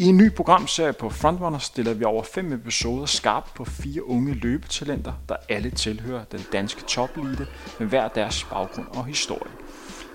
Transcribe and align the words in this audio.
I 0.00 0.08
en 0.08 0.16
ny 0.16 0.30
programserie 0.30 0.92
på 0.92 1.10
Frontrunner 1.10 1.58
stiller 1.58 1.94
vi 1.94 2.04
over 2.04 2.22
fem 2.22 2.52
episoder 2.52 3.06
skarpt 3.06 3.54
på 3.54 3.64
fire 3.64 4.04
unge 4.08 4.34
løbetalenter, 4.34 5.12
der 5.28 5.36
alle 5.48 5.70
tilhører 5.70 6.24
den 6.24 6.40
danske 6.52 6.82
toplite 6.82 7.46
med 7.78 7.86
hver 7.86 8.08
deres 8.08 8.44
baggrund 8.50 8.86
og 8.94 9.04
historie. 9.06 9.50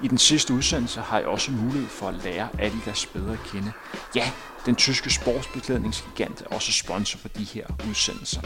I 0.03 0.07
den 0.07 0.17
sidste 0.17 0.53
udsendelse 0.53 1.01
har 1.01 1.17
jeg 1.17 1.27
også 1.27 1.51
mulighed 1.51 1.87
for 1.87 2.07
at 2.07 2.15
lære 2.23 2.49
Adidas 2.59 3.05
bedre 3.05 3.33
at 3.33 3.39
kende. 3.51 3.71
Ja, 4.15 4.31
den 4.65 4.75
tyske 4.75 5.09
sportsbeklædningsgigant 5.13 6.41
er 6.41 6.55
også 6.55 6.71
sponsor 6.71 7.19
for 7.19 7.27
de 7.27 7.43
her 7.43 7.65
udsendelser. 7.89 8.41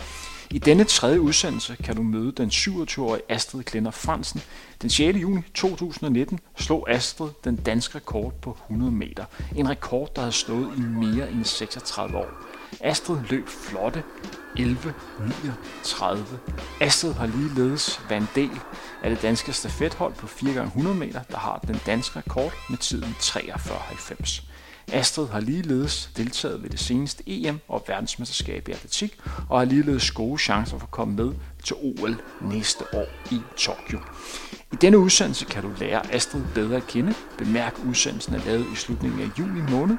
I 0.49 0.59
denne 0.59 0.83
tredje 0.83 1.21
udsendelse 1.21 1.75
kan 1.83 1.95
du 1.95 2.03
møde 2.03 2.31
den 2.31 2.49
27-årige 2.49 3.21
Astrid 3.29 3.63
Klenner 3.63 3.91
Fransen. 3.91 4.41
Den 4.81 4.89
6. 4.89 5.17
juni 5.17 5.41
2019 5.53 6.39
slog 6.57 6.89
Astrid 6.89 7.29
den 7.43 7.55
danske 7.55 7.95
rekord 7.95 8.33
på 8.41 8.57
100 8.63 8.91
meter. 8.91 9.25
En 9.55 9.69
rekord, 9.69 10.15
der 10.15 10.21
havde 10.21 10.31
stået 10.31 10.71
i 10.77 10.81
mere 10.81 11.31
end 11.31 11.45
36 11.45 12.17
år. 12.17 12.46
Astrid 12.81 13.17
løb 13.29 13.47
flotte 13.47 14.03
11.39. 14.59 16.17
Astrid 16.81 17.13
har 17.13 17.25
ligeledes 17.25 18.01
været 18.09 18.21
en 18.21 18.29
del 18.35 18.59
af 19.03 19.09
det 19.09 19.21
danske 19.21 19.53
stafethold 19.53 20.13
på 20.13 20.27
4x100 20.27 20.87
meter, 20.87 21.21
der 21.31 21.37
har 21.37 21.59
den 21.67 21.79
danske 21.85 22.19
rekord 22.19 22.53
med 22.69 22.77
tiden 22.77 23.15
43.90. 23.19 24.43
Astrid 24.93 25.27
har 25.27 25.39
ligeledes 25.39 26.09
deltaget 26.17 26.63
ved 26.63 26.69
det 26.69 26.79
seneste 26.79 27.23
EM 27.27 27.59
og 27.67 27.83
verdensmesterskab 27.87 28.67
i 28.67 28.71
atletik, 28.71 29.19
og 29.49 29.59
har 29.59 29.65
ligeledes 29.65 30.11
gode 30.11 30.39
chancer 30.39 30.77
for 30.77 30.85
at 30.85 30.91
komme 30.91 31.15
med 31.15 31.33
til 31.63 31.75
OL 31.75 32.21
næste 32.41 32.83
år 32.93 33.05
i 33.31 33.41
Tokyo. 33.57 33.99
I 34.73 34.75
denne 34.75 34.97
udsendelse 34.97 35.45
kan 35.45 35.63
du 35.63 35.71
lære 35.79 36.13
Astrid 36.13 36.41
bedre 36.55 36.75
at 36.75 36.87
kende. 36.87 37.13
Bemærk, 37.37 37.75
udsendelsen 37.85 38.33
er 38.35 38.45
lavet 38.45 38.65
i 38.73 38.75
slutningen 38.75 39.21
af 39.21 39.39
juli 39.39 39.61
måned. 39.71 39.97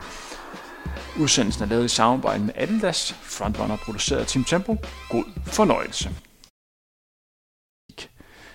Udsendelsen 1.20 1.62
er 1.62 1.66
lavet 1.66 1.84
i 1.84 1.88
samarbejde 1.88 2.44
med 2.44 2.54
Adidas, 2.56 3.12
frontrunner 3.12 3.76
produceret 3.76 4.20
af 4.20 4.26
Team 4.26 4.44
Tempo. 4.44 4.76
God 5.10 5.24
fornøjelse. 5.46 6.10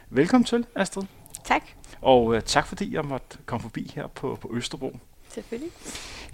Velkommen 0.09 0.45
til, 0.45 0.65
Astrid. 0.75 1.03
Tak. 1.43 1.61
Og 2.01 2.25
uh, 2.25 2.39
tak 2.39 2.67
fordi 2.67 2.95
jeg 2.95 3.05
måtte 3.05 3.37
komme 3.45 3.61
forbi 3.61 3.91
her 3.95 4.07
på, 4.07 4.37
på 4.41 4.49
Østerbro. 4.53 4.97
Selvfølgelig. 5.29 5.71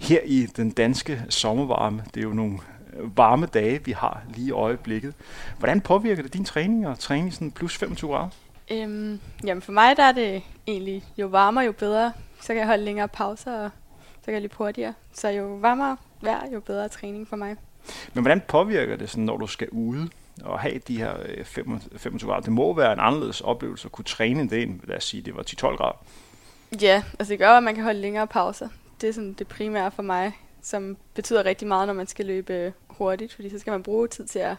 Her 0.00 0.20
i 0.24 0.46
den 0.46 0.70
danske 0.70 1.22
sommervarme, 1.28 2.04
det 2.14 2.20
er 2.20 2.24
jo 2.24 2.32
nogle 2.32 2.58
øh, 2.96 3.16
varme 3.16 3.46
dage, 3.46 3.84
vi 3.84 3.92
har 3.92 4.22
lige 4.34 4.46
i 4.46 4.50
øjeblikket. 4.50 5.14
Hvordan 5.58 5.80
påvirker 5.80 6.22
det 6.22 6.34
din 6.34 6.44
træning 6.44 6.88
og 6.88 6.98
træning 6.98 7.34
sådan 7.34 7.50
plus 7.50 7.76
25 7.76 8.10
grader? 8.10 8.28
Øhm, 8.70 9.20
jamen 9.44 9.62
for 9.62 9.72
mig 9.72 9.96
der 9.96 10.02
er 10.02 10.12
det 10.12 10.42
egentlig, 10.66 11.04
jo 11.16 11.26
varmere 11.26 11.64
jo 11.64 11.72
bedre, 11.72 12.12
så 12.40 12.46
kan 12.46 12.56
jeg 12.56 12.66
holde 12.66 12.84
længere 12.84 13.08
pauser, 13.08 13.64
og 13.64 13.70
kan 14.30 14.34
jeg 14.34 14.42
løbe 14.42 14.54
hurtigere. 14.56 14.94
Så 15.12 15.28
jo 15.28 15.54
varmere 15.54 15.96
vejr, 16.20 16.50
jo 16.52 16.60
bedre 16.60 16.88
træning 16.88 17.28
for 17.28 17.36
mig. 17.36 17.56
Men 18.14 18.22
hvordan 18.22 18.42
påvirker 18.48 18.96
det, 18.96 19.10
sådan, 19.10 19.24
når 19.24 19.36
du 19.36 19.46
skal 19.46 19.68
ude 19.68 20.08
og 20.44 20.60
have 20.60 20.78
de 20.88 20.98
her 20.98 21.14
25 21.96 22.30
grader? 22.30 22.40
Det 22.40 22.52
må 22.52 22.74
være 22.74 22.92
en 22.92 22.98
anderledes 23.00 23.40
oplevelse 23.40 23.86
at 23.86 23.92
kunne 23.92 24.04
træne 24.04 24.48
det 24.50 24.56
ind, 24.56 24.80
lad 24.84 24.96
os 24.96 25.04
sige, 25.04 25.22
det 25.22 25.36
var 25.36 25.42
10-12 25.42 25.76
grader. 25.76 26.04
Ja, 26.82 27.02
altså 27.18 27.30
det 27.30 27.38
gør, 27.38 27.50
at 27.50 27.62
man 27.62 27.74
kan 27.74 27.84
holde 27.84 28.00
længere 28.00 28.26
pauser. 28.26 28.68
Det 29.00 29.08
er 29.08 29.12
sådan 29.12 29.32
det 29.32 29.48
primære 29.48 29.90
for 29.90 30.02
mig, 30.02 30.32
som 30.62 30.96
betyder 31.14 31.44
rigtig 31.44 31.68
meget, 31.68 31.86
når 31.86 31.94
man 31.94 32.06
skal 32.06 32.26
løbe 32.26 32.72
hurtigt, 32.88 33.34
fordi 33.34 33.50
så 33.50 33.58
skal 33.58 33.70
man 33.70 33.82
bruge 33.82 34.08
tid 34.08 34.26
til 34.26 34.38
at 34.38 34.56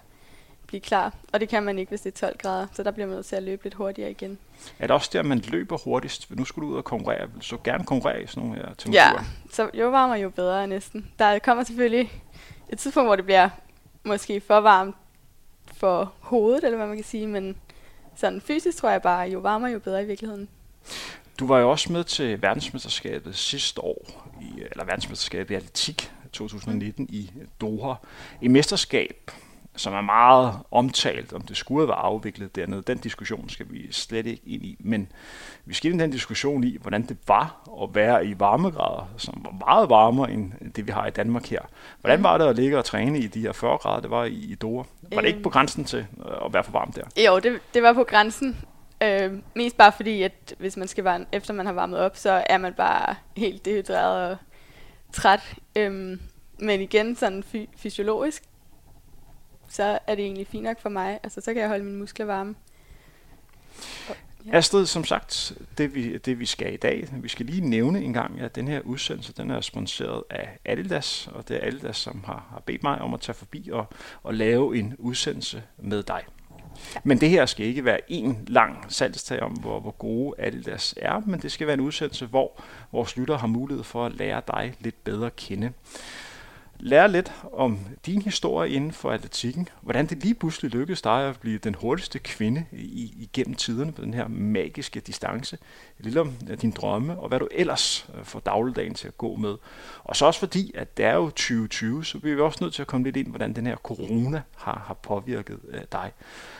blive 0.71 0.81
klar, 0.81 1.13
og 1.33 1.39
det 1.39 1.49
kan 1.49 1.63
man 1.63 1.79
ikke, 1.79 1.89
hvis 1.89 2.01
det 2.01 2.11
er 2.13 2.27
12 2.27 2.37
grader, 2.37 2.67
så 2.73 2.83
der 2.83 2.91
bliver 2.91 3.07
man 3.07 3.15
nødt 3.15 3.25
til 3.25 3.35
at 3.35 3.43
løbe 3.43 3.63
lidt 3.63 3.73
hurtigere 3.73 4.11
igen. 4.11 4.37
Er 4.79 4.87
det 4.87 4.91
også 4.91 5.09
der, 5.13 5.23
man 5.23 5.39
løber 5.39 5.77
hurtigst? 5.77 6.35
Nu 6.35 6.45
skulle 6.45 6.67
du 6.67 6.71
ud 6.71 6.77
og 6.77 6.83
konkurrere. 6.83 7.27
Vil 7.27 7.39
du 7.39 7.45
så 7.45 7.57
gerne 7.63 7.83
konkurrere 7.83 8.23
i 8.23 8.27
sådan 8.27 8.43
nogle 8.43 8.55
her 8.55 8.73
temperaturer? 8.73 9.23
Ja, 9.23 9.25
så 9.51 9.69
jo 9.73 9.89
varmere, 9.89 10.19
jo 10.19 10.29
bedre 10.29 10.67
næsten. 10.67 11.11
Der 11.19 11.39
kommer 11.39 11.63
selvfølgelig 11.63 12.11
et 12.69 12.79
tidspunkt, 12.79 13.07
hvor 13.07 13.15
det 13.15 13.25
bliver 13.25 13.49
måske 14.03 14.41
for 14.41 14.59
varmt 14.59 14.95
for 15.73 16.13
hovedet, 16.19 16.63
eller 16.63 16.77
hvad 16.77 16.87
man 16.87 16.95
kan 16.95 17.05
sige, 17.05 17.27
men 17.27 17.55
sådan 18.15 18.41
fysisk 18.41 18.77
tror 18.77 18.89
jeg 18.89 19.01
bare, 19.01 19.29
jo 19.29 19.39
varmere, 19.39 19.71
jo 19.71 19.79
bedre 19.79 20.03
i 20.03 20.05
virkeligheden. 20.05 20.49
Du 21.39 21.47
var 21.47 21.59
jo 21.59 21.71
også 21.71 21.91
med 21.91 22.03
til 22.03 22.41
verdensmesterskabet 22.41 23.35
sidste 23.35 23.81
år, 23.81 24.31
i, 24.41 24.61
eller 24.71 24.85
verdensmesterskabet 24.85 25.53
i 25.53 25.55
atletik 25.55 26.11
2019 26.31 27.07
i 27.09 27.31
Doha. 27.61 27.93
Et 28.41 28.51
mesterskab, 28.51 29.31
som 29.75 29.93
er 29.93 30.01
meget 30.01 30.53
omtalt, 30.71 31.33
om 31.33 31.41
det 31.41 31.57
skulle 31.57 31.87
være 31.87 31.97
afviklet 31.97 32.55
dernede. 32.55 32.81
Den 32.81 32.97
diskussion 32.97 33.49
skal 33.49 33.65
vi 33.69 33.91
slet 33.91 34.25
ikke 34.25 34.41
ind 34.45 34.63
i, 34.63 34.77
men 34.79 35.11
vi 35.65 35.73
skal 35.73 35.91
ind 35.91 36.01
i 36.01 36.03
den 36.03 36.11
diskussion 36.11 36.63
i, 36.63 36.77
hvordan 36.81 37.01
det 37.01 37.17
var 37.27 37.69
at 37.83 37.95
være 37.95 38.25
i 38.25 38.39
varmegrader, 38.39 39.09
som 39.17 39.41
var 39.45 39.65
meget 39.67 39.89
varmere 39.89 40.31
end 40.31 40.73
det, 40.75 40.87
vi 40.87 40.91
har 40.91 41.07
i 41.07 41.09
Danmark 41.09 41.45
her. 41.45 41.61
Hvordan 42.01 42.23
var 42.23 42.37
det 42.37 42.45
at 42.45 42.55
ligge 42.55 42.77
og 42.77 42.85
træne 42.85 43.19
i 43.19 43.27
de 43.27 43.39
her 43.41 43.51
40 43.51 43.77
grader, 43.77 44.01
det 44.01 44.09
var 44.11 44.25
i 44.25 44.55
Doha? 44.61 44.83
Var 45.13 45.21
det 45.21 45.27
ikke 45.27 45.43
på 45.43 45.49
øhm. 45.49 45.53
grænsen 45.53 45.85
til 45.85 46.05
at 46.45 46.53
være 46.53 46.63
for 46.63 46.71
varmt 46.71 46.95
der? 46.95 47.23
Jo, 47.27 47.39
det, 47.39 47.59
det 47.73 47.83
var 47.83 47.93
på 47.93 48.03
grænsen. 48.03 48.57
Øh, 49.03 49.31
mest 49.55 49.77
bare 49.77 49.91
fordi, 49.91 50.21
at 50.23 50.55
hvis 50.57 50.77
man 50.77 50.87
skal 50.87 51.03
varme, 51.03 51.25
efter 51.31 51.53
man 51.53 51.65
har 51.65 51.73
varmet 51.73 51.99
op, 51.99 52.17
så 52.17 52.43
er 52.49 52.57
man 52.57 52.73
bare 52.73 53.15
helt 53.37 53.65
dehydreret 53.65 54.31
og 54.31 54.37
træt. 55.13 55.53
Øh, 55.75 56.17
men 56.59 56.81
igen, 56.81 57.15
sådan 57.15 57.43
fy- 57.43 57.69
fysiologisk, 57.77 58.43
så 59.71 59.99
er 60.07 60.15
det 60.15 60.25
egentlig 60.25 60.47
fint 60.47 60.63
nok 60.63 60.81
for 60.81 60.89
mig. 60.89 61.19
Altså, 61.23 61.41
så 61.41 61.53
kan 61.53 61.61
jeg 61.61 61.69
holde 61.69 61.83
mine 61.83 61.97
muskler 61.97 62.25
varme. 62.25 62.55
Og, 64.09 64.15
ja. 64.45 64.57
Astrid, 64.57 64.85
som 64.85 65.03
sagt, 65.03 65.53
det 65.77 65.95
vi, 65.95 66.17
det 66.17 66.39
vi 66.39 66.45
skal 66.45 66.73
i 66.73 66.77
dag, 66.77 67.07
vi 67.13 67.27
skal 67.27 67.45
lige 67.45 67.69
nævne 67.69 68.01
en 68.01 68.13
gang, 68.13 68.41
at 68.41 68.55
den 68.55 68.67
her 68.67 68.81
udsendelse, 68.81 69.33
den 69.33 69.51
er 69.51 69.61
sponsoreret 69.61 70.23
af 70.29 70.57
Adidas, 70.65 71.29
og 71.33 71.47
det 71.47 71.57
er 71.63 71.67
Adidas, 71.67 71.97
som 71.97 72.23
har, 72.25 72.47
har 72.49 72.59
bedt 72.65 72.83
mig 72.83 73.01
om 73.01 73.13
at 73.13 73.21
tage 73.21 73.35
forbi 73.35 73.69
og, 73.71 73.85
og 74.23 74.33
lave 74.33 74.77
en 74.77 74.95
udsendelse 74.97 75.63
med 75.77 76.03
dig. 76.03 76.23
Men 77.03 77.21
det 77.21 77.29
her 77.29 77.45
skal 77.45 77.65
ikke 77.65 77.85
være 77.85 77.99
en 78.07 78.45
lang 78.47 78.85
salgstag 78.89 79.41
om, 79.41 79.51
hvor, 79.51 79.79
hvor 79.79 79.91
gode 79.91 80.35
Adidas 80.37 80.93
er, 80.97 81.21
men 81.25 81.41
det 81.41 81.51
skal 81.51 81.67
være 81.67 81.73
en 81.73 81.79
udsendelse, 81.79 82.25
hvor 82.25 82.61
vores 82.91 83.17
lytter 83.17 83.37
har 83.37 83.47
mulighed 83.47 83.83
for 83.83 84.05
at 84.05 84.15
lære 84.15 84.41
dig 84.47 84.73
lidt 84.79 85.03
bedre 85.03 85.25
at 85.25 85.35
kende. 85.35 85.71
Lære 86.83 87.11
lidt 87.11 87.31
om 87.53 87.79
din 88.05 88.21
historie 88.21 88.71
inden 88.71 88.91
for 88.91 89.11
atletikken, 89.11 89.69
hvordan 89.81 90.05
det 90.05 90.23
lige 90.23 90.33
pludselig 90.33 90.71
lykkedes 90.71 91.01
dig 91.01 91.29
at 91.29 91.39
blive 91.39 91.57
den 91.57 91.75
hurtigste 91.75 92.19
kvinde 92.19 92.65
i, 92.71 93.13
igennem 93.19 93.55
tiderne 93.55 93.91
på 93.91 94.01
den 94.01 94.13
her 94.13 94.27
magiske 94.27 94.99
distance. 94.99 95.57
Lidt 95.99 96.17
om 96.17 96.31
din 96.61 96.71
drømme, 96.71 97.19
og 97.19 97.27
hvad 97.27 97.39
du 97.39 97.47
ellers 97.51 98.09
øh, 98.17 98.25
får 98.25 98.39
dagligdagen 98.39 98.93
til 98.93 99.07
at 99.07 99.17
gå 99.17 99.35
med. 99.35 99.55
Og 100.03 100.15
så 100.15 100.25
også 100.25 100.39
fordi, 100.39 100.71
at 100.75 100.97
det 100.97 101.05
er 101.05 101.13
jo 101.13 101.25
2020, 101.25 102.05
så 102.05 102.19
bliver 102.19 102.35
vi 102.35 102.41
også 102.41 102.57
nødt 102.61 102.73
til 102.73 102.81
at 102.81 102.87
komme 102.87 103.03
lidt 103.03 103.17
ind, 103.17 103.27
hvordan 103.27 103.53
den 103.53 103.65
her 103.65 103.75
corona 103.75 104.41
har, 104.55 104.83
har 104.87 104.93
påvirket 104.93 105.59
øh, 105.69 105.81
dig. 105.91 106.11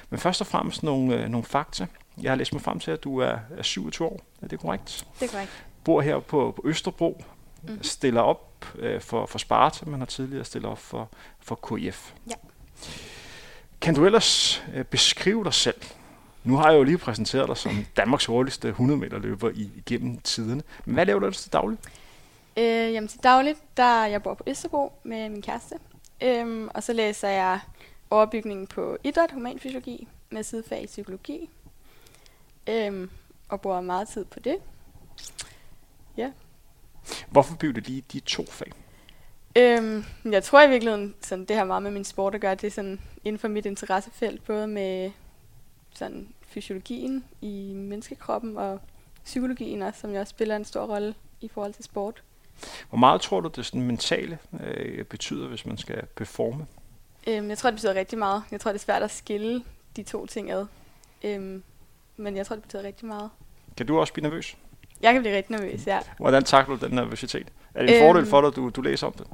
Men 0.09 0.19
først 0.19 0.41
og 0.41 0.47
fremmest 0.47 0.83
nogle, 0.83 1.23
øh, 1.23 1.29
nogle 1.29 1.45
fakta. 1.45 1.87
Jeg 2.21 2.31
har 2.31 2.35
læst 2.35 2.53
mig 2.53 2.61
frem 2.61 2.79
til, 2.79 2.91
at 2.91 3.03
du 3.03 3.17
er, 3.17 3.37
er 3.57 3.63
27 3.63 4.07
år. 4.07 4.21
Er 4.41 4.47
det 4.47 4.59
korrekt? 4.59 5.07
Det 5.19 5.25
er 5.25 5.31
korrekt. 5.31 5.65
Bor 5.83 6.01
her 6.01 6.19
på, 6.19 6.53
på 6.55 6.61
Østerbro. 6.65 7.23
Mm. 7.63 7.83
Stiller 7.83 8.21
op 8.21 8.65
øh, 8.75 9.01
for, 9.01 9.25
for 9.25 9.39
Sparta, 9.39 9.85
men 9.85 9.99
har 9.99 10.05
tidligere 10.05 10.45
stillet 10.45 10.71
op 10.71 10.77
for, 10.77 11.09
for 11.39 11.55
KF. 11.55 12.13
Ja. 12.29 12.35
Kan 13.81 13.95
du 13.95 14.05
ellers 14.05 14.63
øh, 14.73 14.85
beskrive 14.85 15.43
dig 15.43 15.53
selv? 15.53 15.81
Nu 16.43 16.55
har 16.55 16.69
jeg 16.71 16.77
jo 16.77 16.83
lige 16.83 16.97
præsenteret 16.97 17.47
dig 17.47 17.57
som 17.57 17.85
Danmarks 17.97 18.25
hurtigste 18.25 18.67
100 18.67 18.99
meter 18.99 19.19
løber 19.19 19.49
i, 19.49 19.69
igennem 19.75 20.17
tiderne. 20.17 20.63
Men 20.85 20.93
hvad 20.93 21.05
laver 21.05 21.19
du 21.19 21.25
ellers 21.25 21.41
til 21.41 21.53
dagligt? 21.53 21.81
Øh, 22.57 22.93
jamen 22.93 23.07
til 23.07 23.23
dagligt, 23.23 23.59
der 23.77 24.05
jeg 24.05 24.23
bor 24.23 24.33
på 24.33 24.43
Østerbro 24.47 24.93
med 25.03 25.29
min 25.29 25.41
kæreste. 25.41 25.75
Øhm, 26.23 26.69
og 26.73 26.83
så 26.83 26.93
læser 26.93 27.27
jeg 27.27 27.59
overbygningen 28.09 28.67
på 28.67 28.97
idræt, 29.03 29.31
humanfysiologi 29.31 30.07
med 30.29 30.43
sidefag 30.43 30.83
i 30.83 30.85
psykologi. 30.85 31.49
Øhm, 32.69 33.09
og 33.49 33.61
bruger 33.61 33.81
meget 33.81 34.07
tid 34.07 34.25
på 34.25 34.39
det. 34.39 34.57
Ja. 36.17 36.31
Hvorfor 37.29 37.55
blev 37.55 37.73
det 37.73 37.87
lige 37.87 38.03
de 38.13 38.19
to 38.19 38.45
fag? 38.45 38.71
Øhm, 39.55 40.05
jeg 40.25 40.43
tror 40.43 40.61
i 40.61 40.69
virkeligheden, 40.69 41.15
sådan, 41.21 41.45
det 41.45 41.55
har 41.55 41.63
meget 41.63 41.83
med 41.83 41.91
min 41.91 42.03
sport 42.03 42.35
at 42.35 42.41
gøre. 42.41 42.55
Det 42.55 42.63
er 42.63 42.71
sådan 42.71 42.99
inden 43.23 43.39
for 43.39 43.47
mit 43.47 43.65
interessefelt, 43.65 44.43
både 44.43 44.67
med 44.67 45.11
sådan, 45.95 46.27
fysiologien 46.41 47.25
i 47.41 47.73
menneskekroppen 47.75 48.57
og 48.57 48.79
psykologien 49.23 49.81
også, 49.81 49.99
som 49.99 50.11
jeg 50.11 50.21
også 50.21 50.31
spiller 50.31 50.55
en 50.55 50.65
stor 50.65 50.85
rolle 50.85 51.15
i 51.41 51.47
forhold 51.47 51.73
til 51.73 51.83
sport. 51.83 52.23
Hvor 52.89 52.97
meget 52.97 53.21
tror 53.21 53.39
du, 53.39 53.49
det 53.55 53.65
sådan 53.65 53.81
mentale 53.81 54.39
øh, 54.59 55.05
betyder, 55.05 55.47
hvis 55.47 55.65
man 55.65 55.77
skal 55.77 56.05
performe? 56.15 56.67
Øhm, 57.27 57.49
jeg 57.49 57.57
tror, 57.57 57.69
det 57.69 57.75
betyder 57.75 57.93
rigtig 57.93 58.19
meget. 58.19 58.43
Jeg 58.51 58.59
tror, 58.61 58.71
det 58.71 58.79
er 58.79 58.83
svært 58.83 59.03
at 59.03 59.11
skille 59.11 59.63
de 59.95 60.03
to 60.03 60.25
ting 60.25 60.51
ad. 60.51 60.65
Øhm, 61.23 61.63
men 62.17 62.37
jeg 62.37 62.45
tror, 62.45 62.55
det 62.55 62.63
betyder 62.63 62.83
rigtig 62.83 63.07
meget. 63.07 63.29
Kan 63.77 63.87
du 63.87 63.99
også 63.99 64.13
blive 64.13 64.23
nervøs? 64.23 64.57
Jeg 65.01 65.13
kan 65.13 65.21
blive 65.21 65.35
rigtig 65.35 65.51
nervøs, 65.55 65.87
ja. 65.87 65.99
Hvordan 66.17 66.43
takler 66.43 66.77
du 66.77 66.85
den 66.85 66.95
nervøsitet? 66.95 67.47
Er 67.75 67.81
det 67.81 67.89
en 67.89 67.95
øhm, 67.95 68.07
fordel 68.07 68.25
for 68.25 68.41
dig, 68.41 68.47
at 68.47 68.55
du, 68.55 68.69
du 68.69 68.81
læser 68.81 69.07
om 69.07 69.13
det? 69.13 69.27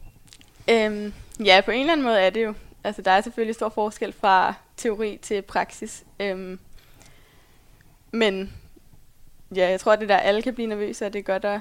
Øhm, 0.69 1.13
ja, 1.45 1.61
på 1.65 1.71
en 1.71 1.79
eller 1.79 1.93
anden 1.93 2.05
måde 2.05 2.19
er 2.19 2.29
det 2.29 2.43
jo. 2.43 2.53
Altså, 2.83 3.01
der 3.01 3.11
er 3.11 3.21
selvfølgelig 3.21 3.55
stor 3.55 3.69
forskel 3.69 4.13
fra 4.13 4.53
teori 4.77 5.19
til 5.21 5.41
praksis. 5.41 6.03
Øhm, 6.19 6.59
men 8.11 8.53
ja, 9.55 9.69
jeg 9.69 9.79
tror, 9.79 9.93
at 9.93 9.99
det 9.99 10.09
der 10.09 10.17
alle 10.17 10.41
kan 10.41 10.53
blive 10.53 10.67
nervøse, 10.67 11.05
og 11.05 11.13
det 11.13 11.19
er 11.19 11.23
godt 11.23 11.45
at, 11.45 11.59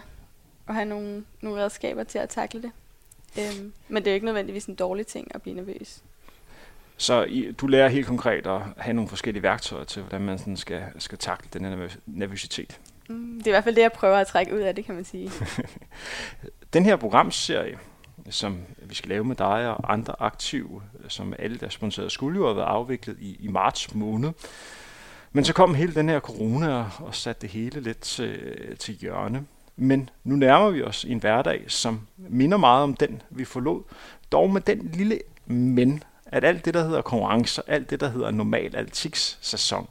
at 0.68 0.74
have 0.74 0.84
nogle, 0.84 1.24
nogle 1.40 1.62
redskaber 1.62 2.04
til 2.04 2.18
at 2.18 2.28
takle 2.28 2.62
det. 2.62 2.70
Øhm, 3.38 3.72
men 3.88 4.02
det 4.02 4.06
er 4.06 4.12
jo 4.12 4.14
ikke 4.14 4.26
nødvendigvis 4.26 4.64
en 4.64 4.74
dårlig 4.74 5.06
ting 5.06 5.34
at 5.34 5.42
blive 5.42 5.56
nervøs. 5.56 6.02
Så 6.96 7.24
I, 7.24 7.52
du 7.52 7.66
lærer 7.66 7.88
helt 7.88 8.06
konkret 8.06 8.46
at 8.46 8.60
have 8.76 8.94
nogle 8.94 9.08
forskellige 9.08 9.42
værktøjer 9.42 9.84
til, 9.84 10.02
hvordan 10.02 10.20
man 10.20 10.38
sådan 10.38 10.56
skal, 10.56 10.82
skal 10.98 11.18
takle 11.18 11.48
den 11.52 11.64
her 11.64 11.88
nervøsitet. 12.06 12.80
Mm, 13.08 13.38
det 13.38 13.46
er 13.46 13.50
i 13.50 13.52
hvert 13.52 13.64
fald 13.64 13.74
det, 13.74 13.82
jeg 13.82 13.92
prøver 13.92 14.16
at 14.16 14.26
trække 14.26 14.54
ud 14.54 14.60
af 14.60 14.74
det, 14.74 14.84
kan 14.84 14.94
man 14.94 15.04
sige. 15.04 15.30
den 16.72 16.84
her 16.84 16.96
programserie, 16.96 17.78
som 18.30 18.58
vi 18.82 18.94
skal 18.94 19.08
lave 19.08 19.24
med 19.24 19.36
dig 19.36 19.68
og 19.68 19.92
andre 19.92 20.14
aktive, 20.18 20.82
som 21.08 21.34
alle 21.38 21.58
der 21.58 21.68
sponsorerede, 21.68 22.10
skulle 22.10 22.38
jo 22.38 22.46
have 22.46 22.56
været 22.56 22.66
afviklet 22.66 23.16
i, 23.20 23.36
i 23.40 23.48
marts 23.48 23.94
måned. 23.94 24.32
Men 25.32 25.44
så 25.44 25.52
kom 25.52 25.74
hele 25.74 25.94
den 25.94 26.08
her 26.08 26.20
corona 26.20 26.84
og, 26.98 27.14
satte 27.14 27.42
det 27.42 27.50
hele 27.50 27.80
lidt 27.80 28.00
til, 28.00 28.38
til 28.78 28.94
hjørne. 28.94 29.46
Men 29.76 30.10
nu 30.24 30.36
nærmer 30.36 30.70
vi 30.70 30.82
os 30.82 31.04
en 31.04 31.18
hverdag, 31.18 31.64
som 31.68 32.06
minder 32.16 32.56
meget 32.56 32.82
om 32.82 32.94
den, 32.94 33.22
vi 33.30 33.44
forlod. 33.44 33.82
Dog 34.32 34.50
med 34.50 34.60
den 34.60 34.90
lille 34.92 35.20
men, 35.46 36.02
at 36.26 36.44
alt 36.44 36.64
det, 36.64 36.74
der 36.74 36.84
hedder 36.84 37.02
konkurrencer, 37.02 37.62
alt 37.66 37.90
det, 37.90 38.00
der 38.00 38.08
hedder 38.08 38.30
normal 38.30 38.76
atletikssæson, 38.76 39.88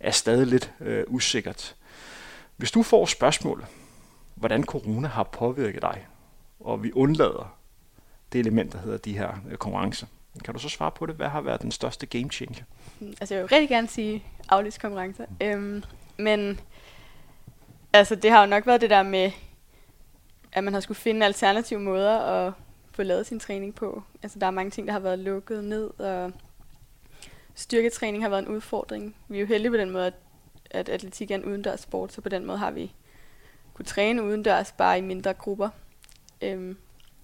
er 0.00 0.10
stadig 0.10 0.46
lidt 0.46 0.72
øh, 0.80 1.04
usikkert. 1.06 1.74
Hvis 2.60 2.70
du 2.70 2.82
får 2.82 3.06
spørgsmål, 3.06 3.66
hvordan 4.34 4.64
corona 4.64 5.08
har 5.08 5.22
påvirket 5.22 5.82
dig, 5.82 6.06
og 6.60 6.82
vi 6.82 6.92
undlader 6.92 7.58
det 8.32 8.38
element, 8.38 8.72
der 8.72 8.78
hedder 8.78 8.98
de 8.98 9.18
her 9.18 9.28
øh, 9.50 9.56
konkurrencer, 9.56 10.06
kan 10.44 10.54
du 10.54 10.60
så 10.60 10.68
svare 10.68 10.90
på 10.90 11.06
det? 11.06 11.14
Hvad 11.14 11.28
har 11.28 11.40
været 11.40 11.62
den 11.62 11.70
største 11.70 12.06
game 12.06 12.30
changer? 12.30 12.64
Mm, 13.00 13.08
altså, 13.20 13.34
jeg 13.34 13.42
vil 13.42 13.48
rigtig 13.48 13.68
gerne 13.68 13.88
sige 13.88 14.24
aflyst 14.48 14.80
konkurrencer. 14.80 15.24
Øhm, 15.40 15.84
men 16.16 16.60
altså, 17.92 18.14
det 18.14 18.30
har 18.30 18.40
jo 18.40 18.46
nok 18.46 18.66
været 18.66 18.80
det 18.80 18.90
der 18.90 19.02
med, 19.02 19.30
at 20.52 20.64
man 20.64 20.72
har 20.72 20.80
skulle 20.80 20.98
finde 20.98 21.26
alternative 21.26 21.80
måder 21.80 22.18
at 22.18 22.52
få 22.92 23.02
lavet 23.02 23.26
sin 23.26 23.40
træning 23.40 23.74
på. 23.74 24.02
Altså, 24.22 24.38
der 24.38 24.46
er 24.46 24.50
mange 24.50 24.70
ting, 24.70 24.86
der 24.86 24.92
har 24.92 25.00
været 25.00 25.18
lukket 25.18 25.64
ned, 25.64 26.00
og 26.00 26.32
styrketræning 27.54 28.24
har 28.24 28.28
været 28.30 28.42
en 28.42 28.48
udfordring. 28.48 29.16
Vi 29.28 29.36
er 29.36 29.40
jo 29.40 29.46
heldige 29.46 29.70
på 29.70 29.76
den 29.76 29.90
måde, 29.90 30.06
at, 30.06 30.14
at 30.70 30.88
atletik 30.88 31.30
er 31.30 31.34
en 31.34 31.44
udendørs 31.44 31.80
sport, 31.80 32.12
så 32.12 32.20
på 32.20 32.28
den 32.28 32.44
måde 32.44 32.58
har 32.58 32.70
vi 32.70 32.92
kunne 33.74 33.86
træne 33.86 34.22
udendørs 34.22 34.72
bare 34.72 34.98
i 34.98 35.00
mindre 35.00 35.34
grupper. 35.34 35.68
Øhm, 36.42 36.76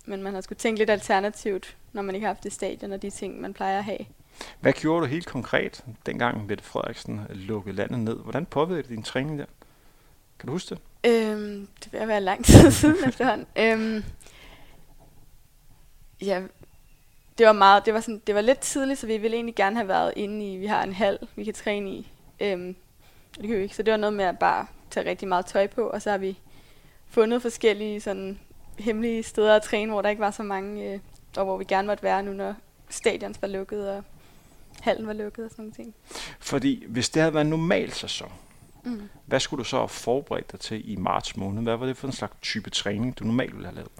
men 0.05 0.23
man 0.23 0.35
har 0.35 0.41
skulle 0.41 0.59
tænke 0.59 0.79
lidt 0.79 0.91
alternativt, 0.91 1.77
når 1.93 2.03
man 2.03 2.15
ikke 2.15 2.27
har 2.27 2.35
haft 2.35 2.45
det 2.45 2.53
stadion 2.53 2.93
og 2.93 3.03
de 3.03 3.11
ting, 3.11 3.41
man 3.41 3.55
plejer 3.55 3.79
at 3.79 3.85
have. 3.85 3.99
Hvad 4.61 4.73
gjorde 4.73 5.01
du 5.01 5.07
helt 5.07 5.27
konkret, 5.27 5.85
dengang 6.07 6.47
Mette 6.47 6.65
Frederiksen 6.65 7.21
lukkede 7.31 7.77
landet 7.77 7.99
ned? 7.99 8.17
Hvordan 8.17 8.47
påvirkede 8.47 8.95
din 8.95 9.03
træning 9.03 9.39
der? 9.39 9.45
Kan 10.39 10.47
du 10.47 10.53
huske 10.53 10.75
det? 10.75 10.81
Øhm, 11.13 11.69
det 11.85 11.93
vil 11.93 12.09
være 12.09 12.21
lang 12.21 12.45
tid 12.45 12.71
siden 12.81 13.09
efterhånden. 13.09 13.47
Øhm, 13.57 14.05
ja, 16.21 16.43
det 17.39 17.47
var 17.47 17.53
meget, 17.53 17.87
det 17.87 17.95
var, 17.95 18.01
sådan, 18.01 18.23
det 18.27 18.35
var 18.35 18.41
lidt 18.41 18.59
tidligt, 18.59 18.99
så 18.99 19.07
vi 19.07 19.17
ville 19.17 19.37
egentlig 19.37 19.55
gerne 19.55 19.77
have 19.77 19.89
været 19.89 20.13
inde 20.17 20.53
i, 20.53 20.57
vi 20.57 20.67
har 20.67 20.83
en 20.83 20.93
hal, 20.93 21.19
vi 21.37 21.45
kan 21.45 21.55
træne 21.55 21.91
i. 21.91 22.13
Øhm, 22.41 22.77
det 23.37 23.49
kan 23.49 23.56
vi 23.56 23.62
ikke, 23.62 23.77
så 23.77 23.83
det 23.83 23.93
var 23.93 23.99
noget 23.99 24.15
med 24.15 24.25
at 24.25 24.38
bare 24.38 24.67
tage 24.91 25.11
rigtig 25.11 25.29
meget 25.29 25.47
tøj 25.47 25.67
på, 25.67 25.83
og 25.83 26.03
så 26.03 26.11
har 26.11 26.19
vi 26.19 26.38
fundet 27.09 27.43
forskellige 27.43 28.00
sådan 28.00 28.38
hemmelige 28.79 29.23
steder 29.23 29.56
at 29.56 29.62
træne, 29.62 29.93
hvor 29.93 30.03
der 30.03 30.09
ikke 30.09 30.21
var 30.21 30.31
så 30.31 30.43
mange, 30.43 30.93
øh, 30.93 31.00
og 31.37 31.44
hvor 31.44 31.56
vi 31.56 31.65
gerne 31.65 31.87
måtte 31.87 32.03
være 32.03 32.23
nu, 32.23 32.33
når 32.33 32.55
stadion 32.88 33.35
var 33.41 33.49
lukket, 33.49 33.91
og 33.91 34.05
hallen 34.81 35.06
var 35.06 35.12
lukket 35.12 35.44
og 35.44 35.50
sådan 35.50 35.62
nogle 35.62 35.75
ting. 35.75 35.94
Fordi 36.41 36.85
hvis 36.88 37.09
det 37.09 37.23
havde 37.23 37.35
været 37.35 37.44
en 37.44 37.50
normal 37.50 37.93
sæson, 37.93 38.33
mm. 38.85 39.09
hvad 39.27 39.41
skulle 39.41 39.59
du 39.59 39.69
så 39.69 39.77
have 39.77 39.88
forberedt 39.88 40.53
dig 40.53 40.61
til 40.61 40.93
i 40.93 40.97
marts 40.97 41.37
måned? 41.37 41.62
Hvad 41.62 41.77
var 41.77 41.87
det 41.87 41.97
for 41.97 42.06
en 42.06 42.12
slags 42.12 42.35
type 42.43 42.71
træning, 42.71 43.19
du 43.19 43.25
normalt 43.25 43.55
ville 43.55 43.69
have 43.69 43.77
lavet? 43.77 43.91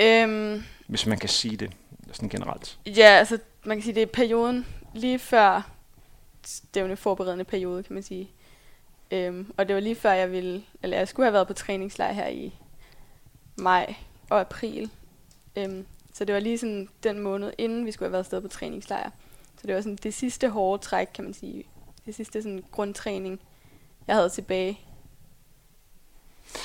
Øhm, 0.00 0.62
hvis 0.86 1.06
man 1.06 1.18
kan 1.18 1.28
sige 1.28 1.56
det 1.56 1.72
sådan 2.12 2.28
generelt. 2.28 2.78
Ja, 2.86 3.08
altså 3.08 3.38
man 3.64 3.76
kan 3.76 3.84
sige, 3.84 3.94
det 3.94 4.02
er 4.02 4.06
perioden 4.06 4.66
lige 4.94 5.18
før 5.18 5.70
stævne 6.48 6.96
forberedende 6.96 7.44
periode, 7.44 7.82
kan 7.82 7.94
man 7.94 8.02
sige. 8.02 8.30
Øhm, 9.10 9.52
og 9.56 9.68
det 9.68 9.74
var 9.74 9.80
lige 9.80 9.94
før 9.94 10.12
jeg 10.12 10.32
ville, 10.32 10.62
eller 10.82 10.96
jeg 10.96 11.08
skulle 11.08 11.26
have 11.26 11.32
været 11.32 11.46
på 11.46 11.52
træningslejr 11.52 12.12
her 12.12 12.28
i 12.28 12.54
maj 13.56 13.94
og 14.30 14.40
april. 14.40 14.90
Øhm, 15.56 15.86
så 16.12 16.24
det 16.24 16.34
var 16.34 16.40
lige 16.40 16.58
sådan 16.58 16.88
den 17.02 17.18
måned, 17.20 17.52
inden 17.58 17.86
vi 17.86 17.92
skulle 17.92 18.06
have 18.06 18.12
været 18.12 18.24
afsted 18.24 18.40
på 18.40 18.48
træningslejr. 18.48 19.10
Så 19.60 19.66
det 19.66 19.74
var 19.74 19.80
sådan 19.80 19.98
det 20.02 20.14
sidste 20.14 20.48
hårde 20.48 20.82
træk, 20.82 21.08
kan 21.14 21.24
man 21.24 21.34
sige. 21.34 21.64
Det 22.06 22.14
sidste 22.14 22.42
sådan 22.42 22.64
grundtræning, 22.70 23.40
jeg 24.06 24.16
havde 24.16 24.28
tilbage. 24.28 24.80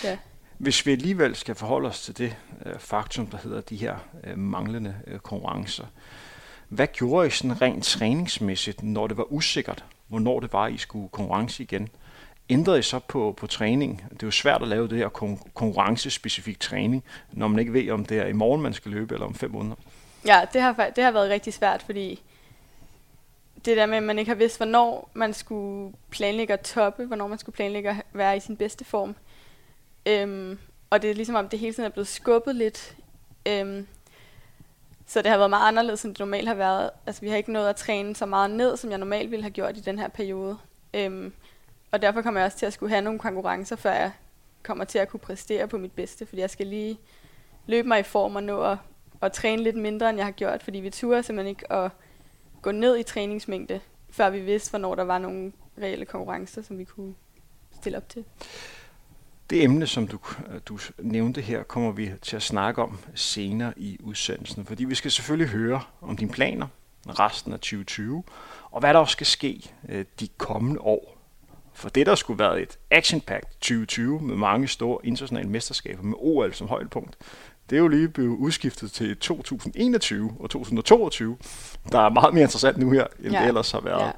Ja. 0.03 0.17
Hvis 0.57 0.85
vi 0.85 0.91
alligevel 0.91 1.35
skal 1.35 1.55
forholde 1.55 1.89
os 1.89 2.01
til 2.01 2.17
det 2.17 2.35
øh, 2.65 2.79
faktum, 2.79 3.27
der 3.27 3.37
hedder 3.37 3.61
de 3.61 3.75
her 3.75 3.97
øh, 4.23 4.37
manglende 4.37 4.95
øh, 5.07 5.19
konkurrencer, 5.19 5.85
hvad 6.71 6.87
gjorde 6.87 7.27
I 7.27 7.29
sådan 7.29 7.61
rent 7.61 7.85
træningsmæssigt, 7.85 8.83
når 8.83 9.07
det 9.07 9.17
var 9.17 9.33
usikkert, 9.33 9.85
hvornår 10.07 10.39
det 10.39 10.53
var, 10.53 10.67
I 10.67 10.77
skulle 10.77 11.09
konkurrence 11.09 11.63
igen? 11.63 11.89
ændrede 12.49 12.79
I 12.79 12.81
så 12.81 12.99
på, 12.99 13.33
på 13.37 13.47
træning? 13.47 14.05
Det 14.09 14.23
er 14.23 14.27
jo 14.27 14.31
svært 14.31 14.61
at 14.61 14.67
lave 14.67 14.87
det 14.87 14.97
her 14.97 15.09
konkurrencespecifik 15.53 16.59
træning, 16.59 17.03
når 17.31 17.47
man 17.47 17.59
ikke 17.59 17.73
ved, 17.73 17.91
om 17.91 18.05
det 18.05 18.17
er 18.17 18.25
i 18.25 18.33
morgen, 18.33 18.61
man 18.61 18.73
skal 18.73 18.91
løbe, 18.91 19.13
eller 19.13 19.27
om 19.27 19.35
fem 19.35 19.51
måneder. 19.51 19.75
Ja, 20.25 20.41
det 20.53 20.61
har, 20.61 20.91
det 20.95 21.03
har 21.03 21.11
været 21.11 21.29
rigtig 21.29 21.53
svært, 21.53 21.81
fordi 21.81 22.21
det 23.65 23.77
der 23.77 23.85
med, 23.85 23.97
at 23.97 24.03
man 24.03 24.19
ikke 24.19 24.29
har 24.29 24.35
vidst, 24.35 24.57
hvornår 24.57 25.09
man 25.13 25.33
skulle 25.33 25.93
planlægge 26.09 26.53
at 26.53 26.61
toppe, 26.61 27.05
hvornår 27.05 27.27
man 27.27 27.37
skulle 27.37 27.55
planlægge 27.55 27.89
at 27.89 27.95
være 28.13 28.37
i 28.37 28.39
sin 28.39 28.57
bedste 28.57 28.85
form. 28.85 29.15
Øhm, 30.05 30.59
og 30.89 31.01
det 31.01 31.09
er 31.09 31.13
ligesom 31.13 31.35
om, 31.35 31.49
det 31.49 31.59
hele 31.59 31.73
tiden 31.73 31.85
er 31.85 31.93
blevet 31.93 32.07
skubbet 32.07 32.55
lidt. 32.55 32.95
Øhm, 33.45 33.87
så 35.11 35.21
det 35.21 35.31
har 35.31 35.37
været 35.37 35.49
meget 35.49 35.67
anderledes, 35.67 36.03
end 36.03 36.15
det 36.15 36.19
normalt 36.19 36.47
har 36.47 36.55
været. 36.55 36.89
Altså, 37.05 37.21
vi 37.21 37.29
har 37.29 37.37
ikke 37.37 37.51
nået 37.51 37.69
at 37.69 37.75
træne 37.75 38.15
så 38.15 38.25
meget 38.25 38.51
ned, 38.51 38.77
som 38.77 38.89
jeg 38.89 38.97
normalt 38.97 39.31
ville 39.31 39.43
have 39.43 39.51
gjort 39.51 39.77
i 39.77 39.79
den 39.79 39.99
her 39.99 40.07
periode. 40.07 40.57
Øhm, 40.93 41.33
og 41.91 42.01
derfor 42.01 42.21
kommer 42.21 42.39
jeg 42.39 42.45
også 42.45 42.57
til 42.57 42.65
at 42.65 42.73
skulle 42.73 42.89
have 42.89 43.01
nogle 43.01 43.19
konkurrencer, 43.19 43.75
før 43.75 43.91
jeg 43.91 44.11
kommer 44.63 44.83
til 44.83 44.99
at 44.99 45.09
kunne 45.09 45.19
præstere 45.19 45.67
på 45.67 45.77
mit 45.77 45.91
bedste, 45.91 46.25
fordi 46.25 46.41
jeg 46.41 46.49
skal 46.49 46.67
lige 46.67 46.99
løbe 47.67 47.87
mig 47.87 47.99
i 47.99 48.03
form 48.03 48.35
og 48.35 48.43
nå 48.43 48.63
at, 48.63 48.77
at 49.21 49.31
træne 49.31 49.63
lidt 49.63 49.75
mindre, 49.75 50.09
end 50.09 50.17
jeg 50.17 50.25
har 50.25 50.31
gjort, 50.31 50.63
fordi 50.63 50.79
vi 50.79 50.89
turer 50.89 51.21
simpelthen 51.21 51.49
ikke 51.49 51.71
at 51.71 51.91
gå 52.61 52.71
ned 52.71 52.97
i 52.97 53.03
træningsmængde, 53.03 53.79
før 54.09 54.29
vi 54.29 54.39
vidste, 54.39 54.69
hvornår 54.69 54.95
der 54.95 55.03
var 55.03 55.17
nogle 55.17 55.51
reelle 55.81 56.05
konkurrencer, 56.05 56.61
som 56.61 56.77
vi 56.77 56.83
kunne 56.83 57.15
stille 57.79 57.97
op 57.97 58.09
til. 58.09 58.25
Det 59.51 59.63
emne, 59.63 59.87
som 59.87 60.07
du, 60.07 60.19
du 60.65 60.79
nævnte 60.97 61.41
her, 61.41 61.63
kommer 61.63 61.91
vi 61.91 62.11
til 62.21 62.35
at 62.35 62.41
snakke 62.41 62.81
om 62.81 62.97
senere 63.15 63.73
i 63.77 63.97
udsendelsen, 64.03 64.65
fordi 64.65 64.83
vi 64.83 64.95
skal 64.95 65.11
selvfølgelig 65.11 65.47
høre 65.47 65.81
om 66.01 66.17
dine 66.17 66.31
planer 66.31 66.67
resten 67.07 67.53
af 67.53 67.59
2020, 67.59 68.23
og 68.71 68.79
hvad 68.79 68.93
der 68.93 68.99
også 68.99 69.11
skal 69.11 69.27
ske 69.27 69.71
øh, 69.89 70.05
de 70.19 70.27
kommende 70.37 70.81
år 70.81 71.17
for 71.73 71.89
det, 71.89 72.05
der 72.05 72.15
skulle 72.15 72.39
være 72.39 72.61
et 72.61 72.79
action-packed 72.91 73.49
2020 73.51 74.19
med 74.21 74.35
mange 74.35 74.67
store 74.67 74.99
internationale 75.03 75.49
mesterskaber 75.49 76.03
med 76.03 76.15
OL 76.17 76.53
som 76.53 76.67
højdepunkt, 76.67 77.17
det 77.69 77.75
er 77.75 77.79
jo 77.79 77.87
lige 77.87 78.07
blevet 78.07 78.37
udskiftet 78.37 78.91
til 78.91 79.17
2021 79.17 80.35
og 80.39 80.49
2022, 80.49 81.37
der 81.91 81.99
er 81.99 82.09
meget 82.09 82.33
mere 82.33 82.43
interessant 82.43 82.77
nu 82.77 82.91
her, 82.91 83.07
end 83.19 83.33
ja. 83.33 83.39
det 83.41 83.47
ellers 83.47 83.71
har 83.71 83.81
været. 83.81 84.05
Ja. 84.05 84.11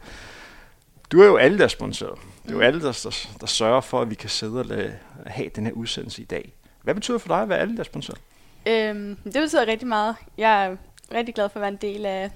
Du 1.12 1.22
er 1.22 1.26
jo 1.26 1.38
alle 1.38 1.58
der 1.58 1.68
sponsoreret. 1.68 2.20
Det 2.44 2.52
er 2.52 2.56
jo 2.56 2.62
alle, 2.62 2.82
der, 2.82 2.92
der, 3.04 3.38
der 3.42 3.48
sørger 3.48 3.82
for, 3.82 4.02
at 4.02 4.10
vi 4.10 4.16
kan 4.16 4.30
sidde 4.30 4.60
og 4.60 4.66
lade, 4.66 4.98
have 5.26 5.50
den 5.50 5.66
her 5.66 5.74
udsendelse 5.74 6.22
i 6.22 6.26
dag. 6.26 6.54
Hvad 6.82 6.96
betyder 6.96 7.18
for 7.18 7.28
dig 7.28 7.42
at 7.42 7.50
være 7.50 7.60
alle 7.60 7.78
der 7.78 7.84
sponsoreret? 7.84 8.22
Øhm, 8.68 9.16
det 9.24 9.34
betyder 9.34 9.68
rigtig 9.68 9.88
meget. 9.88 10.16
Jeg 10.38 10.66
er 10.66 10.76
rigtig 11.12 11.36
glad 11.36 11.50
for 11.50 11.58
at 11.58 11.62
være 11.62 11.72
en 11.72 11.78
del 11.78 12.06
af 12.06 12.32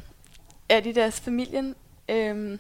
Adidas 0.70 1.20
familien. 1.20 1.76
Øhm, 2.10 2.60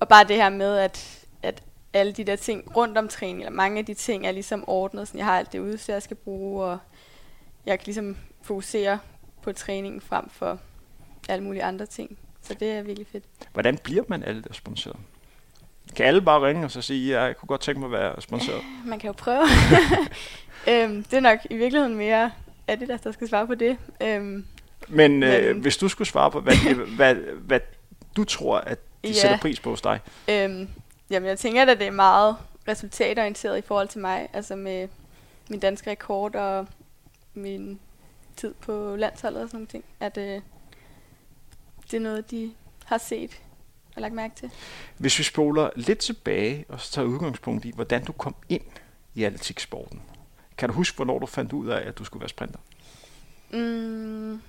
og 0.00 0.08
bare 0.08 0.24
det 0.24 0.36
her 0.36 0.48
med, 0.48 0.76
at, 0.76 1.26
at 1.42 1.62
alle 1.92 2.12
de 2.12 2.24
der 2.24 2.36
ting 2.36 2.76
rundt 2.76 2.98
om 2.98 3.08
træning, 3.08 3.38
eller 3.38 3.50
mange 3.50 3.78
af 3.78 3.86
de 3.86 3.94
ting 3.94 4.26
er 4.26 4.32
ligesom 4.32 4.64
ordnet, 4.66 5.08
så 5.08 5.16
jeg 5.16 5.26
har 5.26 5.38
alt 5.38 5.52
det 5.52 5.58
udstyr, 5.58 5.92
jeg 5.92 6.02
skal 6.02 6.16
bruge, 6.16 6.64
og 6.64 6.78
jeg 7.66 7.78
kan 7.78 7.84
ligesom 7.86 8.16
fokusere 8.42 8.98
på 9.42 9.52
træningen 9.52 10.00
frem 10.00 10.30
for 10.30 10.58
alle 11.28 11.44
mulige 11.44 11.64
andre 11.64 11.86
ting. 11.86 12.18
Så 12.42 12.54
det 12.54 12.70
er 12.70 12.82
virkelig 12.82 13.06
fedt. 13.06 13.24
Hvordan 13.52 13.78
bliver 13.78 14.04
man 14.08 14.22
alle 14.22 14.42
der 14.42 14.52
sponsoreret? 14.52 15.00
Kan 15.96 16.06
alle 16.06 16.22
bare 16.22 16.46
ringe 16.46 16.64
og 16.64 16.70
så 16.70 16.82
sige, 16.82 17.18
at 17.18 17.22
jeg 17.22 17.36
kunne 17.36 17.46
godt 17.46 17.60
tænke 17.60 17.80
mig 17.80 17.86
at 17.86 17.92
være 17.92 18.20
sponsoreret? 18.20 18.62
Man 18.84 18.98
kan 18.98 19.06
jo 19.06 19.12
prøve. 19.12 19.42
øhm, 20.70 21.04
det 21.04 21.14
er 21.14 21.20
nok 21.20 21.38
i 21.50 21.56
virkeligheden 21.56 21.96
mere 21.96 22.30
Adidas, 22.68 23.00
der 23.00 23.12
skal 23.12 23.28
svare 23.28 23.46
på 23.46 23.54
det. 23.54 23.76
Øhm, 24.02 24.44
men 24.88 25.22
øh, 25.22 25.54
men 25.54 25.62
hvis 25.62 25.76
du 25.76 25.88
skulle 25.88 26.08
svare 26.08 26.30
på, 26.30 26.40
hvad, 26.40 26.54
hvad, 26.96 27.14
hvad 27.46 27.60
du 28.16 28.24
tror, 28.24 28.58
at 28.58 28.78
de 29.04 29.08
ja, 29.08 29.12
sætter 29.12 29.38
pris 29.38 29.60
på 29.60 29.70
hos 29.70 29.80
dig? 29.80 30.00
Øhm, 30.28 30.68
Jamen, 31.10 31.28
jeg 31.28 31.38
tænker 31.38 31.62
at 31.62 31.78
det 31.78 31.86
er 31.86 31.90
meget 31.90 32.36
resultatorienteret 32.68 33.58
i 33.58 33.60
forhold 33.60 33.88
til 33.88 34.00
mig. 34.00 34.28
Altså 34.32 34.56
med 34.56 34.88
min 35.48 35.60
danske 35.60 35.90
rekord 35.90 36.34
og 36.34 36.66
min 37.34 37.80
tid 38.36 38.54
på 38.54 38.96
landsholdet 38.96 39.42
og 39.42 39.48
sådan 39.48 39.56
nogle 39.56 39.66
ting. 39.66 39.84
At 40.00 40.18
øh, 40.18 40.40
det 41.90 41.96
er 41.96 42.00
noget, 42.00 42.30
de 42.30 42.52
har 42.84 42.98
set 42.98 43.42
og 43.98 44.02
lagt 44.02 44.14
mærke 44.14 44.34
til. 44.34 44.50
Hvis 44.98 45.18
vi 45.18 45.24
spoler 45.24 45.70
lidt 45.76 45.98
tilbage 45.98 46.64
og 46.68 46.80
så 46.80 46.92
tager 46.92 47.06
udgangspunkt 47.08 47.64
i, 47.64 47.72
hvordan 47.74 48.04
du 48.04 48.12
kom 48.12 48.34
ind 48.48 48.62
i 49.14 49.24
atletiksporten. 49.24 50.02
Kan 50.58 50.68
du 50.68 50.74
huske, 50.74 50.96
hvornår 50.96 51.18
du 51.18 51.26
fandt 51.26 51.52
ud 51.52 51.68
af, 51.68 51.88
at 51.88 51.98
du 51.98 52.04
skulle 52.04 52.20
være 52.20 52.28
sprinter? 52.28 52.58
Mm, 53.50 54.42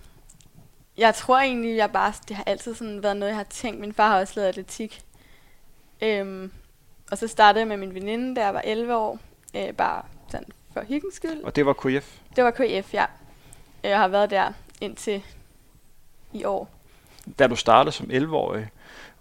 Jeg 0.98 1.16
tror 1.16 1.40
egentlig, 1.40 1.76
jeg 1.78 1.92
bare, 1.92 2.14
det 2.28 2.36
har 2.36 2.44
altid 2.44 2.76
sådan 2.76 3.04
været 3.04 3.18
noget, 3.18 3.30
jeg 3.30 3.38
har 3.38 3.44
tænkt. 3.44 3.80
Min 3.80 3.94
far 3.94 4.10
har 4.10 4.20
også 4.20 4.34
lavet 4.36 4.48
atletik. 4.50 5.02
Øhm, 6.02 6.52
og 7.12 7.18
så 7.18 7.28
startede 7.28 7.60
jeg 7.60 7.68
med 7.68 7.78
min 7.78 7.94
veninde, 7.94 8.36
da 8.36 8.46
jeg 8.46 8.54
var 8.54 8.62
11 8.66 8.96
år. 8.96 9.20
Øh, 9.56 9.74
bare 9.74 10.02
sådan 10.32 10.48
for 10.74 10.82
hyggens 10.82 11.16
skyld. 11.16 11.44
Og 11.44 11.56
det 11.56 11.66
var 11.66 11.74
KF? 11.74 12.18
Det 12.36 12.44
var 12.44 12.52
KF, 12.52 12.94
ja. 12.94 13.06
Jeg 13.84 13.98
har 14.00 14.08
været 14.08 14.30
der 14.30 14.54
indtil 14.82 15.24
i 16.34 16.44
år. 16.44 16.70
Da 17.40 17.48
du 17.48 17.56
startede 17.56 17.92
som 17.96 18.10
11-årig, 18.12 18.68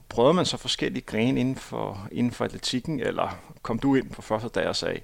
prøvede 0.08 0.34
man 0.34 0.44
så 0.44 0.56
forskellige 0.56 1.02
grene 1.02 1.40
inden 1.40 1.56
for, 1.56 2.08
inden 2.12 2.32
for 2.32 2.44
atletikken, 2.44 3.00
eller 3.00 3.38
kom 3.62 3.78
du 3.78 3.94
ind 3.94 4.10
på 4.10 4.22
første 4.22 4.48
dag 4.48 4.66
og 4.66 4.76
sagde, 4.76 5.00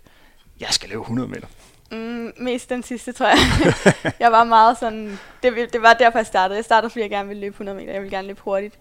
jeg 0.61 0.69
skal 0.71 0.89
løbe 0.89 1.01
100 1.01 1.29
meter? 1.29 1.47
Mm, 1.91 2.33
mest 2.39 2.71
den 2.71 2.83
sidste, 2.83 3.13
tror 3.13 3.27
jeg. 3.27 3.39
jeg 4.21 4.33
var 4.33 4.45
meget 4.45 4.79
sådan, 4.79 5.19
det, 5.43 5.73
det 5.73 5.83
var 5.83 5.93
derfor, 5.93 6.19
jeg 6.19 6.27
startede. 6.27 6.57
Jeg 6.57 6.65
startede, 6.65 6.91
fordi 6.91 7.03
jeg 7.03 7.11
gerne 7.11 7.29
ville 7.29 7.41
løbe 7.41 7.53
100 7.53 7.79
meter. 7.79 7.93
Jeg 7.93 8.03
ville 8.03 8.17
gerne 8.17 8.27
løbe 8.27 8.41
hurtigt. 8.41 8.79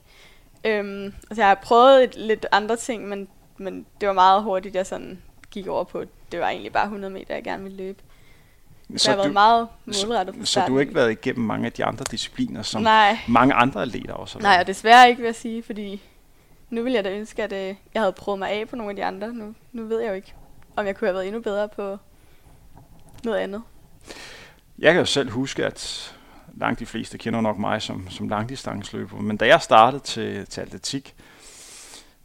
Øhm, 0.63 1.05
altså, 1.05 1.41
jeg 1.41 1.47
har 1.47 1.59
prøvet 1.63 2.03
et, 2.03 2.15
lidt 2.15 2.45
andre 2.51 2.75
ting, 2.75 3.07
men, 3.07 3.27
men 3.57 3.85
det 4.01 4.07
var 4.07 4.13
meget 4.13 4.43
hurtigt, 4.43 4.75
jeg 4.75 4.85
sådan 4.85 5.21
gik 5.51 5.67
over 5.67 5.83
på. 5.83 6.03
Det 6.31 6.39
var 6.39 6.49
egentlig 6.49 6.73
bare 6.73 6.83
100 6.83 7.13
meter, 7.13 7.35
jeg 7.35 7.43
gerne 7.43 7.63
ville 7.63 7.77
løbe. 7.77 7.99
Så, 8.97 9.11
jeg 9.11 9.17
har 9.17 9.23
været 9.23 9.33
meget 9.33 9.67
målrettet 9.85 10.35
så, 10.39 10.45
så 10.45 10.63
du 10.67 10.73
har 10.73 10.81
ikke 10.81 10.95
været 10.95 11.11
igennem 11.11 11.45
mange 11.45 11.65
af 11.65 11.71
de 11.71 11.85
andre 11.85 12.05
discipliner, 12.11 12.61
som 12.61 12.81
Nej. 12.81 13.17
mange 13.27 13.53
andre 13.53 13.81
atleter 13.81 14.13
også 14.13 14.37
har 14.37 14.43
Nej, 14.43 14.57
og 14.59 14.67
desværre 14.67 15.09
ikke, 15.09 15.21
vil 15.21 15.27
jeg 15.27 15.35
sige, 15.35 15.63
fordi 15.63 16.01
nu 16.73 16.83
vil 16.83 16.93
jeg 16.93 17.03
da 17.03 17.15
ønske, 17.15 17.43
at 17.43 17.53
øh, 17.53 17.75
jeg 17.93 18.01
havde 18.01 18.13
prøvet 18.13 18.39
mig 18.39 18.49
af 18.49 18.67
på 18.69 18.75
nogle 18.75 18.89
af 18.89 18.95
de 18.95 19.05
andre. 19.05 19.33
Nu, 19.33 19.55
nu 19.71 19.85
ved 19.85 19.99
jeg 20.01 20.09
jo 20.09 20.13
ikke, 20.13 20.33
om 20.75 20.85
jeg 20.85 20.95
kunne 20.95 21.07
have 21.07 21.13
været 21.13 21.27
endnu 21.27 21.41
bedre 21.41 21.69
på 21.69 21.97
noget 23.23 23.37
andet. 23.37 23.63
Jeg 24.79 24.93
kan 24.93 24.99
jo 24.99 25.05
selv 25.05 25.29
huske, 25.29 25.65
at 25.65 26.13
langt 26.53 26.79
de 26.79 26.85
fleste 26.85 27.17
kender 27.17 27.41
nok 27.41 27.57
mig 27.57 27.81
som, 27.81 28.09
som 28.09 28.29
langdistansløber, 28.29 29.17
men 29.17 29.37
da 29.37 29.47
jeg 29.47 29.61
startede 29.61 30.03
til, 30.03 30.45
til 30.45 30.61
atletik, 30.61 31.15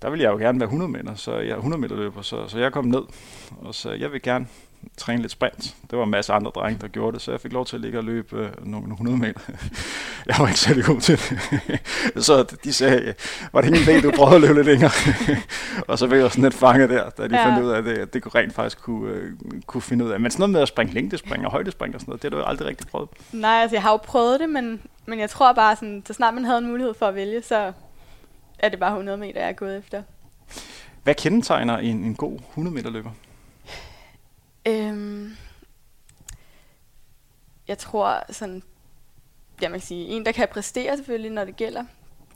der 0.03 0.11
ville 0.11 0.25
jeg 0.25 0.31
jo 0.31 0.37
gerne 0.37 0.61
være 0.61 0.67
100 0.67 0.91
meter, 0.91 1.15
så 1.15 1.37
jeg 1.37 1.51
er 1.51 1.57
100 1.57 1.81
meter 1.81 1.97
løber, 1.97 2.23
så, 2.23 2.49
så 2.49 2.59
jeg 2.59 2.73
kom 2.73 2.85
ned, 2.85 3.03
og 3.61 3.75
så 3.75 3.91
jeg 3.91 4.13
vil 4.13 4.23
gerne 4.23 4.47
træne 4.97 5.23
lidt 5.23 5.33
sprint. 5.33 5.75
Det 5.91 5.99
var 5.99 6.05
en 6.05 6.11
masse 6.11 6.33
andre 6.33 6.51
drenge, 6.55 6.81
der 6.81 6.89
gjorde 6.89 7.15
det, 7.15 7.23
så 7.23 7.31
jeg 7.31 7.41
fik 7.41 7.53
lov 7.53 7.67
til 7.67 7.77
at 7.77 7.83
ligge 7.83 7.99
og 7.99 8.05
løbe 8.05 8.37
øh, 8.37 8.67
nogle 8.67 8.93
100 8.93 9.19
meter. 9.19 9.41
jeg 10.29 10.37
var 10.39 10.47
ikke 10.47 10.61
særlig 10.61 10.85
god 10.85 11.01
til 11.01 11.19
det. 11.19 11.81
så 12.27 12.57
de 12.65 12.73
sagde, 12.73 13.15
var 13.53 13.61
det 13.61 13.69
ingen 13.69 13.83
idé, 13.83 14.03
du 14.03 14.11
prøvede 14.11 14.35
at 14.35 14.41
løbe 14.41 14.55
lidt 14.55 14.67
længere? 14.67 14.91
og 15.89 15.99
så 15.99 16.09
fik 16.09 16.19
jeg 16.19 16.31
sådan 16.31 16.45
lidt 16.45 16.55
fanget 16.55 16.91
der, 16.91 17.11
da 17.11 17.29
de 17.29 17.37
ja. 17.37 17.47
fandt 17.47 17.65
ud 17.65 17.71
af, 17.71 17.79
at 17.79 17.85
det, 17.85 18.15
det 18.15 18.23
kunne 18.23 18.41
rent 18.41 18.55
faktisk 18.55 18.83
kunne, 18.83 19.13
øh, 19.13 19.33
kunne 19.67 19.83
finde 19.83 20.05
ud 20.05 20.11
af. 20.11 20.21
Men 20.21 20.31
sådan 20.31 20.41
noget 20.41 20.53
med 20.53 20.61
at 20.61 20.69
springe 20.69 20.95
længdespring 20.95 21.47
og 21.47 21.53
højdespring 21.53 21.95
og 21.95 22.01
sådan 22.01 22.11
noget, 22.11 22.23
det 22.23 22.33
har 22.33 22.41
du 22.41 22.45
aldrig 22.45 22.69
rigtig 22.69 22.87
prøvet. 22.87 23.09
Nej, 23.33 23.61
altså 23.63 23.77
jeg 23.77 23.83
har 23.83 23.91
jo 23.91 23.97
prøvet 23.97 24.41
det, 24.41 24.49
men, 24.49 24.81
men 25.07 25.19
jeg 25.19 25.31
tror 25.31 25.53
bare, 25.53 25.77
sådan, 25.77 26.03
så 26.07 26.13
snart 26.13 26.35
man 26.35 26.45
havde 26.45 26.59
en 26.59 26.67
mulighed 26.67 26.95
for 26.95 27.07
at 27.07 27.15
vælge, 27.15 27.43
så 27.43 27.73
er 28.59 28.69
det 28.69 28.79
bare 28.79 28.91
100 28.91 29.19
meter, 29.19 29.41
jeg 29.41 29.49
er 29.49 29.53
gået 29.53 29.79
efter. 29.79 30.03
Hvad 31.03 31.15
kendetegner 31.15 31.79
en, 31.79 32.05
en 32.05 32.15
god 32.15 32.39
100 32.51 32.75
meter 32.75 32.91
løber? 32.91 33.11
Øhm, 34.69 35.37
jeg 37.69 37.79
tror 37.79 38.33
sådan, 38.33 38.63
jeg 39.61 39.71
man 39.71 39.81
kan 39.81 39.87
sige, 39.87 40.07
en 40.07 40.27
der 40.27 40.33
kan 40.33 40.49
præstere 40.51 40.97
selvfølgelig, 40.97 41.31
når 41.31 41.45
det 41.45 41.57
gælder, 41.57 41.85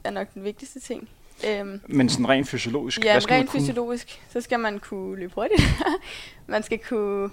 er 0.05 0.11
nok 0.11 0.35
den 0.35 0.45
vigtigste 0.45 0.81
ting. 0.81 1.09
Øhm, 1.49 1.81
Men 1.87 2.09
sådan 2.09 2.29
rent 2.29 2.49
fysiologisk? 2.49 3.05
Ja, 3.05 3.19
rent 3.31 3.51
fysiologisk, 3.51 4.23
så 4.31 4.41
skal 4.41 4.61
man 4.61 4.79
kunne 4.79 5.17
løbe 5.17 5.35
hurtigt. 5.35 5.63
man 6.47 6.63
skal 6.63 6.79
kunne, 6.79 7.31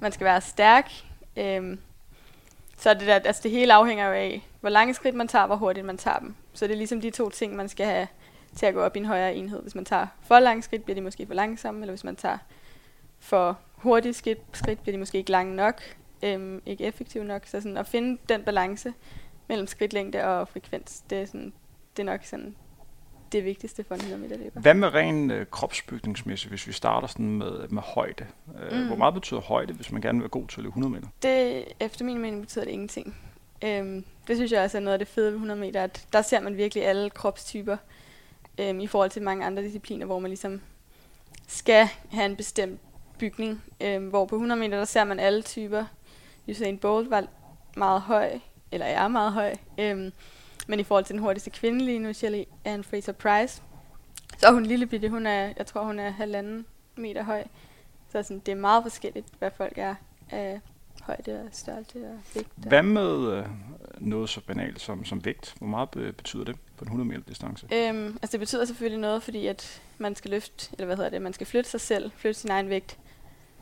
man 0.00 0.12
skal 0.12 0.24
være 0.24 0.40
stærk. 0.40 0.92
Øhm, 1.36 1.78
så 2.76 2.94
det, 2.94 3.06
der, 3.06 3.14
altså 3.14 3.42
det 3.42 3.50
hele 3.50 3.74
afhænger 3.74 4.06
jo 4.06 4.12
af, 4.12 4.48
hvor 4.60 4.70
lange 4.70 4.94
skridt 4.94 5.14
man 5.14 5.28
tager, 5.28 5.46
hvor 5.46 5.56
hurtigt 5.56 5.86
man 5.86 5.98
tager 5.98 6.18
dem. 6.18 6.34
Så 6.52 6.66
det 6.66 6.72
er 6.72 6.78
ligesom 6.78 7.00
de 7.00 7.10
to 7.10 7.30
ting, 7.30 7.56
man 7.56 7.68
skal 7.68 7.86
have 7.86 8.06
til 8.56 8.66
at 8.66 8.74
gå 8.74 8.80
op 8.80 8.96
i 8.96 8.98
en 8.98 9.04
højere 9.04 9.34
enhed. 9.34 9.62
Hvis 9.62 9.74
man 9.74 9.84
tager 9.84 10.06
for 10.22 10.38
lange 10.38 10.62
skridt, 10.62 10.84
bliver 10.84 10.94
de 10.94 11.00
måske 11.00 11.26
for 11.26 11.34
langsomme, 11.34 11.80
eller 11.80 11.92
hvis 11.92 12.04
man 12.04 12.16
tager 12.16 12.38
for 13.20 13.58
hurtige 13.82 14.12
skridt, 14.12 14.38
skridt 14.52 14.82
bliver 14.82 14.92
de 14.92 14.98
måske 14.98 15.18
ikke 15.18 15.30
lange 15.30 15.56
nok, 15.56 15.82
øhm, 16.22 16.62
ikke 16.66 16.84
effektive 16.84 17.24
nok. 17.24 17.46
Så 17.46 17.60
sådan 17.60 17.76
at 17.76 17.86
finde 17.86 18.20
den 18.28 18.42
balance 18.42 18.94
mellem 19.48 19.66
skridtlængde 19.66 20.24
og 20.24 20.48
frekvens, 20.48 21.02
det 21.10 21.18
er, 21.18 21.26
sådan, 21.26 21.52
det 21.96 22.02
er 22.02 22.06
nok 22.06 22.24
sådan 22.24 22.56
det 23.32 23.44
vigtigste 23.44 23.84
for 23.84 23.94
en 23.94 24.00
100 24.00 24.22
meter 24.22 24.44
løber. 24.44 24.60
Hvad 24.60 24.74
med 24.74 24.94
ren 24.94 25.30
øh, 25.30 25.46
kropsbygningsmæssigt, 25.46 26.50
hvis 26.50 26.66
vi 26.66 26.72
starter 26.72 27.08
sådan 27.08 27.30
med, 27.30 27.68
med 27.68 27.82
højde? 27.82 28.26
Øh, 28.62 28.80
mm. 28.80 28.86
Hvor 28.86 28.96
meget 28.96 29.14
betyder 29.14 29.40
højde, 29.40 29.72
hvis 29.72 29.92
man 29.92 30.02
gerne 30.02 30.18
vil 30.18 30.22
være 30.22 30.28
god 30.28 30.46
til 30.48 30.60
at 30.60 30.62
løbe 30.62 30.70
100 30.70 30.92
meter? 30.92 31.08
Det, 31.22 31.64
efter 31.80 32.04
min 32.04 32.18
mening 32.18 32.40
betyder 32.40 32.64
det 32.64 32.72
ingenting. 32.72 33.16
Øhm, 33.64 34.04
det 34.26 34.36
synes 34.36 34.52
jeg 34.52 34.62
også 34.62 34.78
er 34.78 34.82
noget 34.82 34.92
af 34.92 34.98
det 34.98 35.08
fede 35.08 35.26
ved 35.26 35.34
100 35.34 35.60
meter, 35.60 35.82
at 35.82 36.06
der 36.12 36.22
ser 36.22 36.40
man 36.40 36.56
virkelig 36.56 36.86
alle 36.86 37.10
kropstyper 37.10 37.76
øhm, 38.58 38.80
i 38.80 38.86
forhold 38.86 39.10
til 39.10 39.22
mange 39.22 39.46
andre 39.46 39.62
discipliner, 39.62 40.06
hvor 40.06 40.18
man 40.18 40.30
ligesom 40.30 40.60
skal 41.46 41.88
have 42.10 42.26
en 42.26 42.36
bestemt 42.36 42.80
bygning, 43.20 43.62
øh, 43.80 44.08
hvor 44.08 44.26
på 44.26 44.34
100 44.34 44.60
meter, 44.60 44.78
der 44.78 44.84
ser 44.84 45.04
man 45.04 45.20
alle 45.20 45.42
typer. 45.42 45.84
Usain 46.48 46.78
Bolt 46.78 47.10
var 47.10 47.26
meget 47.76 48.00
høj, 48.00 48.38
eller 48.72 48.86
er 48.86 49.08
meget 49.08 49.32
høj, 49.32 49.54
øh, 49.78 50.12
men 50.66 50.80
i 50.80 50.82
forhold 50.82 51.04
til 51.04 51.12
den 51.12 51.22
hurtigste 51.22 51.50
kvinde 51.50 51.84
lige 51.84 51.98
nu, 51.98 52.12
Shelley 52.12 52.44
Ann 52.64 52.84
Fraser 52.84 53.12
Price, 53.12 53.62
så 54.38 54.46
er 54.46 54.52
hun 54.52 54.66
lille 54.66 54.86
bitte, 54.86 55.08
hun 55.08 55.26
er, 55.26 55.52
jeg 55.56 55.66
tror 55.66 55.84
hun 55.84 55.98
er 55.98 56.10
halvanden 56.10 56.66
meter 56.96 57.22
høj. 57.22 57.44
Så 58.12 58.22
sådan, 58.22 58.42
det 58.46 58.52
er 58.52 58.56
meget 58.56 58.82
forskelligt, 58.84 59.26
hvad 59.38 59.50
folk 59.56 59.78
er 59.78 59.94
af 60.30 60.60
højde 61.02 61.40
og 61.40 61.48
størrelse 61.52 61.98
og 61.98 62.18
vægt. 62.34 62.48
Hvad 62.56 62.82
med 62.82 63.32
øh, 63.32 63.44
noget 63.98 64.28
så 64.28 64.40
banalt 64.40 64.80
som, 64.80 65.04
som 65.04 65.24
vægt? 65.24 65.54
Hvor 65.58 65.66
meget 65.66 65.90
be- 65.90 66.12
betyder 66.12 66.44
det 66.44 66.56
på 66.76 66.84
en 66.84 66.88
100 66.88 67.08
meter 67.08 67.22
distance? 67.28 67.66
Øhm, 67.74 68.06
altså 68.22 68.32
det 68.32 68.40
betyder 68.40 68.64
selvfølgelig 68.64 69.00
noget, 69.00 69.22
fordi 69.22 69.46
at 69.46 69.82
man 69.98 70.14
skal 70.14 70.30
løfte, 70.30 70.68
eller 70.72 70.86
hvad 70.86 70.96
hedder 70.96 71.10
det, 71.10 71.22
man 71.22 71.32
skal 71.32 71.46
flytte 71.46 71.70
sig 71.70 71.80
selv, 71.80 72.10
flytte 72.16 72.40
sin 72.40 72.50
egen 72.50 72.68
vægt. 72.68 72.98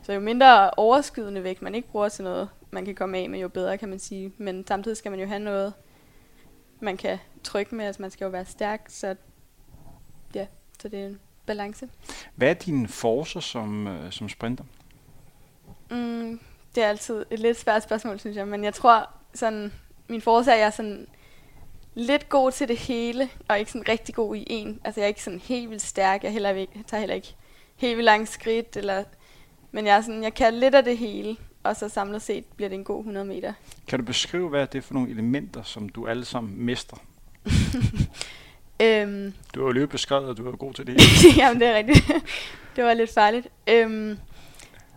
Så 0.03 0.13
jo 0.13 0.19
mindre 0.19 0.71
overskydende 0.71 1.43
vægt 1.43 1.61
man 1.61 1.75
ikke 1.75 1.87
bruger 1.87 2.09
til 2.09 2.23
noget, 2.23 2.49
man 2.71 2.85
kan 2.85 2.95
komme 2.95 3.17
af 3.17 3.29
med, 3.29 3.39
jo 3.39 3.47
bedre 3.47 3.77
kan 3.77 3.89
man 3.89 3.99
sige. 3.99 4.33
Men 4.37 4.67
samtidig 4.67 4.97
skal 4.97 5.11
man 5.11 5.19
jo 5.19 5.27
have 5.27 5.39
noget, 5.39 5.73
man 6.79 6.97
kan 6.97 7.17
trykke 7.43 7.75
med, 7.75 7.85
altså 7.85 8.01
man 8.01 8.11
skal 8.11 8.25
jo 8.25 8.31
være 8.31 8.45
stærk, 8.45 8.85
så 8.87 9.15
ja, 10.35 10.45
så 10.81 10.87
det 10.87 10.99
er 10.99 11.05
en 11.05 11.19
balance. 11.45 11.89
Hvad 12.35 12.49
er 12.49 12.53
dine 12.53 12.87
forser 12.87 13.39
som, 13.39 13.87
øh, 13.87 14.11
som 14.11 14.29
sprinter? 14.29 14.63
Mm, 15.91 16.39
det 16.75 16.83
er 16.83 16.87
altid 16.87 17.25
et 17.29 17.39
lidt 17.39 17.59
svært 17.59 17.83
spørgsmål, 17.83 18.19
synes 18.19 18.37
jeg, 18.37 18.47
men 18.47 18.63
jeg 18.63 18.73
tror 18.73 19.09
sådan, 19.33 19.73
min 20.07 20.21
forser 20.21 20.51
er, 20.51 20.57
jeg 20.57 20.65
er 20.65 20.69
sådan 20.69 21.07
lidt 21.93 22.29
god 22.29 22.51
til 22.51 22.67
det 22.67 22.77
hele, 22.77 23.29
og 23.47 23.59
ikke 23.59 23.71
sådan 23.71 23.89
rigtig 23.89 24.15
god 24.15 24.35
i 24.35 24.47
en. 24.49 24.81
Altså 24.83 25.01
jeg 25.01 25.05
er 25.05 25.07
ikke 25.07 25.23
sådan 25.23 25.39
helt 25.39 25.69
vildt 25.69 25.81
stærk, 25.81 26.23
jeg, 26.23 26.31
heller 26.31 26.49
ikke, 26.49 26.83
tager 26.87 26.99
heller 26.99 27.15
ikke 27.15 27.35
helt 27.75 27.97
vildt 27.97 28.05
langt 28.05 28.29
skridt, 28.29 28.77
eller 28.77 29.03
men 29.71 29.85
jeg, 29.85 29.97
er 29.97 30.01
sådan, 30.01 30.23
jeg 30.23 30.33
kan 30.33 30.53
lidt 30.53 30.75
af 30.75 30.83
det 30.83 30.97
hele, 30.97 31.37
og 31.63 31.75
så 31.75 31.89
samlet 31.89 32.21
set 32.21 32.45
bliver 32.45 32.69
det 32.69 32.75
en 32.75 32.83
god 32.83 32.99
100 32.99 33.25
meter. 33.25 33.53
Kan 33.87 33.99
du 33.99 34.05
beskrive, 34.05 34.49
hvad 34.49 34.67
det 34.67 34.77
er 34.77 34.81
for 34.81 34.93
nogle 34.93 35.09
elementer, 35.09 35.63
som 35.63 35.89
du 35.89 36.07
alle 36.07 36.25
sammen 36.25 36.65
mester? 36.65 36.97
øhm, 38.83 39.33
du 39.55 39.59
har 39.59 39.67
jo 39.67 39.71
lige 39.71 39.87
beskrevet, 39.87 40.29
at 40.29 40.37
du 40.37 40.47
er 40.47 40.55
god 40.55 40.73
til 40.73 40.87
det 40.87 40.97
jamen, 41.37 41.61
det 41.61 41.67
er 41.67 41.75
rigtigt. 41.75 42.11
det 42.75 42.83
var 42.83 42.93
lidt 42.93 43.13
farligt. 43.13 43.47
Øhm, 43.67 44.17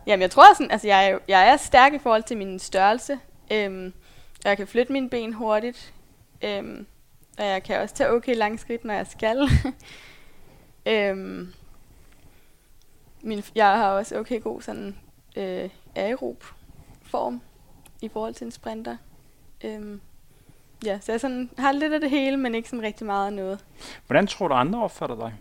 jamen, 0.07 0.23
jeg 0.23 0.31
tror 0.31 0.55
sådan, 0.55 0.71
altså 0.71 0.87
jeg 0.87 1.11
er, 1.11 1.19
jeg 1.29 1.49
er 1.49 1.57
stærk 1.57 1.95
i 1.95 1.99
forhold 1.99 2.23
til 2.23 2.37
min 2.37 2.59
størrelse. 2.59 3.19
Øhm, 3.53 3.93
jeg 4.45 4.57
kan 4.57 4.67
flytte 4.67 4.93
mine 4.93 5.11
ben 5.11 5.33
hurtigt. 5.33 5.93
Øhm, 6.45 6.87
og 7.39 7.45
jeg 7.45 7.63
kan 7.63 7.81
også 7.81 7.95
tage 7.95 8.11
okay 8.11 8.37
lang 8.37 8.61
skridt, 8.61 8.85
når 8.85 8.95
jeg 8.95 9.07
skal. 9.07 9.49
øhm, 10.87 11.53
min, 13.23 13.43
jeg 13.55 13.67
har 13.67 13.89
også 13.89 14.19
okay 14.19 14.43
god 14.43 14.63
sådan 14.63 14.97
øh, 15.37 15.71
aerob 15.97 16.45
form 17.03 17.41
i 18.01 18.09
forhold 18.09 18.35
til 18.35 18.45
en 18.45 18.51
sprinter. 18.51 18.97
Øhm, 19.65 20.01
ja, 20.85 20.99
så 21.01 21.13
jeg 21.13 21.21
sådan, 21.21 21.51
har 21.59 21.73
lidt 21.73 21.93
af 21.93 22.01
det 22.01 22.11
hele, 22.11 22.37
men 22.37 22.55
ikke 22.55 22.69
sådan 22.69 22.83
rigtig 22.83 23.07
meget 23.07 23.27
af 23.27 23.33
noget. 23.33 23.65
Hvordan 24.07 24.27
tror 24.27 24.49
du 24.49 24.55
andre 24.55 24.83
opfatter 24.83 25.17
dig? 25.17 25.35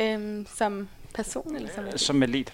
Øhm, 0.00 0.46
som 0.46 0.88
person 1.14 1.56
eller 1.56 1.70
som 1.74 1.84
atlet? 1.84 2.00
Som 2.00 2.22
atlet. 2.22 2.52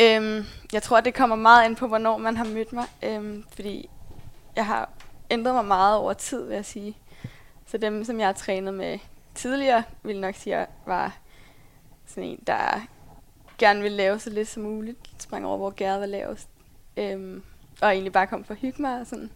Øhm, 0.00 0.44
jeg 0.72 0.82
tror, 0.82 1.00
det 1.00 1.14
kommer 1.14 1.36
meget 1.36 1.68
ind 1.68 1.76
på, 1.76 1.86
hvornår 1.86 2.18
man 2.18 2.36
har 2.36 2.44
mødt 2.44 2.72
mig. 2.72 2.84
Øhm, 3.02 3.44
fordi 3.54 3.88
jeg 4.56 4.66
har 4.66 4.90
ændret 5.30 5.54
mig 5.54 5.64
meget 5.64 5.96
over 5.96 6.12
tid, 6.12 6.46
vil 6.46 6.54
jeg 6.54 6.64
sige. 6.64 6.96
Så 7.66 7.78
dem, 7.78 8.04
som 8.04 8.20
jeg 8.20 8.28
har 8.28 8.32
trænet 8.32 8.74
med 8.74 8.98
tidligere, 9.34 9.82
vil 10.02 10.20
nok 10.20 10.34
sige, 10.34 10.56
at 10.56 10.68
var 10.86 11.16
sådan 12.06 12.24
en, 12.24 12.38
der 12.46 12.86
gerne 13.62 13.82
ville 13.82 13.96
lave 13.96 14.18
så 14.18 14.30
lidt 14.30 14.48
som 14.48 14.62
muligt. 14.62 14.98
Sprang 15.18 15.46
over, 15.46 15.56
hvor 15.56 15.70
gæret 15.70 16.00
var 16.00 16.06
lavest. 16.06 16.48
Øhm, 16.96 17.42
og 17.80 17.88
egentlig 17.88 18.12
bare 18.12 18.26
kom 18.26 18.44
for 18.44 18.54
at 18.54 18.60
hygge 18.60 18.82
mig 18.82 19.00
og 19.00 19.06
sådan. 19.06 19.30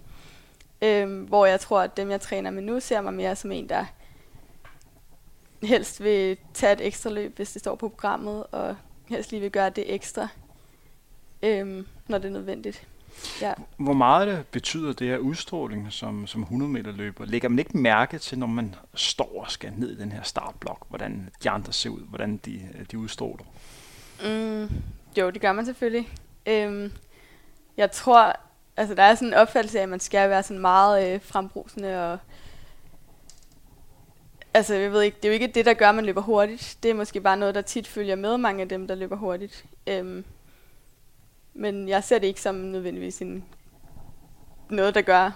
Øhm, 0.83 1.25
hvor 1.25 1.47
jeg 1.47 1.61
tror, 1.61 1.81
at 1.81 1.97
dem, 1.97 2.11
jeg 2.11 2.21
træner 2.21 2.51
med 2.51 2.63
nu, 2.63 2.81
ser 2.81 3.01
mig 3.01 3.15
mere 3.15 3.37
som 3.37 3.53
en, 3.53 3.69
der 3.69 3.85
helst 5.63 6.03
vil 6.03 6.37
tage 6.55 6.73
et 6.73 6.87
ekstra 6.87 7.11
løb, 7.11 7.37
hvis 7.37 7.53
det 7.53 7.61
står 7.61 7.75
på 7.75 7.89
programmet, 7.89 8.45
og 8.53 8.77
helst 9.09 9.31
lige 9.31 9.41
vil 9.41 9.51
gøre 9.51 9.71
det 9.71 9.95
ekstra, 9.95 10.29
øhm, 11.43 11.87
når 12.09 12.19
det 12.19 12.29
er 12.29 12.33
nødvendigt. 12.33 12.87
Ja. 13.41 13.53
Hvor 13.77 13.93
meget 13.93 14.29
det 14.29 14.47
betyder 14.47 14.93
det 14.93 15.09
her 15.09 15.19
udstråling 15.19 15.93
som, 15.93 16.27
som 16.27 16.43
100 16.43 16.73
meter 16.73 16.93
løber? 16.93 17.25
Lægger 17.25 17.49
man 17.49 17.59
ikke 17.59 17.79
mærke 17.79 18.19
til, 18.19 18.39
når 18.39 18.47
man 18.47 18.75
står 18.95 19.43
og 19.45 19.51
skal 19.51 19.73
ned 19.77 19.91
i 19.91 19.97
den 19.97 20.13
her 20.13 20.23
startblok, 20.23 20.87
hvordan 20.89 21.31
de 21.43 21.51
andre 21.51 21.73
ser 21.73 21.91
ud, 21.91 22.01
hvordan 22.01 22.37
de, 22.37 22.69
de 22.91 22.99
udstråler? 22.99 23.45
Mm, 24.23 24.69
jo, 25.19 25.31
det 25.31 25.41
gør 25.41 25.53
man 25.53 25.65
selvfølgelig. 25.65 26.09
Øhm, 26.47 26.93
jeg 27.77 27.91
tror, 27.91 28.33
altså 28.77 28.95
der 28.95 29.03
er 29.03 29.15
sådan 29.15 29.29
en 29.29 29.35
opfattelse 29.35 29.79
af, 29.79 29.83
at 29.83 29.89
man 29.89 30.01
skal 30.01 30.31
være 30.31 30.43
sådan 30.43 30.61
meget 30.61 31.15
øh, 31.15 31.21
frembrusende 31.23 32.13
og 32.13 32.19
Altså, 34.57 34.75
jeg 34.75 34.93
ved 34.93 35.03
ikke, 35.03 35.17
det 35.17 35.25
er 35.25 35.29
jo 35.29 35.33
ikke 35.33 35.47
det, 35.47 35.67
der 35.67 35.75
gør, 35.75 35.89
at 35.89 35.95
man 35.95 36.05
løber 36.05 36.21
hurtigt. 36.21 36.79
Det 36.83 36.91
er 36.91 36.95
måske 36.95 37.21
bare 37.21 37.37
noget, 37.37 37.55
der 37.55 37.61
tit 37.61 37.87
følger 37.87 38.17
med 38.17 38.39
mange 38.39 38.63
af 38.63 38.69
dem, 38.69 38.89
der 38.89 38.95
løber 38.95 39.17
hurtigt. 39.17 39.65
Øhm, 39.87 40.25
men 41.55 41.89
jeg 41.89 42.05
ser 42.05 42.19
det 42.19 42.27
ikke 42.27 42.41
som 42.41 42.55
nødvendigvis 42.55 43.23
en, 43.23 43.45
noget, 44.71 44.95
der 44.95 45.03
gør 45.03 45.31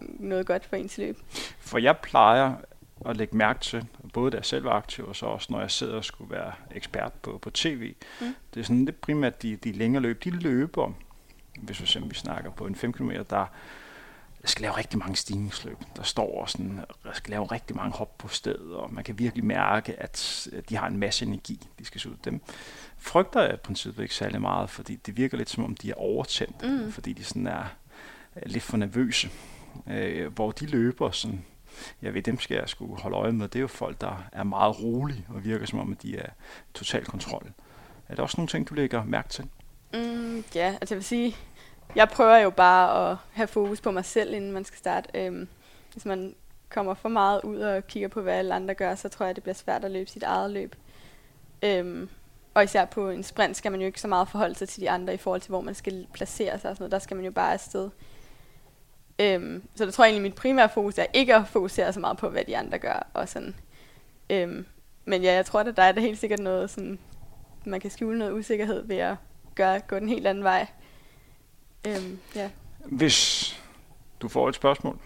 noget 0.00 0.46
godt 0.46 0.64
for 0.64 0.76
ens 0.76 0.98
løb. 0.98 1.18
For 1.58 1.78
jeg 1.78 1.96
plejer 1.98 2.54
at 3.06 3.16
lægge 3.16 3.36
mærke 3.36 3.60
til, 3.60 3.86
både 4.16 4.30
da 4.30 4.36
jeg 4.36 4.44
selv 4.44 4.64
var 4.64 4.70
aktiv, 4.70 5.08
og 5.08 5.16
så 5.16 5.26
også 5.26 5.46
når 5.50 5.60
jeg 5.60 5.70
sidder 5.70 5.96
og 5.96 6.04
skulle 6.04 6.30
være 6.30 6.52
ekspert 6.70 7.12
på, 7.12 7.38
på 7.42 7.50
tv. 7.50 7.94
Mm. 8.20 8.34
Det 8.54 8.60
er 8.60 8.64
sådan 8.64 8.84
lidt 8.84 9.00
primært 9.00 9.42
de, 9.42 9.56
de 9.56 9.72
længere 9.72 10.02
løb, 10.02 10.24
de 10.24 10.30
løber, 10.30 10.92
hvis 11.62 11.96
vi 11.96 12.14
snakker 12.14 12.50
på 12.50 12.66
en 12.66 12.74
5 12.74 12.92
km, 12.92 13.10
der 13.30 13.46
skal 14.44 14.62
lave 14.62 14.76
rigtig 14.76 14.98
mange 14.98 15.16
stigningsløb. 15.16 15.78
Der 15.96 16.02
står 16.02 16.46
sådan, 16.46 16.80
jeg 17.04 17.12
skal 17.14 17.30
lave 17.30 17.46
rigtig 17.46 17.76
mange 17.76 17.92
hop 17.92 18.18
på 18.18 18.28
stedet, 18.28 18.74
og 18.74 18.94
man 18.94 19.04
kan 19.04 19.18
virkelig 19.18 19.44
mærke, 19.44 20.02
at 20.02 20.48
de 20.68 20.76
har 20.76 20.86
en 20.86 20.98
masse 20.98 21.24
energi, 21.24 21.68
de 21.78 21.84
skal 21.84 22.00
se 22.00 22.10
ud. 22.10 22.16
Dem 22.24 22.40
frygter 22.98 23.42
jeg 23.42 23.54
i 23.54 23.56
princippet 23.56 24.02
ikke 24.02 24.14
særlig 24.14 24.40
meget, 24.40 24.70
fordi 24.70 24.96
det 24.96 25.16
virker 25.16 25.36
lidt 25.36 25.50
som 25.50 25.64
om, 25.64 25.74
de 25.74 25.90
er 25.90 25.94
overtændt, 25.94 26.62
mm. 26.62 26.92
fordi 26.92 27.12
de 27.12 27.24
sådan 27.24 27.46
er 27.46 27.64
lidt 28.46 28.64
for 28.64 28.76
nervøse. 28.76 29.30
Øh, 29.90 30.32
hvor 30.32 30.50
de 30.50 30.66
løber 30.66 31.10
sådan, 31.10 31.44
jeg 32.02 32.14
ved, 32.14 32.22
dem 32.22 32.40
skal 32.40 32.54
jeg 32.54 32.68
skulle 32.68 33.00
holde 33.00 33.16
øje 33.16 33.32
med, 33.32 33.48
det 33.48 33.56
er 33.58 33.60
jo 33.60 33.66
folk, 33.66 34.00
der 34.00 34.24
er 34.32 34.44
meget 34.44 34.82
rolige 34.82 35.26
og 35.28 35.44
virker 35.44 35.66
som 35.66 35.78
om, 35.78 35.92
at 35.92 36.02
de 36.02 36.18
er 36.18 36.28
total 36.74 37.04
kontrol. 37.04 37.52
Er 38.08 38.14
der 38.14 38.22
også 38.22 38.34
nogle 38.38 38.48
ting, 38.48 38.68
du 38.68 38.74
lægger 38.74 39.04
mærke 39.04 39.28
til? 39.28 39.44
Mm, 39.94 40.44
ja, 40.54 40.76
altså 40.80 40.94
jeg 40.94 40.96
vil 40.96 41.04
sige, 41.04 41.36
jeg 41.94 42.08
prøver 42.08 42.36
jo 42.36 42.50
bare 42.50 43.10
at 43.10 43.16
have 43.32 43.46
fokus 43.46 43.80
på 43.80 43.90
mig 43.90 44.04
selv, 44.04 44.34
inden 44.34 44.52
man 44.52 44.64
skal 44.64 44.78
starte. 44.78 45.08
Øhm, 45.14 45.48
hvis 45.92 46.04
man 46.04 46.34
kommer 46.68 46.94
for 46.94 47.08
meget 47.08 47.40
ud 47.44 47.58
og 47.60 47.86
kigger 47.86 48.08
på, 48.08 48.20
hvad 48.22 48.34
alle 48.34 48.54
andre 48.54 48.74
gør, 48.74 48.94
så 48.94 49.08
tror 49.08 49.26
jeg, 49.26 49.34
det 49.34 49.42
bliver 49.42 49.54
svært 49.54 49.84
at 49.84 49.90
løbe 49.90 50.10
sit 50.10 50.22
eget 50.22 50.50
løb. 50.50 50.76
Øhm, 51.62 52.08
og 52.54 52.64
især 52.64 52.84
på 52.84 53.10
en 53.10 53.22
sprint 53.22 53.56
skal 53.56 53.72
man 53.72 53.80
jo 53.80 53.86
ikke 53.86 54.00
så 54.00 54.08
meget 54.08 54.28
forholde 54.28 54.54
sig 54.54 54.68
til 54.68 54.80
de 54.80 54.90
andre 54.90 55.14
i 55.14 55.16
forhold 55.16 55.40
til, 55.40 55.48
hvor 55.48 55.60
man 55.60 55.74
skal 55.74 56.06
placere 56.12 56.58
sig 56.58 56.70
og 56.70 56.76
sådan 56.76 56.82
noget. 56.82 56.92
Der 56.92 56.98
skal 56.98 57.16
man 57.16 57.24
jo 57.24 57.30
bare 57.30 57.52
afsted. 57.52 57.90
Øhm, 59.18 59.62
så 59.74 59.86
det 59.86 59.94
tror 59.94 60.04
jeg 60.04 60.10
egentlig, 60.10 60.30
mit 60.30 60.38
primære 60.38 60.68
fokus 60.68 60.98
er 60.98 61.06
ikke 61.12 61.34
at 61.34 61.48
fokusere 61.48 61.92
så 61.92 62.00
meget 62.00 62.16
på, 62.16 62.28
hvad 62.28 62.44
de 62.44 62.56
andre 62.56 62.78
gør. 62.78 63.06
Og 63.14 63.28
sådan. 63.28 63.54
Øhm, 64.30 64.66
men 65.04 65.22
ja, 65.22 65.32
jeg 65.32 65.46
tror, 65.46 65.60
at 65.60 65.76
der 65.76 65.82
er 65.82 65.92
da 65.92 66.00
helt 66.00 66.18
sikkert 66.18 66.40
noget, 66.40 66.70
sådan, 66.70 66.98
man 67.64 67.80
kan 67.80 67.90
skjule 67.90 68.18
noget 68.18 68.32
usikkerhed 68.32 68.86
ved 68.86 68.96
at 68.96 69.16
gøre, 69.54 69.80
gå 69.80 69.98
den 69.98 70.08
helt 70.08 70.26
anden 70.26 70.44
vej. 70.44 70.66
Øhm, 71.86 72.18
ja. 72.34 72.50
Hvis 72.84 73.50
du 74.20 74.28
får 74.28 74.48
et 74.48 74.54
spørgsmål, 74.54 74.98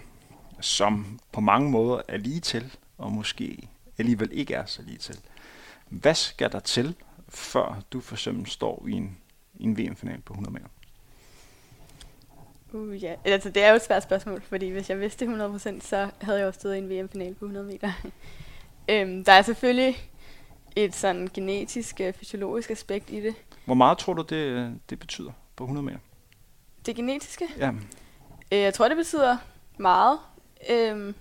som 0.60 1.20
på 1.32 1.40
mange 1.40 1.70
måder 1.70 2.02
er 2.08 2.16
lige 2.16 2.40
til, 2.40 2.76
og 2.98 3.12
måske 3.12 3.68
alligevel 3.98 4.28
ikke 4.32 4.54
er 4.54 4.66
så 4.66 4.82
lige 4.82 4.98
til, 4.98 5.20
hvad 5.88 6.14
skal 6.14 6.52
der 6.52 6.60
til, 6.60 6.94
før 7.28 7.82
du 7.92 8.00
for 8.00 8.14
eksempel 8.14 8.46
står 8.46 8.86
i 8.88 8.92
en, 8.92 9.16
i 9.54 9.64
en 9.64 9.78
VM-final 9.78 10.20
på 10.20 10.32
100 10.32 10.52
meter? 10.52 10.66
Uh, 12.72 13.02
ja. 13.02 13.14
Altså, 13.24 13.50
det 13.50 13.62
er 13.62 13.68
jo 13.70 13.76
et 13.76 13.82
svært 13.82 14.02
spørgsmål, 14.02 14.42
fordi 14.42 14.68
hvis 14.68 14.90
jeg 14.90 15.00
vidste 15.00 15.24
100%, 15.24 15.80
så 15.80 16.10
havde 16.20 16.38
jeg 16.38 16.46
jo 16.46 16.52
stået 16.52 16.74
i 16.74 16.78
en 16.78 16.90
VM-final 16.90 17.34
på 17.34 17.44
100 17.44 17.66
meter. 17.66 17.92
øhm, 18.90 19.24
der 19.24 19.32
er 19.32 19.42
selvfølgelig 19.42 20.10
et 20.76 20.94
sådan 20.94 21.28
genetisk, 21.34 22.00
øh, 22.00 22.12
fysiologisk 22.12 22.70
aspekt 22.70 23.10
i 23.10 23.20
det. 23.20 23.34
Hvor 23.64 23.74
meget 23.74 23.98
tror 23.98 24.12
du, 24.12 24.22
det, 24.22 24.74
det 24.90 24.98
betyder 24.98 25.32
på 25.56 25.64
100 25.64 25.84
meter? 25.84 25.98
Det 26.86 26.96
genetiske? 26.96 27.48
Ja. 27.58 27.70
Øh, 28.52 28.58
jeg 28.58 28.74
tror, 28.74 28.88
det 28.88 28.96
betyder 28.96 29.36
meget. 29.78 30.18
Øhm, 30.70 31.14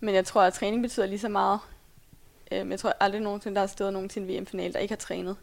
men 0.00 0.14
jeg 0.14 0.24
tror, 0.24 0.42
at 0.42 0.54
træning 0.54 0.82
betyder 0.82 1.06
lige 1.06 1.18
så 1.18 1.28
meget. 1.28 1.60
Øhm, 2.52 2.70
jeg 2.70 2.78
tror 2.78 2.92
aldrig 3.00 3.20
nogensinde, 3.20 3.54
der 3.54 3.60
har 3.60 3.66
stået 3.66 3.92
nogen 3.92 4.08
til 4.08 4.22
en 4.22 4.28
VM-final, 4.28 4.72
der 4.72 4.78
ikke 4.78 4.92
har 4.92 4.96
trænet. 4.96 5.36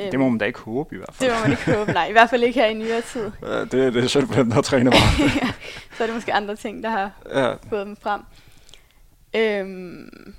Øhm, 0.00 0.10
det 0.10 0.20
må 0.20 0.28
man 0.28 0.38
da 0.38 0.44
ikke 0.44 0.58
håbe 0.58 0.94
i 0.94 0.98
hvert 0.98 1.14
fald. 1.14 1.30
Det 1.30 1.38
må 1.38 1.42
man 1.42 1.50
ikke 1.50 1.78
håbe, 1.78 1.92
nej. 1.92 2.06
I 2.06 2.12
hvert 2.12 2.30
fald 2.30 2.42
ikke 2.42 2.60
her 2.60 2.66
i 2.66 2.74
nyere 2.74 3.00
tid. 3.00 3.30
Ja, 3.42 3.60
det, 3.60 3.72
det 3.72 4.04
er 4.04 4.06
synd 4.06 4.26
for 4.26 4.34
dem, 4.34 4.50
der 4.50 4.62
træner 4.62 4.90
meget. 4.90 5.34
ja, 5.42 5.48
så 5.96 6.02
er 6.02 6.06
det 6.06 6.14
måske 6.14 6.32
andre 6.32 6.56
ting, 6.56 6.82
der 6.82 6.90
har 6.90 7.10
ja. 7.34 7.52
fået 7.68 7.86
dem 7.86 7.96
frem. 7.96 8.20
Øhm, 9.34 10.34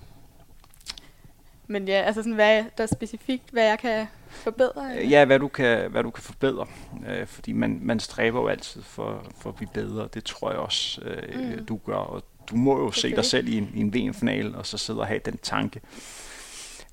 men 1.67 1.87
ja, 1.87 2.01
altså 2.01 2.21
sådan, 2.21 2.33
hvad 2.33 2.63
der 2.77 2.83
er 2.83 2.87
specifikt, 2.87 3.43
hvad 3.51 3.63
jeg 3.63 3.79
kan 3.79 4.07
forbedre? 4.29 4.95
Eller? 4.95 5.09
Ja, 5.09 5.25
hvad 5.25 5.39
du 5.39 5.47
kan, 5.47 5.91
hvad 5.91 6.03
du 6.03 6.09
kan 6.09 6.23
forbedre. 6.23 6.65
Øh, 7.07 7.27
fordi 7.27 7.51
man, 7.51 7.79
man 7.81 7.99
stræber 7.99 8.41
jo 8.41 8.47
altid 8.47 8.81
for, 8.81 9.25
for 9.41 9.49
at 9.49 9.55
blive 9.55 9.69
bedre. 9.73 10.07
Det 10.13 10.23
tror 10.23 10.51
jeg 10.51 10.59
også, 10.59 11.01
øh, 11.01 11.39
mm. 11.39 11.65
du 11.65 11.79
gør. 11.85 11.95
Og 11.95 12.23
du 12.49 12.55
må 12.55 12.79
jo 12.79 12.91
se 12.91 13.15
dig 13.15 13.25
selv 13.25 13.47
i 13.47 13.57
en, 13.57 13.71
i 13.75 13.79
en 13.79 13.93
VM-finale, 13.93 14.57
og 14.57 14.65
så 14.65 14.77
sidde 14.77 14.99
og 14.99 15.07
have 15.07 15.19
den 15.25 15.37
tanke. 15.37 15.81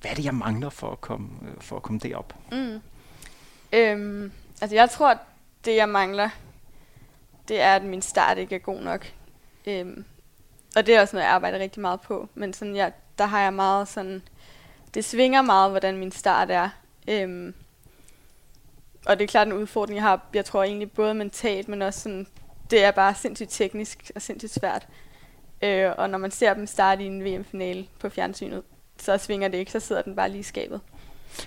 Hvad 0.01 0.11
er 0.11 0.15
det, 0.15 0.25
jeg 0.25 0.35
mangler 0.35 0.71
for 0.71 0.91
at 0.91 1.01
komme, 1.01 1.29
øh, 1.43 1.61
for 1.61 1.77
at 1.77 1.83
komme 1.83 2.01
derop? 2.01 2.35
Mm. 2.53 2.81
Øhm, 3.73 4.33
altså 4.61 4.75
jeg 4.75 4.91
tror, 4.91 5.19
det 5.65 5.77
jeg 5.77 5.89
mangler, 5.89 6.29
det 7.49 7.61
er, 7.61 7.75
at 7.75 7.85
min 7.85 8.03
start 8.03 8.39
ikke 8.39 8.55
er 8.55 8.59
god 8.59 8.81
nok. 8.81 9.13
Øhm, 9.67 10.05
og 10.77 10.87
det 10.87 10.97
er 10.97 11.01
også 11.01 11.17
noget, 11.17 11.27
jeg 11.27 11.35
arbejder 11.35 11.59
rigtig 11.59 11.81
meget 11.81 12.01
på. 12.01 12.29
Men 12.35 12.53
sådan, 12.53 12.77
jeg, 12.77 12.93
der 13.19 13.25
har 13.25 13.41
jeg 13.41 13.53
meget 13.53 13.89
sådan... 13.89 14.23
Det 14.95 15.05
svinger 15.05 15.43
meget, 15.43 15.71
hvordan 15.71 15.97
min 15.97 16.13
start 16.13 16.51
er. 16.51 16.69
Øhm, 17.09 17.55
og 19.07 19.19
det 19.19 19.25
er 19.25 19.29
klart 19.29 19.47
en 19.47 19.53
udfordring, 19.53 19.97
jeg 19.97 20.03
har, 20.03 20.27
jeg 20.35 20.45
tror 20.45 20.65
egentlig 20.65 20.93
både 20.93 21.15
mentalt, 21.15 21.69
men 21.69 21.83
også 21.83 22.01
sådan, 22.01 22.27
det 22.71 22.85
er 22.85 22.91
bare 22.91 23.15
sindssygt 23.15 23.51
teknisk 23.51 24.11
og 24.15 24.23
sindssygt 24.23 24.53
svært. 24.53 24.89
Øh, 25.63 25.93
og 25.99 26.11
når 26.11 26.19
man 26.19 26.31
ser 26.31 26.55
dem 26.55 26.67
starte 26.67 27.03
i 27.03 27.07
en 27.07 27.25
VM-finale 27.25 27.87
på 28.01 28.09
fjernsynet, 28.09 28.63
så 29.03 29.19
svinger 29.19 29.49
det 29.49 29.59
ikke, 29.59 29.73
så 29.73 29.81
sidder 29.81 30.03
den 30.03 30.17
bare 30.17 30.29
lige 30.29 30.41
i 30.41 30.43
skabet. 30.43 30.81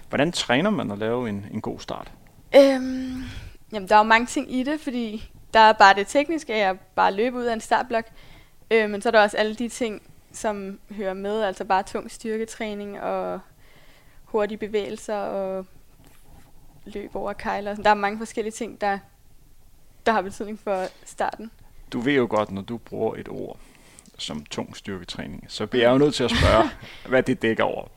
Hvordan 0.10 0.32
træner 0.32 0.70
man 0.70 0.92
at 0.92 0.98
lave 0.98 1.30
en, 1.30 1.46
en 1.54 1.62
god 1.62 1.80
start? 1.80 2.12
Øhm, 2.56 3.24
jamen, 3.74 3.90
der 3.90 3.96
er 3.96 4.00
jo 4.00 4.04
mange 4.04 4.28
ting 4.28 4.54
i 4.54 4.64
det, 4.64 4.80
fordi 4.80 5.32
der 5.54 5.60
er 5.60 5.74
bare 5.74 5.94
det 5.94 6.08
tekniske 6.08 6.54
af 6.54 6.70
at 6.70 6.80
bare 6.80 7.14
løbe 7.14 7.38
ud 7.38 7.44
af 7.44 7.54
en 7.54 7.62
startblok, 7.62 8.06
øh, 8.72 8.90
men 8.90 9.02
så 9.02 9.10
er 9.10 9.12
der 9.12 9.22
også 9.22 9.38
alle 9.38 9.56
de 9.56 9.70
ting, 9.70 10.02
som 10.32 10.80
hører 10.92 11.14
med, 11.14 11.42
altså 11.42 11.66
bare 11.66 11.84
tung 11.84 12.12
styrketræning 12.12 13.02
og 13.02 13.40
hurtige 14.24 14.58
bevægelser 14.58 15.16
og 15.16 15.66
løb 16.86 17.16
over 17.16 17.34
kejler. 17.34 17.76
Der 17.76 17.90
er 17.90 17.94
mange 17.94 18.18
forskellige 18.18 18.52
ting, 18.52 18.82
der, 18.82 19.00
der 20.06 20.12
har 20.12 20.22
betydning 20.22 20.60
for 20.60 20.86
starten. 21.06 21.52
Du 21.94 22.00
ved 22.00 22.14
jo 22.14 22.28
godt, 22.30 22.52
når 22.52 22.62
du 22.62 22.78
bruger 22.78 23.16
et 23.16 23.30
ord 23.30 23.58
som 24.22 24.46
tung 24.46 24.78
styrketræning, 24.78 25.46
så 25.48 25.66
bliver 25.66 25.86
jeg 25.86 25.94
jo 25.94 25.98
nødt 25.98 26.16
til 26.16 26.24
at 26.24 26.32
spørge, 26.32 26.70
hvad 27.10 27.24
det 27.24 27.42
dækker 27.42 27.64
over. 27.64 27.88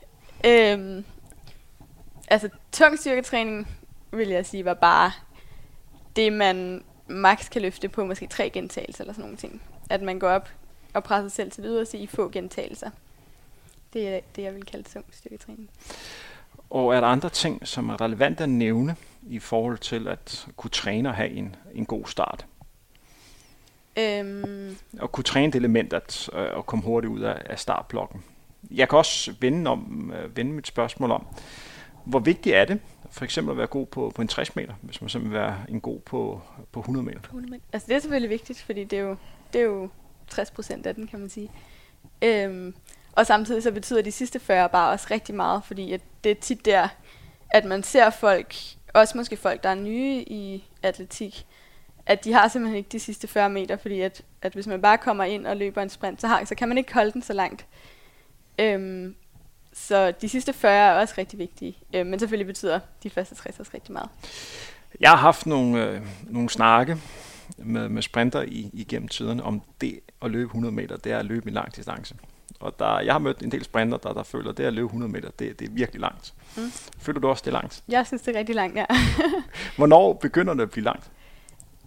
Øhm, 0.47 1.05
altså, 2.29 2.49
tung 2.73 2.99
styrketræning, 2.99 3.69
vil 4.13 4.29
jeg 4.29 4.47
sige, 4.47 4.65
var 4.65 4.75
bare 4.75 5.13
det, 6.17 6.33
man 6.33 6.85
max 7.07 7.51
kan 7.51 7.63
løfte 7.63 7.89
på 7.89 8.05
måske 8.05 8.27
tre 8.27 8.51
gentagelser 8.51 9.05
eller 9.05 9.13
sådan 9.13 9.23
nogle 9.23 9.37
ting. 9.37 9.63
At 9.91 10.03
man 10.03 10.19
går 10.19 10.29
op 10.29 10.49
og 10.95 11.05
presser 11.05 11.29
sig 11.29 11.37
selv 11.37 11.51
til 11.51 11.65
yderste 11.65 11.99
i 11.99 12.07
få 12.07 12.29
gentagelser. 12.29 12.91
Det 13.93 14.09
er 14.09 14.21
det, 14.37 14.43
jeg 14.43 14.55
vil 14.55 14.65
kalde 14.65 14.89
tung 14.89 15.05
styrketræning. 15.11 15.71
Og 16.71 16.95
er 16.95 17.01
der 17.01 17.07
andre 17.07 17.29
ting, 17.29 17.69
som 17.69 17.89
er 17.89 18.01
relevante 18.01 18.43
at 18.43 18.49
nævne 18.49 18.97
i 19.23 19.39
forhold 19.39 19.79
til 19.79 20.09
at 20.09 20.47
kunne 20.57 20.71
træne 20.71 21.09
og 21.09 21.15
have 21.15 21.31
en, 21.31 21.57
en 21.75 21.87
god 21.87 22.07
start? 22.07 22.47
Øhm. 23.99 24.77
Og 25.01 25.13
kunne 25.13 25.25
træne 25.25 25.53
det 25.53 25.59
element 25.59 25.93
at, 25.93 26.29
øh, 26.33 26.59
at 26.59 26.67
komme 26.67 26.85
hurtigt 26.85 27.13
ud 27.13 27.21
af, 27.21 27.43
af 27.47 27.59
startblokken. 27.59 28.25
Jeg 28.71 28.89
kan 28.89 28.99
også 28.99 29.35
vende, 29.41 29.71
om, 29.71 30.13
øh, 30.17 30.37
vende 30.37 30.53
mit 30.53 30.67
spørgsmål 30.67 31.11
om, 31.11 31.27
hvor 32.05 32.19
vigtigt 32.19 32.57
er 32.57 32.65
det 32.65 32.81
for 33.11 33.25
eksempel 33.25 33.51
at 33.51 33.59
være 33.59 33.67
god 33.67 33.87
på, 33.87 34.13
på 34.15 34.23
en 34.23 34.29
60 34.29 34.57
meter, 34.57 34.75
hvis 34.81 35.01
man 35.01 35.09
simpelthen 35.09 35.33
vil 35.33 35.41
være 35.41 35.57
en 35.69 35.81
god 35.81 36.01
på, 36.01 36.41
på 36.73 36.81
100 36.81 37.07
meter? 37.07 37.21
100 37.21 37.51
meter. 37.51 37.65
Altså 37.73 37.89
det 37.89 37.97
er 37.97 38.01
selvfølgelig 38.01 38.31
vigtigt, 38.31 38.63
fordi 38.63 38.85
det 38.85 38.99
er 38.99 39.03
jo, 39.03 39.17
det 39.53 39.61
er 39.61 39.65
jo 39.65 39.89
60 40.29 40.51
procent 40.51 40.87
af 40.87 40.95
den, 40.95 41.07
kan 41.07 41.21
man 41.21 41.29
sige. 41.29 41.51
Øhm, 42.23 42.75
og 43.13 43.27
samtidig 43.27 43.63
så 43.63 43.73
betyder 43.73 44.03
de 44.03 44.13
sidste 44.13 44.41
40 44.41 44.69
bare 44.69 44.93
også 44.93 45.07
rigtig 45.11 45.35
meget, 45.35 45.65
fordi 45.65 45.93
at 45.93 46.01
det 46.25 46.31
er 46.31 46.41
tit 46.41 46.65
der, 46.65 46.89
at 47.51 47.65
man 47.65 47.83
ser 47.83 48.11
folk, 48.11 48.55
også 48.95 49.19
måske 49.19 49.37
folk, 49.37 49.63
der 49.63 49.69
er 49.69 49.75
nye 49.75 50.23
i 50.27 50.65
atletik, 50.83 51.47
at 52.07 52.25
de 52.25 52.33
har 52.33 52.49
simpelthen 52.49 52.77
ikke 52.77 52.89
de 52.93 53.01
sidste 53.01 53.29
40 53.29 53.51
meter, 53.51 53.77
fordi 53.77 54.01
at, 54.01 54.23
at 54.43 54.53
hvis 54.53 54.67
man 54.67 54.83
bare 54.83 54.99
kommer 54.99 55.25
ind 55.25 55.47
og 55.47 55.57
løber 55.57 55.83
en 55.83 55.89
sprint, 55.89 56.21
så, 56.21 56.27
har, 56.27 56.45
så 56.45 56.55
kan 56.55 56.69
man 56.69 56.79
ikke 56.79 56.95
holde 56.95 57.13
den 57.13 57.23
så 57.23 57.33
langt. 57.33 57.67
Øhm, 58.59 59.15
så 59.73 60.11
de 60.11 60.29
sidste 60.29 60.53
40 60.53 60.73
er 60.73 60.93
også 60.93 61.15
rigtig 61.19 61.39
vigtige, 61.39 61.77
øhm, 61.95 62.07
men 62.11 62.19
selvfølgelig 62.19 62.47
betyder 62.47 62.81
de 63.03 63.11
første 63.11 63.35
60 63.35 63.61
også 63.61 63.71
rigtig 63.75 63.93
meget. 63.93 64.09
Jeg 65.01 65.11
har 65.11 65.17
haft 65.17 65.47
nogle, 65.47 65.87
øh, 65.87 66.01
nogle 66.27 66.51
snakke 66.51 66.99
med, 67.59 67.89
med 67.89 68.03
sprinter 68.03 68.43
i, 68.43 68.71
igennem 68.73 69.09
tiderne 69.09 69.43
om 69.43 69.63
det 69.81 70.01
at 70.23 70.31
løbe 70.31 70.45
100 70.45 70.75
meter, 70.75 70.97
det 70.97 71.13
er 71.13 71.19
at 71.19 71.25
løbe 71.25 71.49
en 71.49 71.55
lang 71.55 71.77
distance. 71.77 72.15
Og 72.61 72.79
der, 72.79 73.01
jeg 73.01 73.15
har 73.15 73.19
mødt 73.19 73.43
en 73.43 73.53
del 73.53 73.65
sprinter, 73.65 73.99
der, 73.99 74.13
der 74.13 74.23
føler, 74.23 74.51
at 74.51 74.57
det 74.57 74.65
at 74.65 74.73
løbe 74.73 74.87
100 74.87 75.13
meter, 75.13 75.31
det, 75.31 75.61
det 75.61 75.69
er 75.69 75.73
virkelig 75.73 76.01
langt. 76.01 76.35
Mm. 76.57 76.73
Føler 76.99 77.21
du 77.21 77.29
også, 77.29 77.43
det 77.45 77.47
er 77.47 77.53
langt? 77.53 77.83
Jeg 77.89 78.07
synes, 78.07 78.23
det 78.23 78.35
er 78.35 78.39
rigtig 78.39 78.55
langt, 78.55 78.77
ja. 78.77 78.85
Hvornår 79.77 80.13
begynder 80.13 80.55
det 80.55 80.63
at 80.63 80.71
blive 80.71 80.85
langt? 80.85 81.11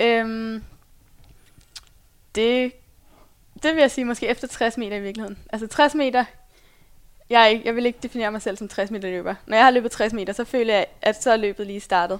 Øhm, 0.02 0.64
det, 2.36 2.72
det 3.64 3.76
vil 3.76 3.82
jeg 3.82 3.92
sige 3.92 4.06
måske 4.06 4.28
efter 4.28 4.48
60 4.48 4.78
meter 4.78 4.98
i 4.98 5.02
virkeligheden. 5.02 5.38
Altså 5.50 5.68
60 5.68 5.96
meter, 5.96 6.26
jeg, 7.30 7.42
er 7.42 7.46
ikke, 7.46 7.66
jeg 7.66 7.76
vil 7.76 7.86
ikke 7.86 8.00
definere 8.04 8.32
mig 8.32 8.42
selv 8.42 8.58
som 8.58 8.68
60 8.68 8.92
meter 8.92 9.10
løber. 9.10 9.36
Når 9.46 9.58
jeg 9.58 9.66
har 9.66 9.72
løbet 9.72 9.92
60 9.92 10.14
meter, 10.14 10.34
så 10.34 10.44
føler 10.44 10.74
jeg, 10.74 10.86
at 11.02 11.24
så 11.24 11.32
er 11.32 11.38
løbet 11.38 11.68
lige 11.68 11.80
startet. 11.80 12.20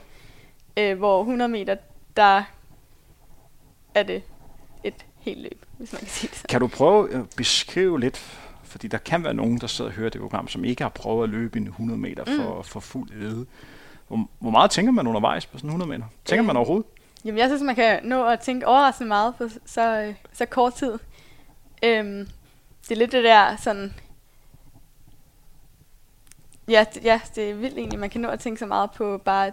Øh, 0.78 0.98
hvor 0.98 1.20
100 1.20 1.50
meter, 1.50 1.76
der 2.18 2.44
er 3.96 4.04
det 4.04 4.24
et 4.84 5.06
helt 5.20 5.42
løb, 5.42 5.66
hvis 5.78 5.94
man 5.94 6.00
kan 6.00 6.08
sige 6.08 6.30
det 6.30 6.38
sådan. 6.38 6.48
Kan 6.50 6.62
du 6.62 6.68
prøve 6.68 7.14
at 7.14 7.22
beskrive 7.38 8.00
lidt, 8.00 8.18
fordi 8.64 8.88
der 8.88 8.98
kan 8.98 9.24
være 9.24 9.34
nogen, 9.34 9.58
der 9.58 9.68
sidder 9.68 9.92
og 9.92 9.96
hører 9.98 10.10
det 10.10 10.22
program, 10.22 10.48
som 10.48 10.66
ikke 10.66 10.82
har 10.82 10.90
prøvet 10.90 11.24
at 11.24 11.30
løbe 11.30 11.58
en 11.58 11.68
100 11.68 12.00
meter 12.00 12.26
for, 12.26 12.58
mm. 12.58 12.64
for 12.64 12.80
fuld 12.80 13.12
æde. 13.22 13.46
Hvor, 14.08 14.30
hvor 14.40 14.52
meget 14.52 14.72
tænker 14.72 14.92
man 14.92 15.08
undervejs 15.08 15.46
på 15.46 15.58
sådan 15.58 15.70
100 15.70 15.90
meter? 15.90 16.06
Tænker 16.26 16.44
øh, 16.44 16.48
man 16.48 16.58
overhovedet? 16.58 16.86
Jamen, 17.26 17.40
jeg 17.40 17.50
synes, 17.50 17.62
man 17.62 17.76
kan 17.76 18.00
nå 18.04 18.26
at 18.26 18.40
tænke 18.40 18.68
overraskende 18.68 19.08
meget 19.08 19.36
på 19.36 19.50
så, 19.66 20.02
øh, 20.02 20.16
så 20.34 20.46
kort 20.46 20.74
tid. 20.74 20.94
Øhm, 21.84 22.28
det 22.84 22.92
er 22.92 22.96
lidt 22.96 23.12
det 23.12 23.24
der 23.24 23.56
sådan... 23.56 23.94
Ja, 26.70 26.86
det, 26.94 27.04
ja, 27.04 27.22
det 27.36 27.50
er 27.50 27.54
vildt 27.54 27.78
egentlig. 27.78 28.00
Man 28.00 28.10
kan 28.10 28.22
nå 28.22 28.30
at 28.30 28.40
tænke 28.40 28.60
så 28.60 28.66
meget 28.66 28.92
på 28.92 29.22
bare 29.26 29.52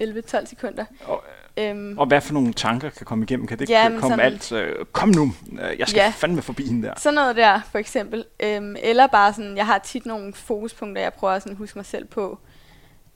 11-12 0.00 0.46
sekunder. 0.46 0.84
Og, 1.04 1.24
øhm, 1.56 1.98
og 1.98 2.06
hvad 2.06 2.20
for 2.20 2.34
nogle 2.34 2.52
tanker 2.52 2.90
kan 2.90 3.06
komme 3.06 3.24
igennem? 3.24 3.46
Kan 3.46 3.58
det 3.58 3.70
ja, 3.70 3.88
komme 3.88 4.00
sådan, 4.00 4.20
alt? 4.20 4.52
Øh, 4.52 4.84
kom 4.92 5.08
nu, 5.08 5.32
øh, 5.52 5.78
jeg 5.78 5.88
skal 5.88 6.00
ja, 6.00 6.12
fandme 6.16 6.42
forbi 6.42 6.66
hende 6.66 6.88
der. 6.88 6.94
Sådan 6.96 7.14
noget 7.14 7.36
der, 7.36 7.60
for 7.70 7.78
eksempel. 7.78 8.24
Øhm, 8.40 8.76
eller 8.82 9.06
bare 9.06 9.32
sådan, 9.32 9.56
jeg 9.56 9.66
har 9.66 9.78
tit 9.78 10.06
nogle 10.06 10.34
fokuspunkter, 10.34 11.02
jeg 11.02 11.12
prøver 11.12 11.34
at 11.34 11.54
huske 11.56 11.78
mig 11.78 11.86
selv 11.86 12.04
på. 12.04 12.38
Øh, 12.44 12.55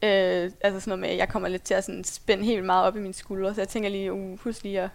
altså 0.02 0.80
sådan 0.80 0.90
noget 0.90 1.00
med, 1.00 1.08
at 1.08 1.16
jeg 1.16 1.28
kommer 1.28 1.48
lidt 1.48 1.62
til 1.62 1.74
at 1.74 1.84
sådan 1.84 2.04
spænde 2.04 2.44
helt 2.44 2.64
meget 2.64 2.86
op 2.86 2.96
i 2.96 3.00
mine 3.00 3.14
skuldre, 3.14 3.54
så 3.54 3.60
jeg 3.60 3.68
tænker 3.68 3.88
lige, 3.88 4.12
uh, 4.12 4.40
husk 4.40 4.62
lige 4.62 4.80
at 4.80 4.90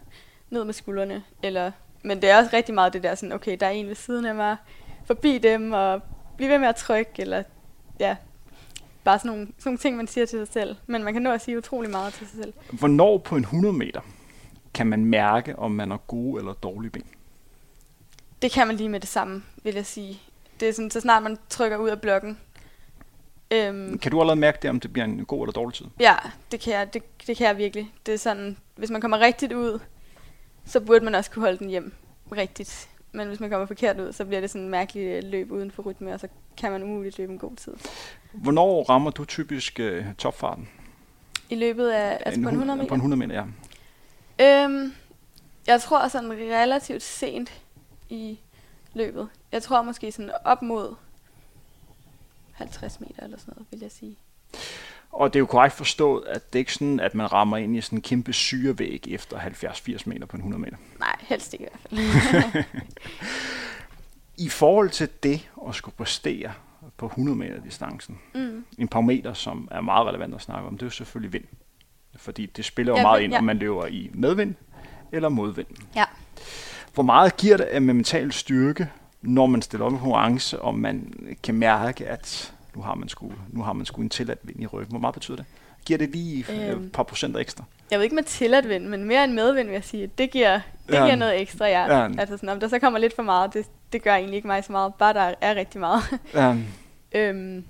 ned 0.49 0.63
med 0.63 0.73
skuldrene. 0.73 1.23
Eller, 1.43 1.71
men 2.03 2.21
det 2.21 2.29
er 2.29 2.37
også 2.37 2.49
rigtig 2.53 2.75
meget 2.75 2.93
det 2.93 3.03
der 3.03 3.15
sådan, 3.15 3.33
okay, 3.33 3.57
der 3.59 3.65
er 3.65 3.71
en 3.71 3.87
ved 3.87 3.95
siden 3.95 4.25
af 4.25 4.35
mig, 4.35 4.57
forbi 5.05 5.37
dem, 5.37 5.73
og 5.73 6.01
blive 6.37 6.49
ved 6.49 6.59
med 6.59 6.67
at 6.67 6.75
trykke, 6.75 7.11
eller 7.17 7.43
ja, 7.99 8.15
bare 9.03 9.19
sådan 9.19 9.31
nogle, 9.31 9.45
sådan 9.45 9.61
nogle 9.65 9.77
ting, 9.77 9.97
man 9.97 10.07
siger 10.07 10.25
til 10.25 10.39
sig 10.39 10.53
selv. 10.53 10.75
Men 10.87 11.03
man 11.03 11.13
kan 11.13 11.21
nå 11.21 11.31
at 11.31 11.41
sige 11.41 11.57
utrolig 11.57 11.91
meget 11.91 12.13
til 12.13 12.27
sig 12.27 12.37
selv. 12.43 12.53
Hvornår 12.71 13.17
på 13.17 13.35
en 13.35 13.41
100 13.43 13.73
meter 13.73 14.01
kan 14.73 14.87
man 14.87 15.05
mærke, 15.05 15.59
om 15.59 15.71
man 15.71 15.91
har 15.91 15.97
gode 15.97 16.39
eller 16.39 16.53
dårlige 16.53 16.91
ben? 16.91 17.05
Det 18.41 18.51
kan 18.51 18.67
man 18.67 18.75
lige 18.75 18.89
med 18.89 18.99
det 18.99 19.09
samme, 19.09 19.43
vil 19.63 19.75
jeg 19.75 19.85
sige. 19.85 20.21
Det 20.59 20.69
er 20.69 20.73
sådan, 20.73 20.91
så 20.91 21.01
snart 21.01 21.23
man 21.23 21.37
trykker 21.49 21.77
ud 21.77 21.89
af 21.89 22.01
blokken, 22.01 22.37
Øhm, 23.55 23.97
kan 23.97 24.11
du 24.11 24.19
allerede 24.21 24.39
mærke 24.39 24.57
det, 24.61 24.69
om 24.69 24.79
det 24.79 24.93
bliver 24.93 25.05
en 25.05 25.25
god 25.25 25.43
eller 25.43 25.53
dårlig 25.53 25.73
tid? 25.73 25.85
Ja, 25.99 26.15
det 26.51 26.59
kan 26.59 26.73
jeg, 26.73 26.93
det, 26.93 27.03
det 27.27 27.37
kan 27.37 27.47
jeg 27.47 27.57
virkelig. 27.57 27.93
Det 28.05 28.13
er 28.13 28.17
sådan, 28.17 28.57
hvis 28.75 28.89
man 28.89 29.01
kommer 29.01 29.19
rigtigt 29.19 29.53
ud, 29.53 29.79
så 30.65 30.79
burde 30.79 31.05
man 31.05 31.15
også 31.15 31.31
kunne 31.31 31.43
holde 31.43 31.57
den 31.57 31.69
hjem 31.69 31.93
rigtigt. 32.31 32.89
Men 33.11 33.27
hvis 33.27 33.39
man 33.39 33.49
kommer 33.49 33.65
forkert 33.65 33.99
ud, 33.99 34.13
så 34.13 34.25
bliver 34.25 34.41
det 34.41 34.49
sådan 34.49 34.61
en 34.61 34.69
mærkelig 34.69 35.23
løb 35.23 35.51
uden 35.51 35.71
for 35.71 35.83
rytme, 35.83 36.13
og 36.13 36.19
så 36.19 36.27
kan 36.57 36.71
man 36.71 36.83
umuligt 36.83 37.17
løbe 37.17 37.33
en 37.33 37.39
god 37.39 37.55
tid. 37.55 37.73
Hvornår 38.31 38.83
rammer 38.83 39.11
du 39.11 39.25
typisk 39.25 39.79
uh, 39.83 40.13
topfarten? 40.17 40.69
I 41.49 41.55
løbet 41.55 41.89
af, 41.89 42.21
altså 42.25 42.39
en 42.39 42.43
på 42.43 42.49
en 42.49 42.55
100 42.55 42.77
meter? 42.77 42.87
På 42.89 42.93
en 42.95 42.99
100 42.99 43.19
meter, 43.19 43.45
ja. 44.39 44.63
Øhm, 44.63 44.93
jeg 45.67 45.81
tror 45.81 46.07
sådan 46.07 46.31
relativt 46.31 47.03
sent 47.03 47.61
i 48.09 48.39
løbet. 48.93 49.29
Jeg 49.51 49.63
tror 49.63 49.81
måske 49.81 50.11
sådan 50.11 50.31
op 50.45 50.61
mod 50.61 50.95
50 52.55 52.99
meter 52.99 53.23
eller 53.23 53.37
sådan 53.37 53.53
noget, 53.55 53.67
vil 53.71 53.79
jeg 53.81 53.91
sige. 53.91 54.17
Og 55.11 55.33
det 55.33 55.37
er 55.37 55.41
jo 55.41 55.45
korrekt 55.45 55.75
forstået, 55.75 56.25
at 56.27 56.53
det 56.53 56.59
ikke 56.59 56.73
sådan, 56.73 56.99
at 56.99 57.15
man 57.15 57.31
rammer 57.31 57.57
ind 57.57 57.77
i 57.77 57.81
sådan 57.81 57.97
en 57.97 58.01
kæmpe 58.01 58.33
syrevæg 58.33 59.05
efter 59.07 59.37
70-80 59.37 60.01
meter 60.05 60.25
på 60.25 60.37
en 60.37 60.39
100 60.39 60.61
meter. 60.61 60.77
Nej, 60.99 61.15
helst 61.19 61.53
ikke 61.53 61.65
i 61.65 61.67
hvert 61.71 62.13
fald. 62.51 62.63
I 64.45 64.49
forhold 64.49 64.89
til 64.89 65.09
det 65.23 65.49
at 65.67 65.75
skulle 65.75 65.95
præstere 65.95 66.53
på 66.97 67.05
100 67.05 67.37
meter 67.37 67.61
distancen, 67.61 68.19
mm. 68.33 68.65
en 68.77 68.87
parameter, 68.87 69.33
som 69.33 69.67
er 69.71 69.81
meget 69.81 70.07
relevant 70.07 70.35
at 70.35 70.41
snakke 70.41 70.67
om, 70.67 70.73
det 70.73 70.81
er 70.81 70.85
jo 70.85 70.91
selvfølgelig 70.91 71.33
vind. 71.33 71.43
Fordi 72.15 72.45
det 72.45 72.65
spiller 72.65 72.93
jo 72.93 72.97
ja, 72.97 73.01
meget 73.01 73.21
ind, 73.21 73.33
ja. 73.33 73.37
om 73.37 73.43
man 73.43 73.57
løber 73.57 73.85
i 73.85 74.11
medvind 74.13 74.55
eller 75.11 75.29
modvind. 75.29 75.67
Ja. 75.95 76.05
Hvor 76.93 77.03
meget 77.03 77.37
giver 77.37 77.57
det 77.57 77.63
af 77.63 77.81
med 77.81 77.93
mental 77.93 78.31
styrke 78.31 78.89
når 79.25 79.45
man 79.45 79.61
stiller 79.61 79.85
op 79.85 79.93
i 79.93 79.95
konkurrence, 79.95 80.61
og 80.61 80.75
man 80.75 81.13
kan 81.43 81.55
mærke, 81.55 82.07
at 82.07 82.53
nu 82.75 82.81
har 82.81 82.95
man 82.95 83.09
sgu, 83.09 83.31
nu 83.49 83.61
har 83.61 83.73
man 83.73 83.85
sgu 83.85 84.01
en 84.01 84.09
tilladt 84.09 84.39
vind 84.43 84.61
i 84.61 84.65
ryggen. 84.65 84.91
Hvor 84.91 84.99
meget 84.99 85.13
betyder 85.13 85.37
det? 85.37 85.45
Giver 85.85 85.97
det 85.97 86.09
lige 86.09 86.45
øh, 86.49 86.69
øhm, 86.69 86.83
et 86.83 86.91
par 86.91 87.03
procent 87.03 87.37
ekstra? 87.37 87.63
Jeg 87.91 87.99
ved 87.99 88.03
ikke 88.03 88.15
med 88.15 88.23
tilladt 88.23 88.69
vind, 88.69 88.85
men 88.85 89.03
mere 89.03 89.23
end 89.23 89.33
medvind 89.33 89.67
vil 89.67 89.73
jeg 89.73 89.83
sige. 89.83 90.09
Det 90.17 90.31
giver, 90.31 90.59
det 90.87 90.93
ja. 90.93 91.03
giver 91.03 91.15
noget 91.15 91.41
ekstra, 91.41 91.65
ja. 91.65 91.97
ja. 91.97 92.09
Altså 92.17 92.37
sådan, 92.37 92.49
om 92.49 92.59
der 92.59 92.67
så 92.67 92.79
kommer 92.79 92.99
lidt 92.99 93.15
for 93.15 93.23
meget, 93.23 93.53
det, 93.53 93.65
det 93.93 94.03
gør 94.03 94.15
egentlig 94.15 94.35
ikke 94.35 94.47
mig 94.47 94.63
så 94.63 94.71
meget. 94.71 94.93
Bare 94.93 95.13
der 95.13 95.33
er 95.41 95.55
rigtig 95.55 95.79
meget. 95.79 96.01
Ja. 96.33 96.55
øhm, 97.19 97.65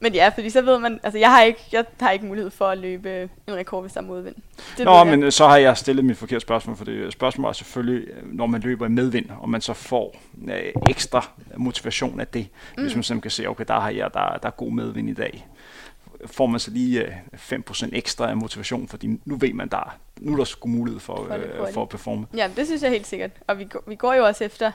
men 0.00 0.14
ja, 0.14 0.28
fordi 0.28 0.50
så 0.50 0.62
ved 0.62 0.78
man, 0.78 1.00
altså 1.02 1.18
jeg 1.18 1.30
har 1.30 1.42
ikke, 1.42 1.60
jeg 1.72 1.84
har 2.00 2.10
ikke 2.10 2.26
mulighed 2.26 2.50
for 2.50 2.66
at 2.66 2.78
løbe 2.78 3.28
en 3.48 3.54
rekord, 3.54 3.82
hvis 3.82 3.92
der 3.92 4.00
er 4.00 4.04
modvind. 4.04 4.34
Det 4.76 4.84
Nå, 4.84 5.04
men 5.04 5.22
jeg. 5.22 5.32
så 5.32 5.46
har 5.46 5.56
jeg 5.56 5.76
stillet 5.76 6.04
mit 6.04 6.16
forkerte 6.16 6.40
spørgsmål, 6.40 6.76
for 6.76 6.84
det 6.84 7.12
spørgsmål 7.12 7.48
er 7.48 7.52
selvfølgelig, 7.52 8.06
når 8.24 8.46
man 8.46 8.60
løber 8.60 8.86
i 8.86 8.88
medvind, 8.88 9.26
og 9.40 9.48
man 9.48 9.60
så 9.60 9.72
får 9.72 10.16
øh, 10.48 10.72
ekstra 10.88 11.30
motivation 11.56 12.20
af 12.20 12.26
det, 12.26 12.48
mm. 12.76 12.82
hvis 12.82 12.94
man 12.94 13.02
simpelthen 13.02 13.20
kan 13.20 13.30
se, 13.30 13.46
okay, 13.46 13.64
der 13.68 13.80
har 13.80 13.90
jeg, 13.90 14.14
der, 14.14 14.38
der 14.42 14.48
er 14.48 14.50
god 14.50 14.72
medvind 14.72 15.10
i 15.10 15.14
dag. 15.14 15.46
Får 16.26 16.46
man 16.46 16.60
så 16.60 16.70
lige 16.70 17.06
øh, 17.06 17.12
5% 17.34 17.88
ekstra 17.92 18.30
af 18.30 18.36
motivation, 18.36 18.88
fordi 18.88 19.20
nu 19.24 19.36
ved 19.36 19.52
man, 19.52 19.68
der 19.68 19.98
nu 20.20 20.32
er 20.32 20.36
der 20.36 20.44
sgu 20.44 20.68
mulighed 20.68 21.00
for, 21.00 21.16
for, 21.16 21.66
øh, 21.66 21.72
for 21.72 21.82
at 21.82 21.88
performe. 21.88 22.26
Ja, 22.36 22.50
det 22.56 22.66
synes 22.66 22.82
jeg 22.82 22.90
helt 22.90 23.06
sikkert. 23.06 23.30
Og 23.46 23.58
vi, 23.58 23.64
går, 23.64 23.82
vi 23.86 23.94
går 23.94 24.14
jo 24.14 24.26
også 24.26 24.44
efter, 24.44 24.72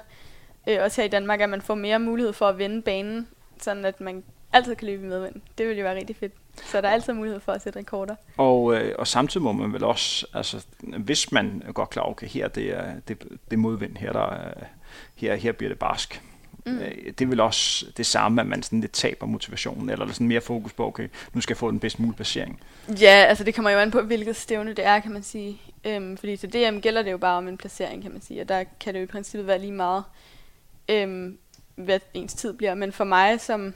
øh, 0.69 0.77
også 0.81 1.01
her 1.01 1.05
i 1.05 1.09
Danmark, 1.09 1.41
at 1.41 1.49
man 1.49 1.61
får 1.61 1.75
mere 1.75 1.99
mulighed 1.99 2.33
for 2.33 2.47
at 2.47 2.57
vende 2.57 2.81
banen, 2.81 3.27
sådan 3.61 3.85
at 3.85 4.01
man 4.01 4.23
altid 4.53 4.75
kan 4.75 4.87
løbe 4.87 5.05
i 5.05 5.07
medvind. 5.07 5.35
Det 5.57 5.67
ville 5.67 5.79
jo 5.79 5.87
være 5.87 5.95
rigtig 5.95 6.15
fedt. 6.15 6.33
Så 6.63 6.81
der 6.81 6.87
er 6.87 6.91
altid 6.91 7.13
mulighed 7.13 7.39
for 7.39 7.51
at 7.51 7.61
sætte 7.61 7.79
rekorder. 7.79 8.15
Og, 8.37 8.75
øh, 8.75 8.95
og 8.99 9.07
samtidig 9.07 9.43
må 9.43 9.51
man 9.51 9.73
vel 9.73 9.83
også, 9.83 10.27
altså, 10.33 10.65
hvis 10.79 11.31
man 11.31 11.63
godt 11.73 11.89
klar, 11.89 12.09
okay, 12.09 12.27
her 12.27 12.47
det 12.47 12.77
er 12.77 12.93
det, 13.07 13.23
det 13.51 13.59
modvind, 13.59 13.97
her, 13.97 14.11
der, 14.11 14.29
er, 14.29 14.53
her, 15.15 15.35
her 15.35 15.51
bliver 15.51 15.69
det 15.69 15.79
barsk. 15.79 16.21
Mm. 16.65 16.79
Øh, 16.79 17.13
det 17.19 17.29
vel 17.29 17.39
også 17.39 17.85
det 17.97 18.05
samme, 18.05 18.41
at 18.41 18.47
man 18.47 18.63
sådan 18.63 18.81
lidt 18.81 18.91
taber 18.91 19.25
motivationen, 19.25 19.89
eller 19.89 20.07
sådan 20.07 20.27
mere 20.27 20.41
fokus 20.41 20.73
på, 20.73 20.87
okay, 20.87 21.07
nu 21.33 21.41
skal 21.41 21.53
jeg 21.53 21.57
få 21.57 21.71
den 21.71 21.79
bedst 21.79 21.99
mulige 21.99 22.15
placering. 22.15 22.61
Ja, 23.01 23.25
altså 23.27 23.43
det 23.43 23.55
kommer 23.55 23.71
jo 23.71 23.77
an 23.77 23.91
på, 23.91 24.01
hvilket 24.01 24.35
stævne 24.35 24.73
det 24.73 24.85
er, 24.85 24.99
kan 24.99 25.11
man 25.11 25.23
sige. 25.23 25.61
Øhm, 25.85 26.17
fordi 26.17 26.37
til 26.37 26.53
DM 26.53 26.79
gælder 26.79 27.01
det 27.01 27.11
jo 27.11 27.17
bare 27.17 27.37
om 27.37 27.47
en 27.47 27.57
placering, 27.57 28.01
kan 28.01 28.11
man 28.11 28.21
sige, 28.21 28.41
og 28.41 28.49
der 28.49 28.63
kan 28.79 28.93
det 28.93 28.99
jo 28.99 29.03
i 29.03 29.07
princippet 29.07 29.47
være 29.47 29.59
lige 29.59 29.71
meget, 29.71 30.03
øhm, 30.89 31.37
hvad 31.75 31.99
ens 32.13 32.33
tid 32.33 32.53
bliver. 32.53 32.73
Men 32.73 32.91
for 32.91 33.03
mig 33.03 33.41
som 33.41 33.73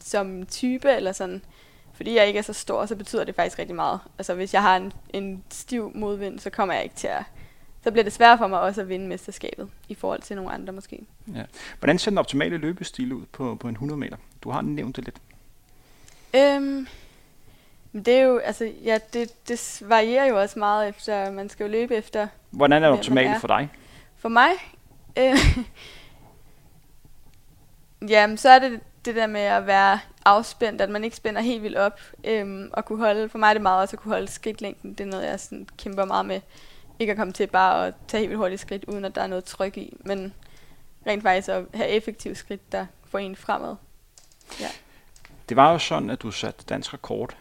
som 0.00 0.46
type, 0.46 0.90
eller 0.90 1.12
sådan, 1.12 1.42
fordi 1.94 2.14
jeg 2.14 2.26
ikke 2.26 2.38
er 2.38 2.42
så 2.42 2.52
stor, 2.52 2.86
så 2.86 2.96
betyder 2.96 3.24
det 3.24 3.34
faktisk 3.34 3.58
rigtig 3.58 3.76
meget. 3.76 4.00
Altså 4.18 4.34
hvis 4.34 4.54
jeg 4.54 4.62
har 4.62 4.76
en, 4.76 4.92
en 5.12 5.44
stiv 5.50 5.92
modvind, 5.94 6.38
så 6.38 6.50
kommer 6.50 6.74
jeg 6.74 6.84
ikke 6.84 6.96
til 6.96 7.06
at, 7.06 7.22
så 7.84 7.90
bliver 7.90 8.04
det 8.04 8.12
svært 8.12 8.38
for 8.38 8.46
mig 8.46 8.60
også 8.60 8.80
at 8.80 8.88
vinde 8.88 9.08
mesterskabet, 9.08 9.68
i 9.88 9.94
forhold 9.94 10.22
til 10.22 10.36
nogle 10.36 10.52
andre 10.52 10.72
måske. 10.72 11.00
Ja. 11.34 11.42
Hvordan 11.78 11.98
ser 11.98 12.10
den 12.10 12.18
optimale 12.18 12.56
løbestil 12.56 13.12
ud 13.12 13.26
på, 13.32 13.54
på 13.54 13.68
en 13.68 13.74
100 13.74 13.98
meter? 13.98 14.16
Du 14.42 14.50
har 14.50 14.60
nævnt 14.60 14.96
det 14.96 15.04
lidt. 15.04 15.16
Øhm, 16.34 16.86
det 17.92 18.08
er 18.08 18.22
jo, 18.22 18.38
altså, 18.38 18.72
ja, 18.84 18.98
det, 19.12 19.48
det 19.48 19.82
varierer 19.86 20.26
jo 20.26 20.40
også 20.40 20.58
meget 20.58 20.88
efter, 20.88 21.30
man 21.30 21.48
skal 21.48 21.64
jo 21.64 21.70
løbe 21.70 21.96
efter. 21.96 22.28
Hvordan 22.50 22.82
er 22.82 22.88
det 22.88 22.98
optimalt 22.98 23.40
for 23.40 23.48
dig? 23.48 23.68
For 24.16 24.28
mig? 24.28 24.50
Øh, 25.18 25.58
jamen, 28.12 28.36
så 28.36 28.48
er 28.48 28.58
det 28.58 28.80
det 29.08 29.16
der 29.16 29.26
med 29.26 29.40
at 29.40 29.66
være 29.66 30.00
afspændt, 30.24 30.80
at 30.80 30.90
man 30.90 31.04
ikke 31.04 31.16
spænder 31.16 31.40
helt 31.40 31.62
vildt 31.62 31.76
op, 31.76 32.00
øhm, 32.24 32.70
og 32.72 32.84
kunne 32.84 32.98
holde, 32.98 33.28
for 33.28 33.38
mig 33.38 33.48
er 33.48 33.52
det 33.52 33.62
meget 33.62 33.80
også 33.80 33.96
at 33.96 34.00
kunne 34.00 34.12
holde 34.12 34.28
skridtlængden, 34.28 34.90
det 34.90 35.00
er 35.00 35.10
noget, 35.10 35.26
jeg 35.26 35.40
sådan 35.40 35.68
kæmper 35.78 36.04
meget 36.04 36.26
med, 36.26 36.40
ikke 36.98 37.10
at 37.10 37.16
komme 37.16 37.32
til 37.32 37.46
bare 37.46 37.86
at 37.86 37.94
tage 38.08 38.20
helt 38.20 38.30
vildt 38.30 38.38
hurtigt 38.38 38.60
skridt, 38.60 38.84
uden 38.84 39.04
at 39.04 39.14
der 39.14 39.22
er 39.22 39.26
noget 39.26 39.44
tryk 39.44 39.76
i, 39.76 39.96
men 40.00 40.34
rent 41.06 41.22
faktisk 41.22 41.48
at 41.48 41.64
have 41.74 41.88
effektive 41.88 42.34
skridt, 42.34 42.72
der 42.72 42.86
får 43.04 43.18
en 43.18 43.36
fremad. 43.36 43.76
Ja. 44.60 44.68
Det 45.48 45.56
var 45.56 45.72
jo 45.72 45.78
sådan, 45.78 46.10
at 46.10 46.22
du 46.22 46.30
satte 46.30 46.64
dansk 46.68 46.94
rekord 46.94 47.36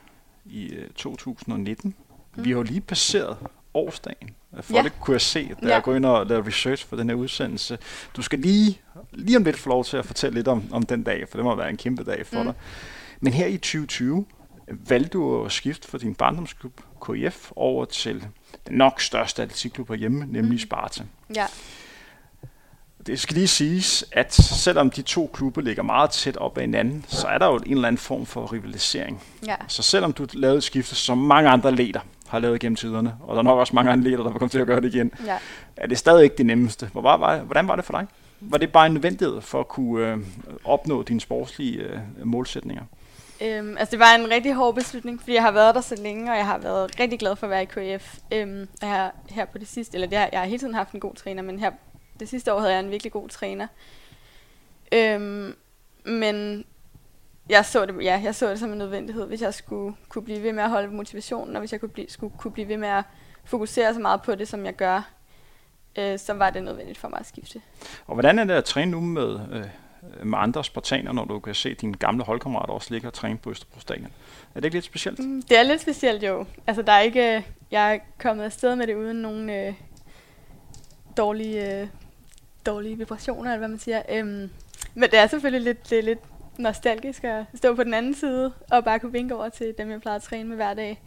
i 0.45 0.75
2019. 0.95 1.95
Mm. 2.35 2.45
Vi 2.45 2.49
har 2.49 2.57
jo 2.57 2.63
lige 2.63 2.81
passeret 2.81 3.37
årsdagen. 3.73 4.29
For 4.61 4.73
ja. 4.73 4.83
det 4.83 4.99
kunne 4.99 5.13
jeg 5.13 5.21
se, 5.21 5.47
da 5.47 5.67
ja. 5.67 5.73
jeg 5.73 5.83
går 5.83 5.95
ind 5.95 6.05
og 6.05 6.25
laver 6.25 6.47
research 6.47 6.87
for 6.87 6.95
den 6.95 7.09
her 7.09 7.15
udsendelse. 7.15 7.77
Du 8.15 8.21
skal 8.21 8.39
lige, 8.39 8.81
lige 9.11 9.37
om 9.37 9.43
lidt 9.43 9.57
få 9.57 9.69
lov 9.69 9.85
til 9.85 9.97
at 9.97 10.05
fortælle 10.05 10.35
lidt 10.35 10.47
om, 10.47 10.63
om 10.71 10.83
den 10.83 11.03
dag, 11.03 11.29
for 11.29 11.37
det 11.37 11.45
må 11.45 11.55
være 11.55 11.69
en 11.69 11.77
kæmpe 11.77 12.03
dag 12.03 12.25
for 12.25 12.39
mm. 12.39 12.45
dig. 12.45 12.53
Men 13.19 13.33
her 13.33 13.45
i 13.45 13.57
2020, 13.57 14.25
valgte 14.67 15.09
du 15.09 15.45
at 15.45 15.51
skifte 15.51 15.87
fra 15.87 15.97
din 15.97 16.15
barndomsklub 16.15 16.81
KIF 17.05 17.51
over 17.55 17.85
til 17.85 18.27
den 18.67 18.77
nok 18.77 19.01
største 19.01 19.41
atletikklub 19.41 19.89
herhjemme, 19.89 20.25
nemlig 20.25 20.51
mm. 20.51 20.59
Sparta. 20.59 21.03
Ja. 21.35 21.45
Det 23.07 23.19
skal 23.19 23.35
lige 23.35 23.47
siges, 23.47 24.05
at 24.11 24.33
selvom 24.33 24.89
de 24.89 25.01
to 25.01 25.29
klubber 25.33 25.61
ligger 25.61 25.83
meget 25.83 26.09
tæt 26.09 26.37
op 26.37 26.57
ad 26.57 26.61
hinanden, 26.61 27.05
så 27.07 27.27
er 27.27 27.37
der 27.37 27.47
jo 27.47 27.55
en 27.55 27.71
eller 27.71 27.87
anden 27.87 27.97
form 27.97 28.25
for 28.25 28.53
rivalisering. 28.53 29.23
Ja. 29.45 29.55
Så 29.67 29.83
selvom 29.83 30.13
du 30.13 30.27
lavede 30.33 30.61
skifte, 30.61 30.95
som 30.95 31.17
mange 31.17 31.49
andre 31.49 31.75
leder 31.75 31.99
har 32.27 32.39
lavet 32.39 32.59
gennem 32.59 32.75
tiderne, 32.75 33.15
og 33.21 33.35
der 33.35 33.39
er 33.39 33.43
nok 33.43 33.59
også 33.59 33.75
mange 33.75 33.91
andre 33.91 34.09
leder, 34.09 34.23
der 34.23 34.29
vil 34.29 34.39
komme 34.39 34.49
til 34.49 34.59
at 34.59 34.67
gøre 34.67 34.81
det 34.81 34.95
igen, 34.95 35.11
ja. 35.25 35.37
er 35.75 35.87
det 35.87 35.97
stadig 35.97 36.23
ikke 36.23 36.35
det 36.37 36.45
nemmeste. 36.45 36.89
Hvor 36.91 37.01
var, 37.01 37.37
hvordan 37.37 37.67
var 37.67 37.75
det 37.75 37.85
for 37.85 37.93
dig? 37.93 38.07
Var 38.39 38.57
det 38.57 38.71
bare 38.71 38.85
en 38.85 38.93
nødvendighed 38.93 39.41
for 39.41 39.59
at 39.59 39.67
kunne 39.67 40.11
øh, 40.11 40.17
opnå 40.63 41.03
dine 41.03 41.21
sportslige 41.21 41.79
øh, 41.79 41.99
målsætninger? 42.23 42.83
Øhm, 43.41 43.77
altså 43.77 43.91
det 43.91 43.99
var 43.99 44.15
en 44.15 44.31
rigtig 44.31 44.53
hård 44.53 44.75
beslutning, 44.75 45.19
fordi 45.19 45.33
jeg 45.33 45.43
har 45.43 45.51
været 45.51 45.75
der 45.75 45.81
så 45.81 45.95
længe, 45.95 46.31
og 46.31 46.37
jeg 46.37 46.45
har 46.45 46.57
været 46.57 46.99
rigtig 46.99 47.19
glad 47.19 47.35
for 47.35 47.47
at 47.47 47.51
være 47.51 47.63
i 47.63 47.97
KF. 47.97 48.17
Øhm, 48.31 48.67
jeg 48.81 48.89
har 48.89 49.15
her 49.29 49.45
på 49.45 49.57
det 49.57 49.67
sidste, 49.67 49.95
eller 49.95 50.07
det 50.07 50.17
har, 50.17 50.29
jeg 50.31 50.39
har 50.39 50.47
hele 50.47 50.59
tiden 50.59 50.73
haft 50.73 50.91
en 50.91 50.99
god 50.99 51.15
træner, 51.15 51.43
men 51.43 51.59
her 51.59 51.71
det 52.19 52.29
sidste 52.29 52.53
år 52.53 52.59
havde 52.59 52.73
jeg 52.73 52.79
en 52.79 52.91
virkelig 52.91 53.11
god 53.11 53.29
træner. 53.29 53.67
Øhm, 54.91 55.55
men 56.05 56.65
jeg 57.49 57.65
så, 57.65 57.85
det, 57.85 58.03
ja, 58.03 58.21
jeg 58.23 58.35
så 58.35 58.49
det 58.49 58.59
som 58.59 58.71
en 58.71 58.77
nødvendighed, 58.77 59.27
hvis 59.27 59.41
jeg 59.41 59.53
skulle 59.53 59.95
kunne 60.09 60.23
blive 60.23 60.43
ved 60.43 60.53
med 60.53 60.63
at 60.63 60.69
holde 60.69 60.87
motivationen, 60.87 61.55
og 61.55 61.59
hvis 61.59 61.71
jeg 61.71 61.79
kunne 61.79 61.89
blive, 61.89 62.09
skulle 62.09 62.33
kunne 62.37 62.51
blive 62.51 62.67
ved 62.67 62.77
med 62.77 62.87
at 62.87 63.03
fokusere 63.43 63.93
så 63.93 63.99
meget 63.99 64.21
på 64.21 64.35
det, 64.35 64.47
som 64.47 64.65
jeg 64.65 64.75
gør, 64.75 65.09
øh, 65.97 66.19
så 66.19 66.33
var 66.33 66.49
det 66.49 66.63
nødvendigt 66.63 66.97
for 66.97 67.07
mig 67.07 67.19
at 67.19 67.27
skifte. 67.27 67.61
Og 68.07 68.13
hvordan 68.13 68.39
er 68.39 68.43
det 68.43 68.53
at 68.53 68.65
træne 68.65 68.91
nu 68.91 68.99
med, 68.99 69.39
øh, 69.51 69.65
med 70.23 70.39
andre 70.39 70.63
spartaner, 70.63 71.11
når 71.11 71.25
du 71.25 71.39
kan 71.39 71.55
se 71.55 71.73
dine 71.73 71.93
gamle 71.93 72.23
holdkammerater 72.23 72.73
også 72.73 72.93
ligge 72.93 73.07
og 73.07 73.13
træne 73.13 73.37
på 73.37 73.49
Østerbro 73.49 73.79
Stadion? 73.79 74.11
Er 74.55 74.59
det 74.59 74.65
ikke 74.65 74.75
lidt 74.75 74.85
specielt? 74.85 75.19
Mm, 75.19 75.41
det 75.41 75.59
er 75.59 75.63
lidt 75.63 75.81
specielt 75.81 76.23
jo. 76.23 76.45
Altså 76.67 76.81
der 76.81 76.91
er 76.91 76.99
ikke, 76.99 77.45
jeg 77.71 77.95
er 77.95 77.99
kommet 78.19 78.43
afsted 78.43 78.75
med 78.75 78.87
det 78.87 78.95
uden 78.95 79.17
nogen 79.17 79.49
øh, 79.49 79.73
dårlige, 81.17 81.81
øh, 81.81 81.87
dårlige 82.65 82.97
vibrationer, 82.97 83.51
eller 83.51 83.57
hvad 83.57 83.67
man 83.67 83.79
siger. 83.79 84.01
Øhm, 84.09 84.49
men 84.93 85.09
det 85.11 85.19
er 85.19 85.27
selvfølgelig 85.27 85.61
lidt, 85.73 85.91
er 85.91 86.01
lidt 86.01 86.19
nostalgisk 86.59 87.23
at 87.23 87.45
stå 87.55 87.75
på 87.75 87.83
den 87.83 87.93
anden 87.93 88.15
side 88.15 88.53
og 88.71 88.83
bare 88.83 88.99
kunne 88.99 89.11
vinke 89.11 89.35
over 89.35 89.49
til 89.49 89.73
dem, 89.77 89.91
jeg 89.91 90.01
plejer 90.01 90.15
at 90.15 90.23
træne 90.23 90.49
med 90.49 90.55
hver 90.55 90.73
dag. 90.73 91.01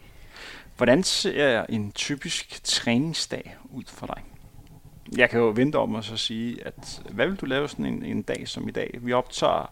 Hvordan 0.77 1.03
ser 1.03 1.65
en 1.69 1.91
typisk 1.91 2.63
træningsdag 2.63 3.57
ud 3.69 3.83
for 3.87 4.05
dig? 4.07 4.23
Jeg 5.17 5.29
kan 5.29 5.39
jo 5.39 5.53
vente 5.55 5.75
om 5.75 5.95
at 5.95 6.05
så 6.05 6.17
sige, 6.17 6.65
at 6.65 7.01
hvad 7.11 7.27
vil 7.27 7.35
du 7.35 7.45
lave 7.45 7.69
sådan 7.69 7.85
en, 7.85 8.03
en 8.05 8.21
dag 8.21 8.47
som 8.47 8.67
i 8.67 8.71
dag? 8.71 8.99
Vi 9.01 9.13
optager 9.13 9.71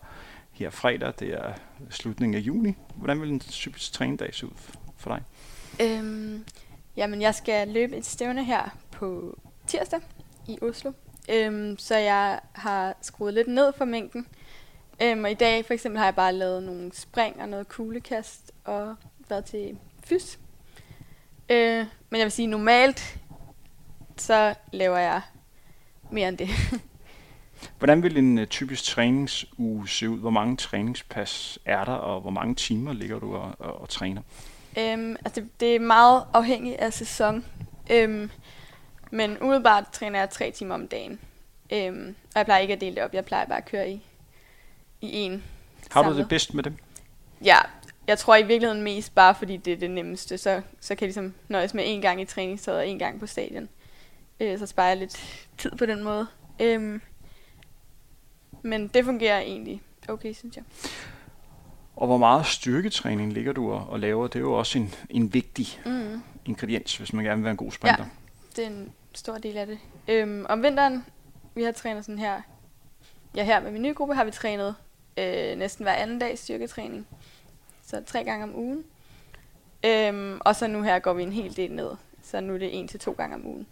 her 0.52 0.70
fredag, 0.70 1.14
det 1.20 1.34
er 1.34 1.54
slutningen 1.90 2.36
af 2.36 2.40
juni. 2.40 2.76
Hvordan 2.96 3.22
vil 3.22 3.30
en 3.30 3.40
typisk 3.40 3.94
træningsdag 3.94 4.34
se 4.34 4.46
ud 4.46 4.52
for 4.98 5.10
dig? 5.10 5.24
Øhm, 5.82 6.46
jamen, 6.98 7.22
jeg 7.22 7.36
skal 7.36 7.68
løbe 7.68 7.98
et 7.98 8.06
stævne 8.06 8.46
her 8.46 8.78
på 8.92 9.40
tirsdag 9.68 10.00
i 10.48 10.58
Oslo. 10.62 10.92
Øhm, 11.30 11.78
så 11.78 11.98
jeg 11.98 12.40
har 12.54 12.96
skruet 13.02 13.34
lidt 13.34 13.48
ned 13.48 13.74
for 13.78 13.86
mængden. 13.86 14.28
Øhm, 15.02 15.24
og 15.24 15.32
i 15.32 15.34
dag 15.34 15.66
for 15.66 15.74
eksempel 15.74 15.98
har 15.98 16.06
jeg 16.06 16.16
bare 16.16 16.34
lavet 16.34 16.64
nogle 16.64 16.92
spring 16.94 17.42
og 17.42 17.50
noget 17.50 17.68
kuglekast 17.68 18.52
og 18.66 18.96
været 19.30 19.46
til 19.46 19.78
fys. 20.04 20.40
Øh, 21.50 21.86
men 22.10 22.20
jeg 22.20 22.26
vil 22.26 22.32
sige, 22.32 22.48
normalt 22.48 23.20
så 24.18 24.56
laver 24.72 24.98
jeg 24.98 25.22
mere 26.12 26.28
end 26.28 26.38
det. 26.38 26.50
Hvordan 27.78 28.04
vil 28.04 28.18
en 28.18 28.38
uh, 28.38 28.46
typisk 28.46 28.84
træningsuge 28.84 29.88
se 29.88 30.10
ud? 30.10 30.20
Hvor 30.20 30.30
mange 30.30 30.58
træningspas 30.58 31.60
er 31.66 31.86
der, 31.86 31.92
og 31.92 32.22
hvor 32.22 32.32
mange 32.32 32.56
timer 32.56 32.94
ligger 32.94 33.20
du 33.20 33.36
og, 33.36 33.56
og, 33.60 33.82
og 33.82 33.90
træner? 33.90 34.22
Øhm, 34.78 35.16
altså 35.26 35.42
det, 35.42 35.60
det 35.60 35.76
er 35.76 35.80
meget 35.80 36.24
afhængigt 36.34 36.78
af 36.78 36.94
sæson. 36.94 37.46
Øhm, 37.92 38.32
men 39.12 39.38
umiddelbart 39.42 39.90
træner 39.92 40.20
jeg 40.20 40.30
tre 40.30 40.52
timer 40.52 40.76
om 40.76 40.88
dagen. 40.88 41.20
Øhm, 41.74 42.16
og 42.26 42.36
jeg 42.36 42.46
plejer 42.46 42.62
ikke 42.62 42.74
at 42.74 42.82
dele 42.82 42.96
det 42.96 43.04
op. 43.04 43.14
Jeg 43.14 43.26
plejer 43.26 43.46
bare 43.46 43.58
at 43.58 43.66
køre 43.66 43.92
i, 43.92 44.06
i 45.02 45.18
en 45.18 45.44
Har 45.92 46.10
du 46.10 46.18
det 46.18 46.30
bedst 46.30 46.54
med 46.54 46.64
dem? 46.64 46.76
Ja, 47.44 47.58
jeg 48.08 48.18
tror 48.18 48.36
i 48.36 48.44
virkeligheden 48.44 48.84
mest 48.84 49.16
bare 49.16 49.36
fordi 49.36 49.58
det 49.58 49.74
er 49.74 49.78
det 49.78 49.92
nemmeste. 49.92 50.38
Så, 50.38 50.62
så 50.80 50.96
kan 50.96 51.02
jeg 51.02 51.08
ligesom 51.08 51.34
nøjes 51.48 51.74
med 51.74 51.84
en 51.88 52.02
gang 52.02 52.22
i 52.22 52.26
træningstøjet 52.26 52.80
og 52.80 52.88
en 52.88 53.00
gang 53.00 53.20
på 53.20 53.28
stadion. 53.28 53.70
Øh, 54.40 54.60
så 54.60 54.66
sparer 54.66 54.88
jeg 54.88 54.98
lidt 54.98 55.46
tid 55.58 55.72
på 55.72 55.86
den 55.86 56.04
måde. 56.04 56.28
Øhm, 56.60 57.02
men 58.62 58.88
det 58.88 59.06
fungerer 59.06 59.40
egentlig 59.40 59.82
okay, 60.08 60.34
synes 60.34 60.56
jeg. 60.56 60.64
Og 61.96 62.08
hvor 62.08 62.18
meget 62.18 62.46
styrketræning 62.46 63.34
ligger 63.34 63.54
du 63.54 63.72
og, 63.72 63.90
og 63.90 64.00
laver? 64.00 64.28
Det 64.28 64.36
er 64.36 64.40
jo 64.40 64.54
også 64.54 64.78
en, 64.78 64.94
en 65.10 65.34
vigtig 65.34 65.80
mm. 65.86 66.22
ingrediens, 66.46 66.98
hvis 66.98 67.14
man 67.14 67.26
gerne 67.26 67.36
vil 67.36 67.44
være 67.44 67.52
en 67.52 67.58
god 67.58 67.72
sprinter. 67.72 68.04
Ja, 68.04 68.10
det 68.56 68.64
er 68.64 68.68
en 68.68 68.92
stor 69.14 69.38
del 69.38 69.58
af 69.58 69.68
det. 69.68 69.80
Øhm, 70.08 70.46
om 70.50 70.64
vinteren, 70.64 71.06
vi 71.56 71.64
har 71.64 71.72
trænet 71.72 72.06
sådan 72.06 72.20
her, 72.20 72.42
ja 73.36 73.44
her 73.44 73.60
med 73.60 73.72
min 73.72 73.82
nye 73.82 73.94
gruppe 73.94 74.14
har 74.14 74.24
vi 74.24 74.32
trænet 74.32 74.76
øh, 75.20 75.58
næsten 75.58 75.84
hver 75.84 75.94
anden 75.94 76.20
dag 76.20 76.38
styrketræning. 76.38 77.08
Så 77.86 78.04
tre 78.06 78.24
gange 78.24 78.44
om 78.44 78.56
ugen. 78.56 78.84
Øhm, 79.86 80.42
og 80.46 80.56
så 80.56 80.68
nu 80.68 80.82
her 80.82 81.00
går 81.00 81.14
vi 81.14 81.24
en 81.24 81.32
hel 81.32 81.56
del 81.56 81.72
ned. 81.72 81.92
Så 82.24 82.42
nu 82.42 82.54
er 82.54 82.58
det 82.58 82.80
en 82.80 82.88
til 82.88 83.00
to 83.00 83.12
gange 83.12 83.36
om 83.36 83.48
ugen. 83.48 83.68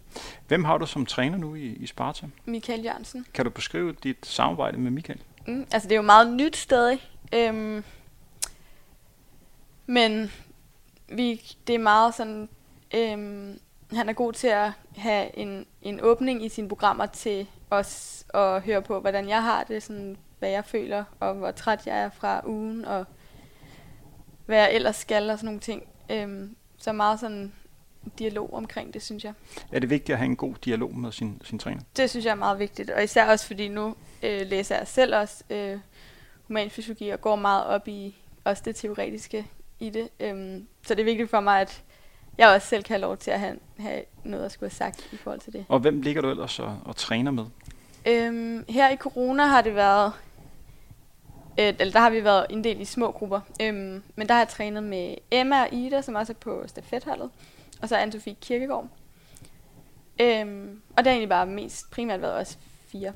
Hvem 0.48 0.64
har 0.64 0.78
du 0.78 0.86
som 0.86 1.06
træner 1.06 1.38
nu 1.38 1.54
i, 1.54 1.66
i 1.66 1.86
Sparta? 1.86 2.26
Michael 2.44 2.84
Jørgensen. 2.84 3.26
Kan 3.34 3.44
du 3.44 3.50
beskrive 3.50 3.92
dit 3.92 4.26
samarbejde 4.26 4.78
med 4.78 4.90
Michael? 4.90 5.20
Mm, 5.46 5.66
altså 5.72 5.88
det 5.88 5.94
er 5.94 5.98
jo 5.98 6.02
meget 6.02 6.32
nyt 6.32 6.56
stadig. 6.56 7.00
Øhm, 7.34 7.84
men 9.86 10.32
vi, 11.08 11.42
det 11.66 11.74
er 11.74 11.78
meget 11.78 12.14
sådan, 12.14 12.48
øhm, 12.94 13.60
han 13.92 14.08
er 14.08 14.12
god 14.12 14.32
til 14.32 14.48
at 14.48 14.70
have 14.96 15.38
en, 15.38 15.66
en 15.82 16.00
åbning 16.00 16.44
i 16.44 16.48
sine 16.48 16.68
programmer 16.68 17.06
til 17.06 17.46
os 17.70 18.24
at 18.34 18.62
høre 18.62 18.82
på, 18.82 19.00
hvordan 19.00 19.28
jeg 19.28 19.42
har 19.42 19.64
det, 19.64 19.82
sådan, 19.82 20.16
hvad 20.38 20.50
jeg 20.50 20.64
føler, 20.64 21.04
og 21.20 21.34
hvor 21.34 21.50
træt 21.50 21.86
jeg 21.86 21.98
er 21.98 22.10
fra 22.10 22.42
ugen, 22.46 22.84
og 22.84 23.04
hvad 24.46 24.58
jeg 24.58 24.74
ellers 24.74 24.96
skal, 24.96 25.30
og 25.30 25.38
sådan 25.38 25.46
nogle 25.46 25.60
ting. 25.60 25.82
Øhm, 26.10 26.56
så 26.78 26.92
meget 26.92 27.20
sådan 27.20 27.52
dialog 28.18 28.54
omkring 28.54 28.94
det, 28.94 29.02
synes 29.02 29.24
jeg. 29.24 29.32
Er 29.72 29.78
det 29.78 29.90
vigtigt 29.90 30.10
at 30.10 30.18
have 30.18 30.26
en 30.26 30.36
god 30.36 30.54
dialog 30.64 30.94
med 30.94 31.12
sin, 31.12 31.42
sin 31.44 31.58
træner? 31.58 31.80
Det 31.96 32.10
synes 32.10 32.24
jeg 32.26 32.30
er 32.30 32.34
meget 32.34 32.58
vigtigt, 32.58 32.90
og 32.90 33.04
især 33.04 33.30
også 33.30 33.46
fordi 33.46 33.68
nu 33.68 33.94
øh, 34.22 34.46
læser 34.46 34.76
jeg 34.76 34.88
selv 34.88 35.14
også 35.16 35.44
øh, 35.50 35.78
humanfysiologi 36.46 37.08
og 37.08 37.20
går 37.20 37.36
meget 37.36 37.64
op 37.66 37.88
i 37.88 38.16
også 38.44 38.62
det 38.66 38.76
teoretiske 38.76 39.46
i 39.80 39.90
det. 39.90 40.08
Øhm, 40.20 40.66
så 40.86 40.94
det 40.94 41.00
er 41.00 41.04
vigtigt 41.04 41.30
for 41.30 41.40
mig, 41.40 41.60
at 41.60 41.82
jeg 42.38 42.48
også 42.48 42.68
selv 42.68 42.82
kan 42.82 42.94
have 42.94 43.00
lov 43.00 43.16
til 43.16 43.30
at 43.30 43.40
have, 43.40 43.58
have 43.78 44.02
noget 44.24 44.44
at 44.44 44.52
skulle 44.52 44.70
have 44.70 44.76
sagt 44.76 45.08
i 45.12 45.16
forhold 45.16 45.40
til 45.40 45.52
det. 45.52 45.64
Og 45.68 45.80
hvem 45.80 46.00
ligger 46.00 46.22
du 46.22 46.30
ellers 46.30 46.58
og, 46.58 46.78
og 46.84 46.96
træner 46.96 47.30
med? 47.30 47.44
Øhm, 48.06 48.64
her 48.68 48.90
i 48.90 48.96
corona 48.96 49.46
har 49.46 49.62
det 49.62 49.74
været, 49.74 50.12
øh, 51.58 51.74
eller 51.78 51.92
der 51.92 52.00
har 52.00 52.10
vi 52.10 52.24
været 52.24 52.46
en 52.50 52.64
del 52.64 52.80
i 52.80 52.84
små 52.84 53.10
grupper, 53.10 53.40
øhm, 53.62 54.02
men 54.16 54.28
der 54.28 54.34
har 54.34 54.40
jeg 54.40 54.48
trænet 54.48 54.82
med 54.82 55.14
Emma 55.30 55.62
og 55.62 55.72
Ida, 55.72 56.02
som 56.02 56.14
også 56.14 56.32
er 56.32 56.36
på 56.40 56.62
stafetholdet, 56.66 57.30
og 57.82 57.88
så 57.88 57.96
Anne-Sophie 57.96 58.34
Kirkegaard. 58.40 58.88
Øhm, 60.20 60.80
og 60.90 60.96
det 60.96 61.06
har 61.06 61.12
egentlig 61.12 61.28
bare 61.28 61.46
mest 61.46 61.90
primært 61.90 62.22
været 62.22 62.34
også 62.34 62.56
fire. 62.86 63.12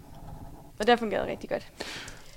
Og 0.79 0.87
det 0.87 0.89
har 0.89 0.97
fungeret 0.97 1.27
rigtig 1.27 1.51
godt. 1.51 1.73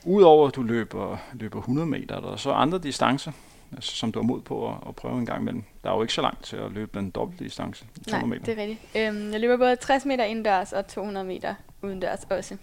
Udover 0.05 0.47
at 0.47 0.55
du 0.55 0.61
løber, 0.61 1.17
løber 1.33 1.59
100 1.59 1.87
meter, 1.87 2.19
der 2.19 2.31
er 2.31 2.35
så 2.35 2.51
andre 2.51 2.79
distancer, 2.79 3.31
altså, 3.75 3.95
som 3.95 4.11
du 4.11 4.19
har 4.19 4.23
mod 4.23 4.41
på 4.41 4.69
at, 4.69 4.75
at 4.87 4.95
prøve 4.95 5.17
en 5.17 5.25
gang 5.25 5.41
imellem. 5.41 5.63
Der 5.83 5.89
er 5.89 5.95
jo 5.95 6.01
ikke 6.01 6.13
så 6.13 6.21
langt 6.21 6.43
til 6.43 6.57
at 6.57 6.71
løbe 6.71 6.99
en 6.99 7.09
dobbelt 7.09 7.39
distance. 7.39 7.85
Nej, 8.07 8.25
meter. 8.25 8.43
det 8.43 8.59
er 8.59 8.61
rigtigt. 8.61 8.79
Øhm, 8.95 9.31
jeg 9.31 9.39
løber 9.39 9.57
både 9.57 9.75
60 9.75 10.05
meter 10.05 10.23
indendørs 10.23 10.73
og 10.73 10.87
200 10.87 11.25
meter 11.25 11.55
udendørs 11.81 12.27
også. 12.29 12.57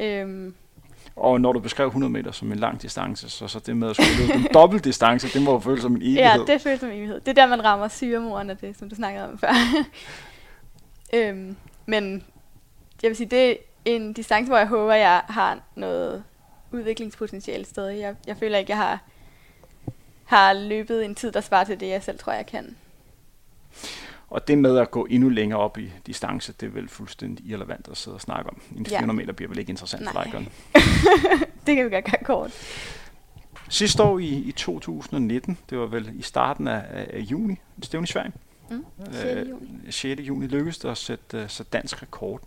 Øhm, 0.00 0.54
og 1.16 1.40
når 1.40 1.52
du 1.52 1.60
beskrev 1.60 1.86
100 1.86 2.12
meter 2.12 2.32
som 2.32 2.52
en 2.52 2.58
lang 2.58 2.82
distance, 2.82 3.30
så, 3.30 3.48
så 3.48 3.58
det 3.58 3.76
med 3.76 3.90
at 3.90 3.96
skulle 3.96 4.26
løbe 4.26 4.32
en 4.32 4.46
dobbelt 4.60 4.84
distance, 4.84 5.28
det 5.28 5.42
må 5.42 5.52
jo 5.52 5.58
føles 5.58 5.82
som 5.82 5.96
en 5.96 6.02
evighed. 6.02 6.46
Ja, 6.46 6.52
det 6.52 6.60
føles 6.60 6.80
som 6.80 6.88
en 6.88 6.96
evighed. 6.96 7.20
Det 7.20 7.28
er 7.28 7.32
der, 7.32 7.46
man 7.46 7.64
rammer 7.64 7.88
syremoren 7.88 8.50
af 8.50 8.56
det, 8.56 8.78
som 8.78 8.88
du 8.88 8.94
snakkede 8.94 9.24
om 9.24 9.38
før. 9.42 9.52
øhm, 11.14 11.56
men 11.86 12.24
jeg 13.02 13.08
vil 13.08 13.16
sige, 13.16 13.26
det 13.26 13.50
er 13.50 13.56
en 13.84 14.12
distance, 14.12 14.48
hvor 14.48 14.58
jeg 14.58 14.68
håber, 14.68 14.94
jeg 14.94 15.22
har 15.28 15.58
noget 15.74 16.24
udviklingspotentiale 16.72 17.64
stadig. 17.64 18.00
Jeg, 18.00 18.14
jeg 18.26 18.36
føler 18.36 18.58
ikke, 18.58 18.70
jeg 18.70 18.78
har 18.78 18.98
har 20.24 20.52
løbet 20.52 21.04
en 21.04 21.14
tid, 21.14 21.32
der 21.32 21.40
svarer 21.40 21.64
til 21.64 21.80
det, 21.80 21.88
jeg 21.88 22.02
selv 22.02 22.18
tror, 22.18 22.32
jeg 22.32 22.46
kan. 22.46 22.76
Og 24.34 24.48
det 24.48 24.58
med 24.58 24.78
at 24.78 24.90
gå 24.90 25.06
endnu 25.10 25.28
længere 25.28 25.60
op 25.60 25.78
i 25.78 25.92
distance, 26.06 26.52
det 26.52 26.66
er 26.66 26.70
vel 26.70 26.88
fuldstændig 26.88 27.46
irrelevant 27.46 27.88
at 27.90 27.96
sidde 27.96 28.14
og 28.14 28.20
snakke 28.20 28.50
om. 28.50 28.60
En 28.76 28.86
400 28.86 29.16
ja. 29.16 29.22
meter 29.22 29.32
bliver 29.32 29.48
vel 29.48 29.58
ikke 29.58 29.70
interessant 29.70 30.02
Nej. 30.02 30.12
for 30.12 30.22
dig, 30.22 30.50
det 31.66 31.76
kan 31.76 31.84
vi 31.84 31.90
godt 31.90 32.04
gøre 32.04 32.24
kort. 32.24 32.52
Sidste 33.68 34.02
år 34.02 34.18
i, 34.18 34.28
i 34.28 34.52
2019, 34.52 35.58
det 35.70 35.78
var 35.78 35.86
vel 35.86 36.10
i 36.14 36.22
starten 36.22 36.68
af, 36.68 37.06
af 37.12 37.18
juni, 37.18 37.60
det 37.76 37.94
i 38.02 38.06
Sverige. 38.06 38.32
Mm, 38.70 38.84
6. 39.12 39.24
Øh, 39.24 39.48
juni. 39.50 39.90
6. 39.90 40.20
juni 40.20 40.46
lykkedes 40.46 40.78
det 40.78 40.88
at 40.88 40.96
sætte, 40.96 41.42
uh, 41.42 41.48
sætte 41.48 41.70
dansk 41.70 42.02
rekord. 42.02 42.40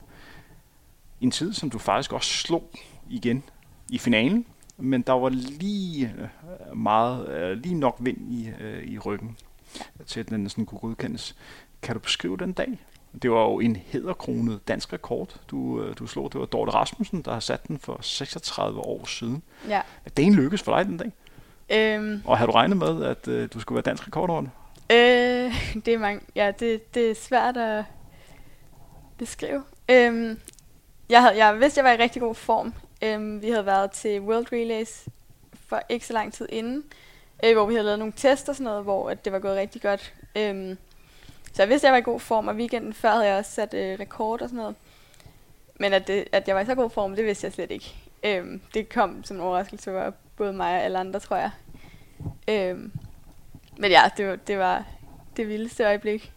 En 1.21 1.31
tid, 1.31 1.53
som 1.53 1.69
du 1.69 1.77
faktisk 1.77 2.13
også 2.13 2.33
slog 2.33 2.69
igen 3.09 3.43
i 3.89 3.97
finalen 3.97 4.45
men 4.77 5.01
der 5.01 5.13
var 5.13 5.29
lige 5.29 6.13
øh, 6.17 6.77
meget, 6.77 7.29
øh, 7.29 7.57
lige 7.57 7.75
nok 7.75 7.97
vind 7.99 8.31
i, 8.31 8.49
øh, 8.59 8.83
i 8.83 8.99
ryggen, 8.99 9.37
til 10.05 10.19
at 10.19 10.29
den 10.29 10.49
sådan 10.49 10.65
kunne 10.65 10.79
godkendes. 10.79 11.35
Kan 11.87 11.95
du 11.95 11.99
beskrive 11.99 12.37
den 12.37 12.53
dag? 12.53 12.79
Det 13.21 13.31
var 13.31 13.41
jo 13.43 13.59
en 13.59 13.75
hederkronet 13.75 14.67
dansk 14.67 14.93
rekord, 14.93 15.35
du, 15.51 15.81
øh, 15.81 15.97
du 15.99 16.07
slog. 16.07 16.33
Det 16.33 16.39
var 16.39 16.45
Dorte 16.45 16.71
Rasmussen, 16.71 17.21
der 17.21 17.33
har 17.33 17.39
sat 17.39 17.67
den 17.67 17.79
for 17.79 17.99
36 18.01 18.79
år 18.79 19.05
siden. 19.05 19.43
Ja. 19.69 19.81
Er 20.05 20.09
det 20.17 20.25
en 20.25 20.35
lykkes 20.35 20.61
for 20.61 20.75
dig 20.75 20.85
den 20.85 20.97
dag? 20.97 21.11
Øhm, 21.69 22.21
Og 22.25 22.37
har 22.37 22.45
du 22.45 22.51
regnet 22.51 22.77
med, 22.77 23.03
at 23.03 23.27
øh, 23.27 23.49
du 23.53 23.59
skulle 23.59 23.75
være 23.75 23.81
dansk 23.83 24.07
rekordholder? 24.07 24.49
Øh, 24.91 25.75
det 25.85 25.93
er 25.93 25.97
mange, 25.97 26.21
ja, 26.35 26.51
det, 26.59 26.93
det 26.95 27.11
er 27.11 27.15
svært 27.15 27.57
at 27.57 27.83
beskrive. 29.17 29.63
Øhm, 29.91 30.39
jeg, 31.09 31.21
havde, 31.21 31.45
jeg 31.45 31.59
vidste, 31.59 31.79
jeg 31.79 31.85
var 31.85 31.91
i 31.91 32.03
rigtig 32.03 32.21
god 32.21 32.35
form. 32.35 32.73
Øhm, 33.01 33.41
vi 33.41 33.49
havde 33.49 33.65
været 33.65 33.91
til 33.91 34.21
World 34.21 34.51
Relays 34.53 35.05
for 35.67 35.81
ikke 35.89 36.05
så 36.07 36.13
lang 36.13 36.33
tid 36.33 36.47
inden, 36.49 36.83
øh, 37.45 37.53
hvor 37.53 37.65
vi 37.65 37.73
havde 37.73 37.85
lavet 37.85 37.99
nogle 37.99 38.13
tests 38.15 38.49
og 38.49 38.55
sådan 38.55 38.65
noget, 38.65 38.83
hvor 38.83 39.09
at 39.09 39.25
det 39.25 39.33
var 39.33 39.39
gået 39.39 39.55
rigtig 39.55 39.81
godt. 39.81 40.13
Øhm, 40.35 40.77
så 41.53 41.61
jeg 41.61 41.69
vidste, 41.69 41.85
jeg 41.85 41.91
var 41.91 41.97
i 41.97 42.01
god 42.01 42.19
form, 42.19 42.47
og 42.47 42.55
weekenden 42.55 42.93
før 42.93 43.11
havde 43.11 43.25
jeg 43.25 43.37
også 43.37 43.51
sat 43.51 43.73
øh, 43.73 43.99
rekord 43.99 44.41
og 44.41 44.49
sådan 44.49 44.57
noget. 44.57 44.75
Men 45.79 45.93
at, 45.93 46.07
det, 46.07 46.25
at 46.31 46.47
jeg 46.47 46.55
var 46.55 46.61
i 46.61 46.65
så 46.65 46.75
god 46.75 46.89
form, 46.89 47.15
det 47.15 47.25
vidste 47.25 47.45
jeg 47.45 47.53
slet 47.53 47.71
ikke. 47.71 47.95
Øhm, 48.23 48.61
det 48.73 48.89
kom 48.89 49.23
som 49.23 49.37
en 49.37 49.43
overraskelse 49.43 49.91
for 49.91 50.13
både 50.37 50.53
mig 50.53 50.75
og 50.75 50.83
alle 50.83 50.99
andre, 50.99 51.19
tror 51.19 51.35
jeg. 51.35 51.51
Øhm, 52.47 52.91
men 53.77 53.91
ja, 53.91 54.09
det 54.17 54.27
var, 54.27 54.35
det 54.35 54.57
var 54.57 54.85
det 55.37 55.47
vildeste 55.47 55.85
øjeblik. 55.85 56.33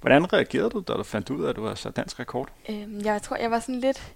Hvordan 0.00 0.32
reagerede 0.32 0.70
du, 0.70 0.84
da 0.88 0.92
du 0.92 1.02
fandt 1.02 1.30
ud 1.30 1.44
af, 1.44 1.48
at 1.48 1.56
du 1.56 1.62
havde 1.64 1.76
sat 1.76 1.96
dansk 1.96 2.20
rekord? 2.20 2.48
Øhm, 2.68 3.00
jeg 3.04 3.22
tror, 3.22 3.36
jeg 3.36 3.50
var 3.50 3.60
sådan 3.60 3.80
lidt... 3.80 4.14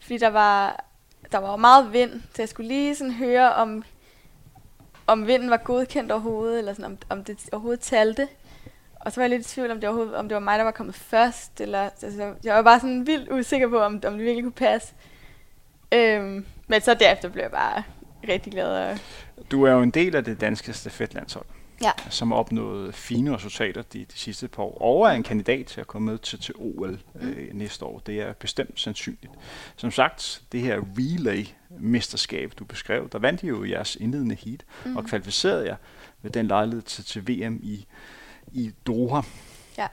Fordi 0.00 0.18
der 0.18 0.28
var, 0.28 0.84
der 1.32 1.38
var 1.38 1.56
meget 1.56 1.92
vind, 1.92 2.22
så 2.34 2.42
jeg 2.42 2.48
skulle 2.48 2.68
lige 2.68 2.94
sådan 2.94 3.12
høre, 3.12 3.54
om, 3.54 3.84
om 5.06 5.26
vinden 5.26 5.50
var 5.50 5.56
godkendt 5.56 6.12
overhovedet, 6.12 6.58
eller 6.58 6.72
sådan, 6.72 6.84
om, 6.84 6.98
om 7.08 7.24
det 7.24 7.38
overhovedet 7.52 7.80
talte. 7.80 8.28
Og 9.08 9.12
så 9.12 9.20
var 9.20 9.24
jeg 9.24 9.30
lidt 9.30 9.46
i 9.46 9.54
tvivl, 9.54 9.70
om 9.70 9.80
det, 9.80 9.88
overhovedet, 9.88 10.14
om 10.14 10.28
det 10.28 10.34
var 10.34 10.40
mig, 10.40 10.58
der 10.58 10.64
var 10.64 10.70
kommet 10.70 10.94
først. 10.94 11.60
Eller, 11.60 11.90
altså, 12.02 12.34
jeg 12.44 12.54
var 12.54 12.62
bare 12.62 12.80
sådan 12.80 13.06
vildt 13.06 13.32
usikker 13.32 13.68
på, 13.68 13.78
om, 13.78 13.92
om 13.92 14.12
det 14.12 14.18
virkelig 14.18 14.42
kunne 14.42 14.52
passe. 14.52 14.94
Øhm, 15.92 16.46
men 16.66 16.80
så 16.80 16.94
derefter 16.94 17.28
blev 17.28 17.42
jeg 17.42 17.50
bare 17.50 17.82
rigtig 18.28 18.52
glad. 18.52 18.90
Og, 18.90 18.98
Du 19.50 19.62
er 19.62 19.72
jo 19.72 19.82
en 19.82 19.90
del 19.90 20.16
af 20.16 20.24
det 20.24 20.40
danske 20.40 20.72
stafetlandshold, 20.72 21.44
ja. 21.82 21.90
som 22.10 22.30
har 22.30 22.38
opnået 22.38 22.94
fine 22.94 23.36
resultater 23.36 23.82
de, 23.82 23.98
de 23.98 24.18
sidste 24.18 24.48
par 24.48 24.62
år, 24.62 24.78
og 24.80 25.06
er 25.06 25.12
en 25.12 25.22
kandidat 25.22 25.66
til 25.66 25.80
at 25.80 25.86
komme 25.86 26.10
med 26.10 26.18
til, 26.18 26.40
til 26.40 26.54
OL 26.58 26.98
øh, 27.20 27.48
næste 27.52 27.84
år. 27.84 27.98
Det 27.98 28.20
er 28.20 28.32
bestemt 28.32 28.80
sandsynligt. 28.80 29.32
Som 29.76 29.90
sagt, 29.90 30.42
det 30.52 30.60
her 30.60 30.80
relay-mesterskab, 30.98 32.52
du 32.58 32.64
beskrev, 32.64 33.08
der 33.12 33.18
vandt 33.18 33.42
I 33.42 33.46
jo 33.46 33.64
jeres 33.64 33.96
indledende 33.96 34.34
heat, 34.44 34.64
mm. 34.84 34.96
og 34.96 35.04
kvalificerede 35.04 35.66
jer 35.66 35.76
ved 36.22 36.30
den 36.30 36.46
lejlighed 36.46 36.82
til, 36.82 37.04
til 37.04 37.28
VM 37.28 37.60
i, 37.62 37.86
i 38.52 38.70
Doha. 38.86 39.20
Ja. 39.78 39.86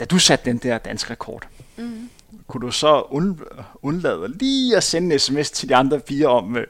Da 0.00 0.04
du 0.04 0.18
satte 0.18 0.44
den 0.50 0.58
der 0.58 0.78
danske 0.78 1.10
rekord, 1.10 1.46
Mm. 1.76 2.08
kunne 2.46 2.66
du 2.66 2.70
så 2.72 3.00
und, 3.00 3.38
undlade 3.82 4.38
lige 4.38 4.76
at 4.76 4.82
sende 4.84 5.12
en 5.14 5.18
sms 5.18 5.50
til 5.50 5.68
de 5.68 5.76
andre 5.76 6.00
piger 6.00 6.28
om, 6.28 6.56
øh, 6.56 6.66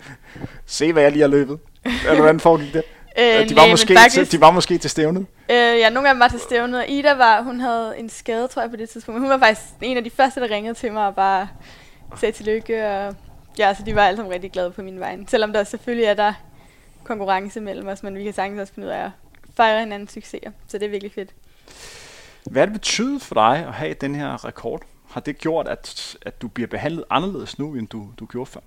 se 0.66 0.92
hvad 0.92 1.02
jeg 1.02 1.12
lige 1.12 1.20
har 1.22 1.28
løbet? 1.28 1.58
Eller 1.84 2.14
hvordan 2.20 2.40
foregik 2.40 2.72
det? 2.74 2.82
Øh, 3.18 3.48
de, 3.48 3.56
var 3.56 3.62
nej, 3.62 3.70
måske 3.70 3.94
faktisk- 3.94 4.30
til, 4.30 4.32
de 4.32 4.40
var 4.40 4.50
måske 4.50 4.78
til 4.78 4.90
stævnet. 4.90 5.26
Øh, 5.50 5.56
ja, 5.56 5.90
nogle 5.90 6.08
af 6.08 6.14
dem 6.14 6.20
var 6.20 6.28
til 6.28 6.40
stævnet, 6.40 6.84
Ida 6.88 7.14
var, 7.14 7.42
hun 7.42 7.60
havde 7.60 7.94
en 7.98 8.08
skade, 8.08 8.48
tror 8.48 8.62
jeg, 8.62 8.70
på 8.70 8.76
det 8.76 8.88
tidspunkt. 8.90 9.20
Men 9.20 9.30
hun 9.30 9.40
var 9.40 9.46
faktisk 9.46 9.68
en 9.82 9.96
af 9.96 10.04
de 10.04 10.10
første, 10.10 10.40
der 10.40 10.50
ringede 10.50 10.74
til 10.74 10.92
mig 10.92 11.06
og 11.06 11.14
bare 11.14 11.48
sagde 12.16 12.32
tillykke. 12.32 12.88
Og 12.88 13.14
ja, 13.58 13.74
så 13.74 13.82
de 13.86 13.94
var 13.94 14.02
alle 14.02 14.16
sammen 14.16 14.32
rigtig 14.34 14.52
glade 14.52 14.70
på 14.70 14.82
min 14.82 15.00
vej. 15.00 15.18
Selvom 15.28 15.52
der 15.52 15.64
selvfølgelig 15.64 16.04
er 16.06 16.14
der 16.14 16.32
konkurrence 17.04 17.60
mellem 17.60 17.88
os, 17.88 18.02
men 18.02 18.14
vi 18.16 18.24
kan 18.24 18.32
sagtens 18.32 18.60
også 18.60 18.72
finde 18.74 18.88
ud 18.88 18.92
af 18.92 19.04
at 19.04 19.10
fejre 19.54 19.80
hinandens 19.80 20.12
succeser. 20.12 20.50
Så 20.66 20.78
det 20.78 20.86
er 20.86 20.90
virkelig 20.90 21.12
fedt. 21.12 21.34
Hvad 22.50 22.66
det 22.66 22.72
betydet 22.72 23.22
for 23.22 23.34
dig 23.34 23.66
at 23.66 23.74
have 23.74 23.94
den 23.94 24.14
her 24.14 24.44
rekord? 24.44 24.82
Har 25.10 25.20
det 25.20 25.38
gjort, 25.38 25.68
at, 25.68 26.16
at 26.22 26.42
du 26.42 26.48
bliver 26.48 26.66
behandlet 26.66 27.04
anderledes 27.10 27.58
nu, 27.58 27.74
end 27.74 27.88
du, 27.88 28.08
du 28.18 28.26
gjorde 28.26 28.50
før? 28.50 28.60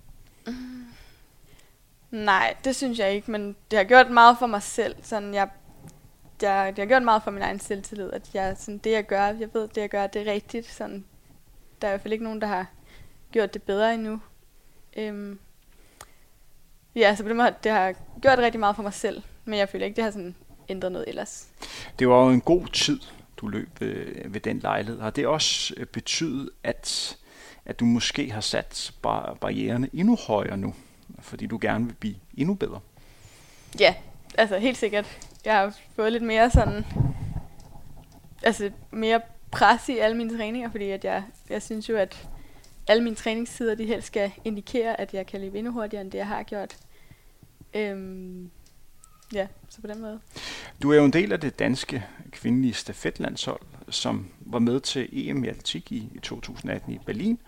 Nej, 2.12 2.56
det 2.64 2.76
synes 2.76 3.00
jeg 3.00 3.14
ikke, 3.14 3.32
men 3.32 3.56
det 3.72 3.78
har 3.78 3.84
gjort 3.84 4.10
meget 4.10 4.38
for 4.40 4.48
mig 4.48 4.64
selv. 4.64 4.96
Sådan, 5.02 5.34
jeg, 5.34 5.50
jeg, 6.42 6.74
det 6.76 6.80
har 6.80 6.86
gjort 6.86 7.04
meget 7.04 7.24
for 7.24 7.32
min 7.32 7.42
egen 7.42 7.60
selvtillid, 7.60 8.12
at 8.14 8.30
jeg, 8.34 8.56
sådan, 8.58 8.78
det 8.78 8.92
jeg 8.92 9.06
gør, 9.06 9.26
jeg 9.26 9.54
ved, 9.54 9.68
det 9.68 9.82
jeg 9.82 9.90
gør, 9.90 10.08
det 10.08 10.28
er 10.28 10.32
rigtigt. 10.32 10.72
Sådan, 10.72 11.06
der 11.82 11.88
er 11.88 11.92
i 11.92 11.94
hvert 11.94 12.02
fald 12.02 12.14
ikke 12.14 12.24
nogen, 12.24 12.42
der 12.42 12.48
har 12.48 12.66
gjort 13.32 13.54
det 13.54 13.64
bedre 13.64 13.94
endnu. 13.94 14.20
Øhm, 14.98 15.40
ja, 16.96 17.16
så 17.16 17.24
på 17.24 17.30
den 17.30 17.38
måde, 17.38 17.56
det 17.64 17.72
har 17.72 17.94
gjort 18.22 18.40
rigtig 18.40 18.60
meget 18.60 18.76
for 18.76 18.84
mig 18.84 18.94
selv, 18.94 19.24
men 19.46 19.60
jeg 19.60 19.70
føler 19.70 19.86
ikke, 19.86 19.96
det 19.96 20.04
har 20.04 20.12
sådan 20.12 20.36
ændret 20.70 20.92
noget 20.92 21.10
ellers. 21.10 21.48
Det 22.00 22.10
var 22.10 22.26
jo 22.26 22.30
en 22.30 22.42
god 22.42 22.68
tid, 22.68 23.00
du 23.38 23.48
løb 23.48 23.70
ved, 23.80 24.30
ved 24.30 24.40
den 24.42 24.60
lejlighed. 24.60 25.02
Har 25.02 25.10
det 25.10 25.28
også 25.28 25.74
øh, 25.78 25.86
betydet, 25.86 26.50
at, 26.64 27.18
at 27.66 27.80
du 27.80 27.86
måske 27.86 28.32
har 28.32 28.42
sat 28.42 28.94
bar- 29.02 29.38
barriererne 29.42 29.90
endnu 29.94 30.18
højere 30.28 30.58
nu, 30.58 30.74
fordi 31.20 31.46
du 31.46 31.60
gerne 31.62 31.86
vil 31.86 31.94
blive 31.94 32.16
endnu 32.38 32.54
bedre? 32.54 32.80
Ja, 33.80 33.96
altså 34.38 34.58
helt 34.58 34.78
sikkert. 34.78 35.18
Jeg 35.46 35.54
har 35.58 35.78
fået 35.96 36.12
lidt 36.12 36.24
mere 36.24 36.50
sådan, 36.50 36.86
altså 38.44 38.72
mere 38.92 39.22
pres 39.52 39.90
i 39.90 39.98
alle 39.98 40.18
mine 40.18 40.38
træninger, 40.38 40.72
fordi 40.72 40.90
at 40.90 41.06
jeg, 41.06 41.24
jeg 41.50 41.62
synes 41.62 41.90
jo, 41.90 41.98
at 41.98 42.28
alle 42.88 43.04
mine 43.04 43.16
træningstider, 43.16 43.76
de 43.76 43.86
helst 43.86 44.08
skal 44.08 44.32
indikere, 44.44 45.02
at 45.02 45.14
jeg 45.14 45.26
kan 45.26 45.42
løbe 45.42 45.58
endnu 45.58 45.72
hurtigere, 45.72 46.02
end 46.02 46.12
det 46.12 46.18
jeg 46.18 46.28
har 46.28 46.44
gjort. 46.44 46.78
Øhm, 47.74 48.52
ja, 49.34 49.48
så 49.70 49.82
på 49.82 49.88
den 49.88 50.02
måde. 50.02 50.20
Du 50.82 50.92
er 50.92 50.96
jo 50.96 51.06
en 51.06 51.14
del 51.14 51.32
af 51.34 51.40
det 51.40 51.60
danske 51.60 52.06
kvindelige 52.32 52.74
stafetlandshold, 52.74 53.62
som 53.90 54.28
var 54.40 54.60
med 54.60 54.80
til 54.80 55.10
EM 55.12 55.44
i 55.44 55.48
atletik 55.48 55.92
i, 55.92 56.10
i 56.16 56.20
2018 56.20 56.94
i 56.94 57.00
Berlin, 57.06 57.40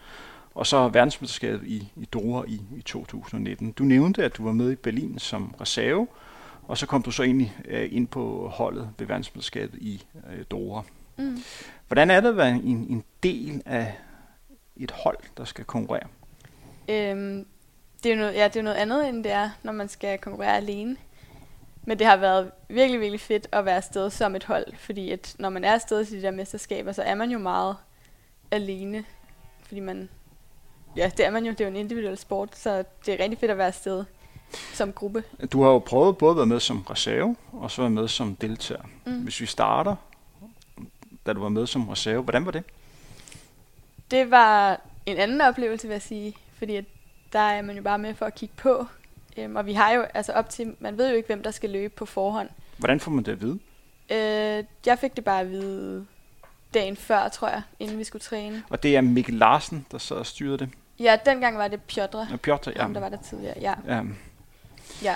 og 0.56 0.68
så 0.68 0.88
verdensmesterskabet 0.88 1.68
i, 1.68 1.92
i 1.96 2.06
Doha 2.06 2.44
i, 2.48 2.62
i 2.78 2.82
2019. 2.82 3.72
Du 3.72 3.84
nævnte, 3.84 4.24
at 4.24 4.38
du 4.38 4.44
var 4.44 4.52
med 4.52 4.72
i 4.72 4.76
Berlin 4.76 5.20
som 5.20 5.56
reserve, 5.62 6.08
og 6.64 6.78
så 6.78 6.86
kom 6.86 7.04
du 7.04 7.12
så 7.12 7.24
egentlig 7.24 7.58
øh, 7.66 7.90
ind 7.92 8.08
på 8.08 8.52
holdet 8.54 8.90
ved 8.98 9.08
verdensmesterskabet 9.08 9.80
i 9.82 10.06
øh, 10.34 10.46
Doha. 10.52 10.82
Mm. 11.18 11.38
Hvordan 11.88 12.12
er 12.12 12.22
det 12.22 12.30
at 12.30 12.38
være 12.38 12.50
en, 12.50 12.88
en 12.90 13.04
del 13.24 13.62
af 13.66 13.94
et 14.78 14.92
hold, 14.92 15.18
der 15.38 15.46
skal 15.46 15.66
konkurrere? 15.66 16.08
Øhm, 16.90 17.46
det, 18.04 18.12
er 18.12 18.16
noget, 18.16 18.34
ja, 18.34 18.48
det 18.48 18.56
er 18.56 18.64
noget 18.64 18.78
andet, 18.78 19.10
end 19.10 19.24
det 19.24 19.32
er, 19.32 19.50
når 19.64 19.72
man 19.72 19.90
skal 19.90 20.18
konkurrere 20.18 20.58
alene. 20.58 20.98
Men 21.86 22.00
det 22.00 22.08
har 22.08 22.18
været 22.18 22.52
virkelig, 22.70 23.00
virkelig 23.00 23.22
fedt 23.22 23.48
at 23.52 23.66
være 23.66 23.76
afsted 23.76 24.10
som 24.10 24.36
et 24.36 24.44
hold, 24.44 24.66
fordi 24.78 25.12
at 25.12 25.36
når 25.40 25.50
man 25.50 25.64
er 25.64 25.74
afsted 25.74 26.06
til 26.06 26.18
de 26.18 26.22
der 26.22 26.32
mesterskaber, 26.32 26.92
så 26.92 27.02
er 27.02 27.16
man 27.16 27.32
jo 27.32 27.40
meget 27.40 27.76
alene, 28.52 29.06
fordi 29.68 29.80
man, 29.80 30.10
ja, 30.96 31.12
det 31.18 31.26
er 31.26 31.32
man 31.32 31.46
jo, 31.46 31.52
det 31.52 31.62
er 31.62 31.66
jo 31.66 31.72
en 31.72 31.76
individuel 31.76 32.18
sport, 32.18 32.58
så 32.58 32.84
det 33.06 33.14
er 33.14 33.24
rigtig 33.24 33.40
fedt 33.40 33.52
at 33.52 33.58
være 33.58 33.68
afsted 33.68 34.06
som 34.74 34.94
gruppe. 34.94 35.24
Du 35.52 35.64
har 35.64 35.70
jo 35.70 35.80
prøvet 35.80 36.18
både 36.18 36.32
at 36.32 36.38
være 36.38 36.46
med 36.46 36.60
som 36.60 36.82
reserve, 36.82 37.36
og 37.52 37.72
så 37.72 37.82
være 37.82 37.92
med 37.92 38.08
som 38.08 38.36
deltager. 38.36 38.82
Mm. 39.06 39.24
Hvis 39.24 39.42
vi 39.42 39.46
starter, 39.46 39.96
da 41.26 41.34
du 41.34 41.42
var 41.42 41.50
med 41.50 41.68
som 41.68 41.90
reserve, 41.90 42.22
hvordan 42.22 42.46
var 42.46 42.52
det? 42.52 42.64
Det 44.12 44.32
var 44.32 44.82
en 45.06 45.18
anden 45.18 45.42
oplevelse, 45.42 45.88
vil 45.88 45.96
jeg 45.96 46.02
sige, 46.02 46.36
fordi 46.58 46.76
at 46.76 46.86
der 47.34 47.40
er 47.40 47.62
man 47.62 47.76
jo 47.76 47.82
bare 47.82 48.00
med 48.00 48.14
for 48.14 48.26
at 48.26 48.36
kigge 48.36 48.56
på, 48.58 48.86
øhm, 49.38 49.56
og 49.56 49.66
vi 49.66 49.74
har 49.74 49.92
jo, 49.92 50.02
altså 50.14 50.32
op 50.32 50.50
til, 50.50 50.76
man 50.80 50.98
ved 50.98 51.10
jo 51.10 51.16
ikke, 51.16 51.28
hvem 51.28 51.44
der 51.44 51.52
skal 51.52 51.70
løbe 51.70 51.94
på 51.98 52.06
forhånd, 52.06 52.50
Hvordan 52.78 53.00
får 53.00 53.12
man 53.12 53.24
det 53.24 53.32
at 53.32 53.42
vide? 53.42 53.60
Øh, 54.10 54.64
jeg 54.86 55.00
fik 55.00 55.16
det 55.16 55.24
bare 55.24 55.42
at 55.42 55.50
vide 55.52 56.06
dagen 56.74 56.96
før, 56.96 57.28
tror 57.28 57.48
jeg, 57.48 57.62
inden 57.80 57.98
vi 58.00 58.04
skulle 58.04 58.22
træne. 58.22 58.64
Og 58.70 58.84
det 58.84 58.96
er 58.96 59.02
Mikkel 59.02 59.34
Larsen, 59.36 59.86
der 59.92 59.98
så 59.98 60.24
styrede 60.24 60.58
det. 60.58 60.70
Ja, 61.00 61.18
dengang 61.26 61.58
var 61.58 61.68
det 61.68 61.82
Pjotr, 61.82 62.18
Og 62.34 62.40
Piotr, 62.42 62.70
ja. 62.76 62.88
ja. 62.88 62.94
der 62.94 63.00
var 63.00 63.10
der 63.10 63.18
tidligere. 63.18 63.54
Ja, 63.62 63.74
ja. 63.88 64.02
ja. 65.04 65.16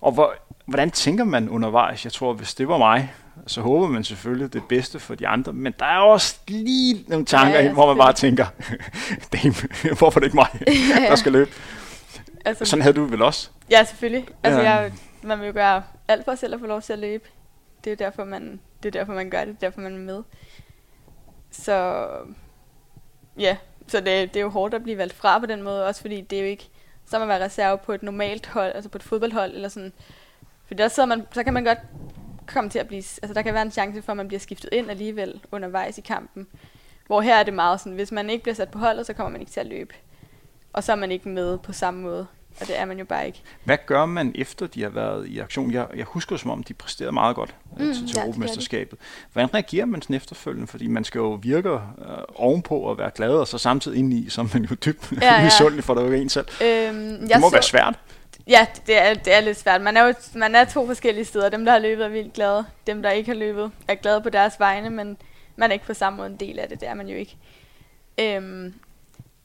Og 0.00 0.12
hvor, 0.12 0.34
hvordan 0.66 0.90
tænker 0.90 1.24
man 1.24 1.48
undervejs? 1.48 2.04
Jeg 2.04 2.12
tror, 2.12 2.32
hvis 2.32 2.54
det 2.54 2.68
var 2.68 2.78
mig, 2.78 3.12
så 3.46 3.60
håber 3.60 3.86
man 3.88 4.04
selvfølgelig 4.04 4.52
det 4.52 4.62
bedste 4.68 4.98
for 5.00 5.14
de 5.14 5.28
andre. 5.28 5.52
Men 5.52 5.74
der 5.78 5.84
er 5.86 5.98
også 5.98 6.36
lige 6.48 7.04
nogle 7.08 7.24
tanker, 7.24 7.48
Ja, 7.50 7.54
ja, 7.56 7.60
ja, 7.62 7.66
ja, 7.68 7.72
hvor 7.72 7.86
man 7.86 7.96
bare 7.98 8.12
tænker, 8.12 8.46
"Damn, 9.32 9.54
hvorfor 9.98 10.20
er 10.20 10.20
det 10.20 10.24
ikke 10.24 10.36
mig, 10.36 10.48
der 11.10 11.16
skal 11.16 11.32
løbe? 11.32 11.50
Altså, 12.44 12.64
Sådan 12.64 12.82
havde 12.82 12.96
du 12.96 13.04
vel 13.04 13.22
også. 13.22 13.50
ja, 13.70 13.84
selvfølgelig. 13.84 14.28
Altså, 14.42 14.60
Ja. 14.60 14.70
jeg, 14.70 14.92
man 15.22 15.40
vil 15.40 15.46
jo 15.46 15.52
gøre 15.52 15.82
alt 16.08 16.24
for 16.24 16.34
selv 16.34 16.54
at 16.54 16.60
få 16.60 16.66
lov 16.66 16.82
til 16.82 16.92
at 16.92 16.98
løbe. 16.98 17.28
Det 17.84 17.92
er 17.92 17.96
derfor, 17.96 18.24
man, 18.24 18.60
det 18.82 18.88
er 18.88 18.98
derfor, 18.98 19.12
man 19.12 19.30
gør 19.30 19.38
det. 19.44 19.48
Det 19.48 19.54
er 19.54 19.70
derfor, 19.70 19.80
man 19.80 19.94
er 19.94 19.98
med. 19.98 20.22
Så 21.50 22.06
ja, 23.38 23.56
så 23.88 23.96
det, 24.00 24.06
det 24.34 24.36
er 24.36 24.40
jo 24.40 24.48
hårdt 24.48 24.74
at 24.74 24.82
blive 24.82 24.98
valgt 24.98 25.14
fra 25.14 25.38
på 25.38 25.46
den 25.46 25.62
måde, 25.62 25.86
også 25.86 26.00
fordi 26.00 26.20
det 26.20 26.38
er 26.38 26.42
jo 26.42 26.48
ikke 26.48 26.68
som 27.06 27.22
at 27.22 27.28
være 27.28 27.44
reserve 27.44 27.78
på 27.78 27.92
et 27.92 28.02
normalt 28.02 28.46
hold, 28.46 28.72
altså 28.74 28.90
på 28.90 28.98
et 28.98 29.02
fodboldhold, 29.02 29.54
eller 29.54 29.68
sådan. 29.68 29.92
For 30.66 30.74
der 30.74 30.88
sidder 30.88 31.06
man, 31.06 31.26
så 31.32 31.44
kan 31.44 31.52
man 31.54 31.64
godt 31.64 31.78
komme 32.46 32.70
til 32.70 32.78
at 32.78 32.86
blive, 32.88 32.98
altså 33.22 33.34
der 33.34 33.42
kan 33.42 33.54
være 33.54 33.62
en 33.62 33.70
chance 33.70 34.02
for, 34.02 34.12
at 34.12 34.16
man 34.16 34.28
bliver 34.28 34.40
skiftet 34.40 34.68
ind 34.72 34.90
alligevel 34.90 35.40
undervejs 35.52 35.98
i 35.98 36.00
kampen. 36.00 36.46
Hvor 37.06 37.20
her 37.20 37.36
er 37.36 37.42
det 37.42 37.54
meget 37.54 37.80
sådan, 37.80 37.92
hvis 37.92 38.12
man 38.12 38.30
ikke 38.30 38.42
bliver 38.42 38.54
sat 38.54 38.70
på 38.70 38.78
holdet, 38.78 39.06
så 39.06 39.12
kommer 39.12 39.30
man 39.30 39.40
ikke 39.40 39.52
til 39.52 39.60
at 39.60 39.66
løbe. 39.66 39.94
Og 40.72 40.84
så 40.84 40.92
er 40.92 40.96
man 40.96 41.12
ikke 41.12 41.28
med 41.28 41.58
på 41.58 41.72
samme 41.72 42.02
måde. 42.02 42.26
og 42.60 42.66
det 42.66 42.78
er 42.78 42.84
man 42.84 42.98
jo 42.98 43.04
bare 43.04 43.26
ikke. 43.26 43.42
Hvad 43.64 43.78
gør 43.86 44.06
man 44.06 44.32
efter 44.34 44.66
de 44.66 44.82
har 44.82 44.88
været 44.88 45.26
i 45.28 45.38
aktion? 45.38 45.72
Jeg, 45.72 45.86
jeg 45.96 46.04
husker 46.04 46.36
som 46.36 46.50
om, 46.50 46.62
de 46.62 46.74
præsterede 46.74 47.12
meget 47.12 47.36
godt 47.36 47.54
øh, 47.80 47.86
Mm, 47.86 47.92
til, 47.94 48.06
til 48.06 48.16
ja, 48.16 48.22
Europamesterskabet. 48.22 48.98
Hvordan 49.32 49.54
reagerer 49.54 49.86
man 49.86 50.02
sådan 50.02 50.16
efterfølgende? 50.16 50.66
Fordi 50.66 50.86
man 50.86 51.04
skal 51.04 51.18
jo 51.18 51.38
virke 51.42 51.68
øh, 51.68 51.78
ovenpå 52.34 52.78
og 52.78 52.98
være 52.98 53.10
glad, 53.14 53.30
og 53.30 53.48
så 53.48 53.58
samtidig 53.58 53.98
ind 53.98 54.12
i, 54.14 54.28
som 54.28 54.50
man 54.54 54.62
jo 54.64 54.74
dybt 54.74 55.12
Ja, 55.22 55.34
ja. 55.34 55.44
misundelig 55.44 55.84
for 55.84 55.94
det 55.94 56.02
jo 56.08 56.12
en 56.12 56.28
selv. 56.28 56.46
Øhm, 56.62 57.28
Det 57.28 57.40
må 57.40 57.50
være 57.50 57.62
svært. 57.62 57.98
Ja, 58.46 58.66
det 58.86 58.98
er, 59.02 59.14
det 59.14 59.34
er 59.34 59.40
lidt 59.40 59.58
svært. 59.58 59.80
Man 59.82 59.96
er 59.96 60.04
jo 60.04 60.14
man 60.34 60.54
er 60.54 60.64
to 60.64 60.86
forskellige 60.86 61.24
steder. 61.24 61.48
Dem, 61.48 61.64
der 61.64 61.72
har 61.72 61.78
løbet, 61.78 62.04
er 62.04 62.08
vildt 62.08 62.32
glade. 62.32 62.64
Dem, 62.86 63.02
der 63.02 63.10
ikke 63.10 63.30
har 63.30 63.38
løbet, 63.38 63.70
er 63.88 63.94
glade 63.94 64.20
på 64.20 64.28
deres 64.30 64.54
vegne, 64.60 64.90
men 64.90 65.16
man 65.56 65.70
er 65.70 65.72
ikke 65.72 65.86
på 65.86 65.94
samme 65.94 66.16
måde 66.16 66.28
en 66.30 66.36
del 66.36 66.58
af 66.58 66.68
det. 66.68 66.80
Det 66.80 66.88
er 66.88 66.94
man 66.94 67.08
jo 67.08 67.16
ikke. 67.16 67.36
Øhm, 68.20 68.74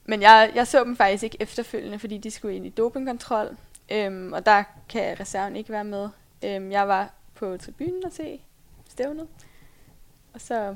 men 0.08 0.22
jeg, 0.22 0.52
jeg 0.54 0.66
så 0.66 0.84
dem 0.84 0.96
faktisk 0.96 1.24
ikke 1.24 1.36
efterfølgende, 1.40 1.98
fordi 1.98 2.18
de 2.18 2.30
skulle 2.30 2.56
ind 2.56 2.66
i 2.66 2.70
dopingkontrol. 2.70 3.56
Øhm, 3.92 4.32
og 4.32 4.46
der 4.46 4.62
kan 4.88 5.20
reserven 5.20 5.56
ikke 5.56 5.72
være 5.72 5.84
med. 5.84 6.08
Øhm, 6.44 6.72
jeg 6.72 6.88
var 6.88 7.10
på 7.34 7.56
tribunen 7.56 8.04
og 8.04 8.12
se 8.12 8.40
stævnet. 8.88 9.26
Og 10.34 10.40
så, 10.40 10.74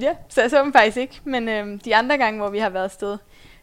ja, 0.00 0.16
så 0.28 0.40
jeg 0.40 0.50
så 0.50 0.62
dem 0.62 0.72
faktisk 0.72 0.96
ikke. 0.96 1.20
Men 1.24 1.48
øhm, 1.48 1.78
de 1.78 1.96
andre 1.96 2.18
gange, 2.18 2.40
hvor 2.40 2.50
vi 2.50 2.58
har 2.58 2.68
været 2.68 2.84
afsted, 2.84 3.18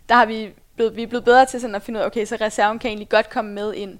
der 0.09 0.15
har 0.15 0.25
vi 0.25 0.53
blevet, 0.75 0.95
vi 0.95 1.03
er 1.03 1.07
blevet 1.07 1.25
bedre 1.25 1.45
til 1.45 1.61
sådan 1.61 1.75
at 1.75 1.81
finde 1.81 1.97
ud 1.97 2.01
af, 2.01 2.07
okay, 2.07 2.25
så 2.25 2.37
reserven 2.41 2.79
kan 2.79 2.87
egentlig 2.87 3.09
godt 3.09 3.29
komme 3.29 3.51
med 3.51 3.73
ind 3.73 3.99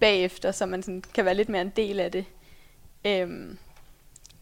bagefter, 0.00 0.52
så 0.52 0.66
man 0.66 0.82
sådan 0.82 1.02
kan 1.14 1.24
være 1.24 1.34
lidt 1.34 1.48
mere 1.48 1.62
en 1.62 1.72
del 1.76 2.00
af 2.00 2.12
det. 2.12 2.24
Øhm, 3.04 3.58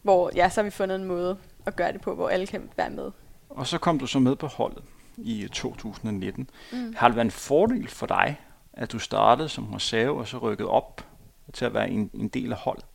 hvor, 0.01 0.31
ja, 0.35 0.49
så 0.49 0.61
har 0.61 0.63
vi 0.63 0.69
fundet 0.69 0.95
en 0.95 1.03
måde 1.03 1.37
at 1.65 1.75
gøre 1.75 1.91
det 1.91 2.01
på, 2.01 2.15
hvor 2.15 2.29
alle 2.29 2.47
kan 2.47 2.69
være 2.77 2.89
med. 2.89 3.11
Og 3.49 3.67
så 3.67 3.77
kom 3.77 3.99
du 3.99 4.07
så 4.07 4.19
med 4.19 4.35
på 4.35 4.47
holdet 4.47 4.83
i 5.17 5.47
2019. 5.53 6.49
Mm. 6.71 6.93
Har 6.97 7.07
det 7.07 7.15
været 7.15 7.25
en 7.25 7.31
fordel 7.31 7.87
for 7.87 8.05
dig, 8.05 8.39
at 8.73 8.91
du 8.91 8.99
startede 8.99 9.49
som 9.49 9.73
reserve 9.73 10.19
og 10.19 10.27
så 10.27 10.37
rykkede 10.37 10.69
op 10.69 11.05
til 11.53 11.65
at 11.65 11.73
være 11.73 11.89
en, 11.89 12.09
en 12.13 12.27
del 12.27 12.51
af 12.51 12.57
holdet? 12.57 12.85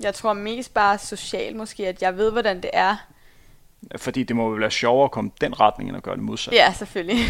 Jeg 0.00 0.14
tror 0.14 0.32
mest 0.32 0.74
bare 0.74 0.98
socialt 0.98 1.56
måske, 1.56 1.88
at 1.88 2.02
jeg 2.02 2.16
ved, 2.16 2.32
hvordan 2.32 2.62
det 2.62 2.70
er. 2.72 2.96
Fordi 3.96 4.22
det 4.22 4.36
må 4.36 4.50
jo 4.50 4.56
være 4.56 4.70
sjovere 4.70 5.04
at 5.04 5.10
komme 5.10 5.30
den 5.40 5.60
retning, 5.60 5.90
end 5.90 5.96
at 5.96 6.02
gøre 6.02 6.16
det 6.16 6.22
modsatte. 6.22 6.56
Ja, 6.56 6.72
selvfølgelig. 6.72 7.24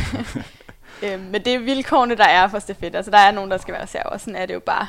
øhm, 1.04 1.22
men 1.22 1.44
det 1.44 1.54
er 1.54 1.58
vilkårene, 1.58 2.16
der 2.16 2.24
er 2.24 2.48
for 2.48 2.58
stafet. 2.58 2.94
Altså, 2.94 3.10
der 3.10 3.18
er 3.18 3.30
nogen, 3.30 3.50
der 3.50 3.58
skal 3.58 3.72
være 3.72 3.82
reserve, 3.82 4.06
og 4.06 4.20
sådan 4.20 4.36
er 4.36 4.46
det 4.46 4.54
jo 4.54 4.60
bare. 4.60 4.86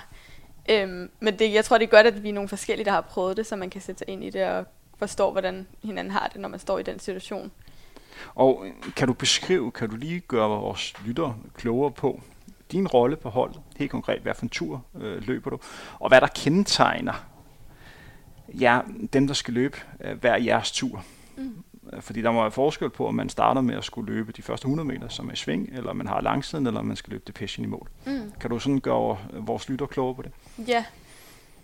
Øhm, 0.69 1.09
men 1.19 1.39
det, 1.39 1.53
jeg 1.53 1.65
tror, 1.65 1.77
det 1.77 1.85
er 1.85 1.89
godt, 1.89 2.07
at 2.07 2.23
vi 2.23 2.29
er 2.29 2.33
nogle 2.33 2.49
forskellige, 2.49 2.85
der 2.85 2.91
har 2.91 3.01
prøvet 3.01 3.37
det, 3.37 3.45
så 3.45 3.55
man 3.55 3.69
kan 3.69 3.81
sætte 3.81 3.99
sig 3.99 4.09
ind 4.09 4.23
i 4.23 4.29
det 4.29 4.45
og 4.45 4.65
forstå, 4.99 5.31
hvordan 5.31 5.67
hinanden 5.83 6.13
har 6.13 6.29
det, 6.33 6.41
når 6.41 6.49
man 6.49 6.59
står 6.59 6.79
i 6.79 6.83
den 6.83 6.99
situation. 6.99 7.51
Og 8.35 8.63
øh, 8.65 8.93
kan 8.95 9.07
du 9.07 9.13
beskrive, 9.13 9.71
kan 9.71 9.89
du 9.89 9.95
lige 9.95 10.19
gøre 10.19 10.49
vores 10.49 10.93
lyttere 11.05 11.35
klogere 11.55 11.91
på 11.91 12.21
din 12.71 12.87
rolle 12.87 13.15
på 13.15 13.29
holdet, 13.29 13.61
helt 13.77 13.91
konkret, 13.91 14.21
hvad 14.21 14.33
for 14.33 14.43
en 14.43 14.49
tur 14.49 14.83
øh, 14.95 15.27
løber 15.27 15.49
du, 15.49 15.59
og 15.99 16.09
hvad 16.09 16.21
der 16.21 16.27
kendetegner 16.27 17.25
ja, 18.59 18.79
dem, 19.13 19.27
der 19.27 19.33
skal 19.33 19.53
løbe 19.53 19.77
øh, 19.99 20.19
hver 20.19 20.37
jeres 20.37 20.71
tur. 20.71 21.03
Mm. 21.37 21.63
Øh, 21.93 22.01
Fordi 22.01 22.21
der 22.21 22.31
må 22.31 22.41
være 22.41 22.51
forskel 22.51 22.89
på, 22.89 23.07
om 23.07 23.15
man 23.15 23.29
starter 23.29 23.61
med 23.61 23.75
at 23.75 23.83
skulle 23.83 24.13
løbe 24.13 24.31
de 24.31 24.41
første 24.41 24.65
100 24.65 24.87
meter, 24.87 25.07
som 25.07 25.27
er 25.27 25.33
i 25.33 25.35
sving, 25.35 25.69
eller 25.73 25.93
man 25.93 26.07
har 26.07 26.21
langsiden, 26.21 26.67
eller 26.67 26.81
man 26.81 26.95
skal 26.95 27.11
løbe 27.11 27.23
det 27.27 27.35
passion 27.35 27.65
i 27.65 27.67
mål. 27.67 27.89
Mm. 28.05 28.31
Kan 28.39 28.49
du 28.49 28.59
sådan 28.59 28.79
gøre 28.79 29.17
øh, 29.33 29.47
vores 29.47 29.69
lyttere 29.69 29.87
klogere 29.87 30.15
på 30.15 30.21
det? 30.21 30.31
Ja. 30.67 30.85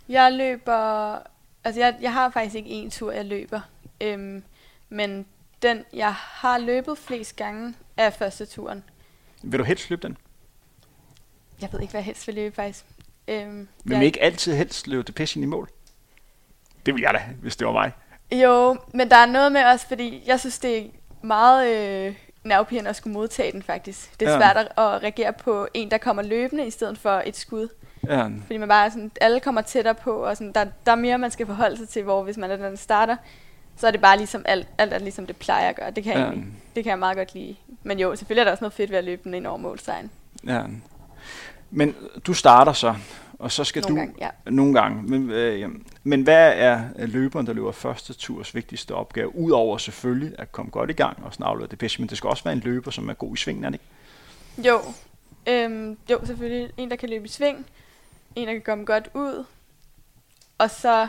Jeg 0.10 0.34
løber... 0.34 1.20
Altså, 1.64 1.82
jeg, 1.82 1.96
jeg 2.02 2.14
har 2.14 2.30
faktisk 2.30 2.56
ikke 2.56 2.70
en 2.70 2.90
tur, 2.90 3.12
jeg 3.12 3.26
løber. 3.26 3.60
Øhm, 4.02 4.44
men 4.90 5.26
den, 5.62 5.86
jeg 5.94 6.14
har 6.14 6.58
løbet 6.58 6.98
flest 6.98 7.36
gange, 7.36 7.74
er 7.98 8.10
første 8.10 8.46
turen. 8.46 8.84
Vil 9.44 9.60
du 9.60 9.64
helst 9.64 9.90
løbe 9.90 10.08
den? 10.08 10.18
Jeg 11.62 11.70
ved 11.74 11.80
ikke, 11.82 11.92
hvad 11.92 12.00
jeg 12.02 12.06
helst 12.06 12.28
vil 12.28 12.36
løbe, 12.36 12.56
faktisk. 12.56 12.86
Øhm, 13.28 13.58
Vil 13.58 13.68
jeg, 13.86 13.98
man 13.98 14.02
ikke 14.04 14.22
altid 14.22 14.56
helst 14.56 14.88
løbe 14.88 15.04
det 15.04 15.16
passion 15.16 15.44
i 15.44 15.48
mål? 15.48 15.70
Det 16.86 16.94
vil 16.94 17.02
jeg 17.02 17.14
da, 17.14 17.22
hvis 17.42 17.56
det 17.56 17.68
var 17.68 17.74
mig. 17.74 17.92
Jo, 18.32 18.78
men 18.94 19.10
der 19.10 19.16
er 19.16 19.26
noget 19.26 19.52
med 19.52 19.64
også, 19.64 19.88
fordi 19.88 20.24
jeg 20.26 20.40
synes, 20.40 20.60
det 20.60 20.78
er 20.78 20.84
meget 21.22 21.68
øh, 22.08 22.16
nervepirrende 22.44 22.90
at 22.90 22.96
skulle 22.96 23.14
modtage 23.14 23.52
den, 23.52 23.64
faktisk. 23.64 24.20
Det 24.20 24.28
er 24.28 24.32
Ja. 24.32 24.38
svært 24.38 24.58
at, 24.58 24.66
at 24.66 25.04
reagere 25.04 25.34
på 25.34 25.68
en, 25.74 25.92
der 25.92 25.98
kommer 25.98 26.24
løbende, 26.24 26.68
i 26.68 26.72
stedet 26.72 26.98
for 26.98 27.24
et 27.26 27.36
skud. 27.38 27.68
Ja, 28.08 28.24
Fordi 28.46 28.58
man 28.58 28.68
bare 28.70 28.92
sådan, 28.92 29.12
alle 29.22 29.40
kommer 29.40 29.62
tættere 29.62 29.96
på, 29.96 30.12
og 30.26 30.38
sådan, 30.38 30.54
der, 30.54 30.66
der 30.86 30.92
er 30.92 30.96
mere, 30.96 31.18
man 31.18 31.32
skal 31.32 31.46
forholde 31.46 31.78
sig 31.78 31.90
til, 31.90 32.04
hvor 32.04 32.24
hvis 32.24 32.38
man 32.38 32.52
er 32.52 32.56
den, 32.56 32.66
der 32.66 32.76
starter, 32.76 33.16
så 33.78 33.88
er 33.88 33.92
det 33.92 34.02
bare 34.02 34.18
ligesom 34.18 34.42
alt, 34.46 34.68
alt 34.78 34.94
er 34.94 35.00
ligesom 35.00 35.28
det 35.28 35.36
plejer 35.36 35.70
at 35.70 35.76
gøre. 35.76 35.92
Det 35.92 36.04
kan, 36.04 36.14
jeg 36.14 36.20
Ja. 36.22 36.26
egentlig, 36.28 36.54
det 36.76 36.84
kan 36.84 36.90
jeg 36.90 37.00
meget 37.00 37.18
godt 37.18 37.34
lide. 37.34 37.56
Men 37.84 38.00
jo, 38.00 38.16
selvfølgelig 38.16 38.42
er 38.42 38.46
der 38.46 38.52
også 38.52 38.64
noget 38.64 38.74
fedt 38.74 38.92
ved 38.92 38.98
at 38.98 39.04
løbe 39.04 39.22
den 39.24 39.34
ind 39.34 39.48
over 39.48 39.58
målsejren. 39.58 40.12
ja. 40.48 40.62
Men 41.72 41.96
du 42.28 42.34
starter 42.34 42.74
så, 42.74 42.96
og 43.40 43.52
så 43.52 43.64
skal 43.64 43.82
Nogle 43.82 43.96
du... 43.96 44.00
gange, 44.06 44.16
ja. 44.46 44.52
Nogle 44.52 44.74
gange. 44.82 45.04
Men, 45.04 45.30
øh, 45.32 45.70
men 46.04 46.22
hvad 46.22 46.54
er 46.56 46.82
løberen, 46.98 47.48
der 47.48 47.54
løber 47.54 47.72
første 47.72 48.14
turs 48.14 48.56
vigtigste 48.56 48.96
opgave? 48.96 49.36
Udover 49.36 49.78
selvfølgelig 49.78 50.40
at 50.40 50.52
komme 50.52 50.72
godt 50.72 50.90
i 50.90 50.94
gang 50.94 51.24
og 51.24 51.32
aflevere 51.40 51.70
det 51.72 51.80
bedste, 51.80 52.02
men 52.02 52.10
det 52.10 52.18
skal 52.18 52.28
også 52.30 52.44
være 52.44 52.54
en 52.54 52.60
løber, 52.60 52.92
som 52.92 53.10
er 53.10 53.14
god 53.14 53.34
i 53.34 53.38
svingen, 53.38 53.64
er 53.64 53.70
det 53.70 53.80
ikke? 54.58 54.70
Jo, 54.70 54.82
øhm, 55.48 55.98
jo, 56.12 56.26
selvfølgelig 56.26 56.70
en, 56.78 56.90
der 56.90 56.96
kan 56.96 57.10
løbe 57.10 57.26
i 57.26 57.28
sving, 57.28 57.66
en, 58.36 58.48
der 58.48 58.54
kan 58.54 58.62
komme 58.62 58.86
godt 58.86 59.10
ud, 59.14 59.46
og 60.58 60.70
så 60.72 61.08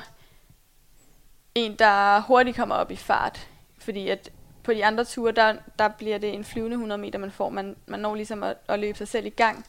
en, 1.59 1.75
der 1.79 2.21
hurtigt 2.21 2.57
kommer 2.57 2.75
op 2.75 2.91
i 2.91 2.97
fart. 2.97 3.49
Fordi 3.79 4.09
at 4.09 4.31
på 4.63 4.73
de 4.73 4.85
andre 4.85 5.05
ture, 5.05 5.33
der, 5.33 5.55
der 5.79 5.89
bliver 5.89 6.19
det 6.19 6.35
en 6.35 6.45
flyvende 6.45 6.75
100 6.75 7.01
meter, 7.01 7.19
man 7.19 7.31
får. 7.31 7.49
Man, 7.49 7.77
man 7.87 8.01
når 8.01 8.15
ligesom 8.15 8.43
at, 8.43 8.57
at 8.69 8.79
løbe 8.79 8.99
sig 8.99 9.09
selv 9.09 9.27
i 9.27 9.31
gang, 9.31 9.67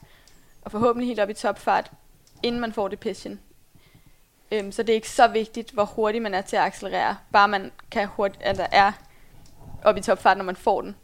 og 0.61 0.71
forhåbentlig 0.71 1.07
helt 1.07 1.19
op 1.19 1.29
i 1.29 1.33
topfart, 1.33 1.91
inden 2.43 2.61
man 2.61 2.73
får 2.73 2.87
det 2.87 2.99
passion. 2.99 3.39
Øhm, 4.51 4.71
så 4.71 4.83
det 4.83 4.89
er 4.89 4.95
ikke 4.95 5.09
så 5.09 5.27
vigtigt, 5.27 5.71
hvor 5.71 5.83
hurtigt 5.85 6.21
man 6.21 6.33
er 6.33 6.41
til 6.41 6.55
at 6.55 6.63
accelerere, 6.63 7.17
bare 7.31 7.47
man 7.47 7.71
kan 7.91 8.07
hurtigt, 8.07 8.43
at 8.43 8.57
der 8.57 8.67
er 8.71 8.91
op 9.83 9.97
i 9.97 10.01
topfart, 10.01 10.37
når 10.37 10.43
man 10.45 10.55
får 10.55 10.81
den 10.81 10.95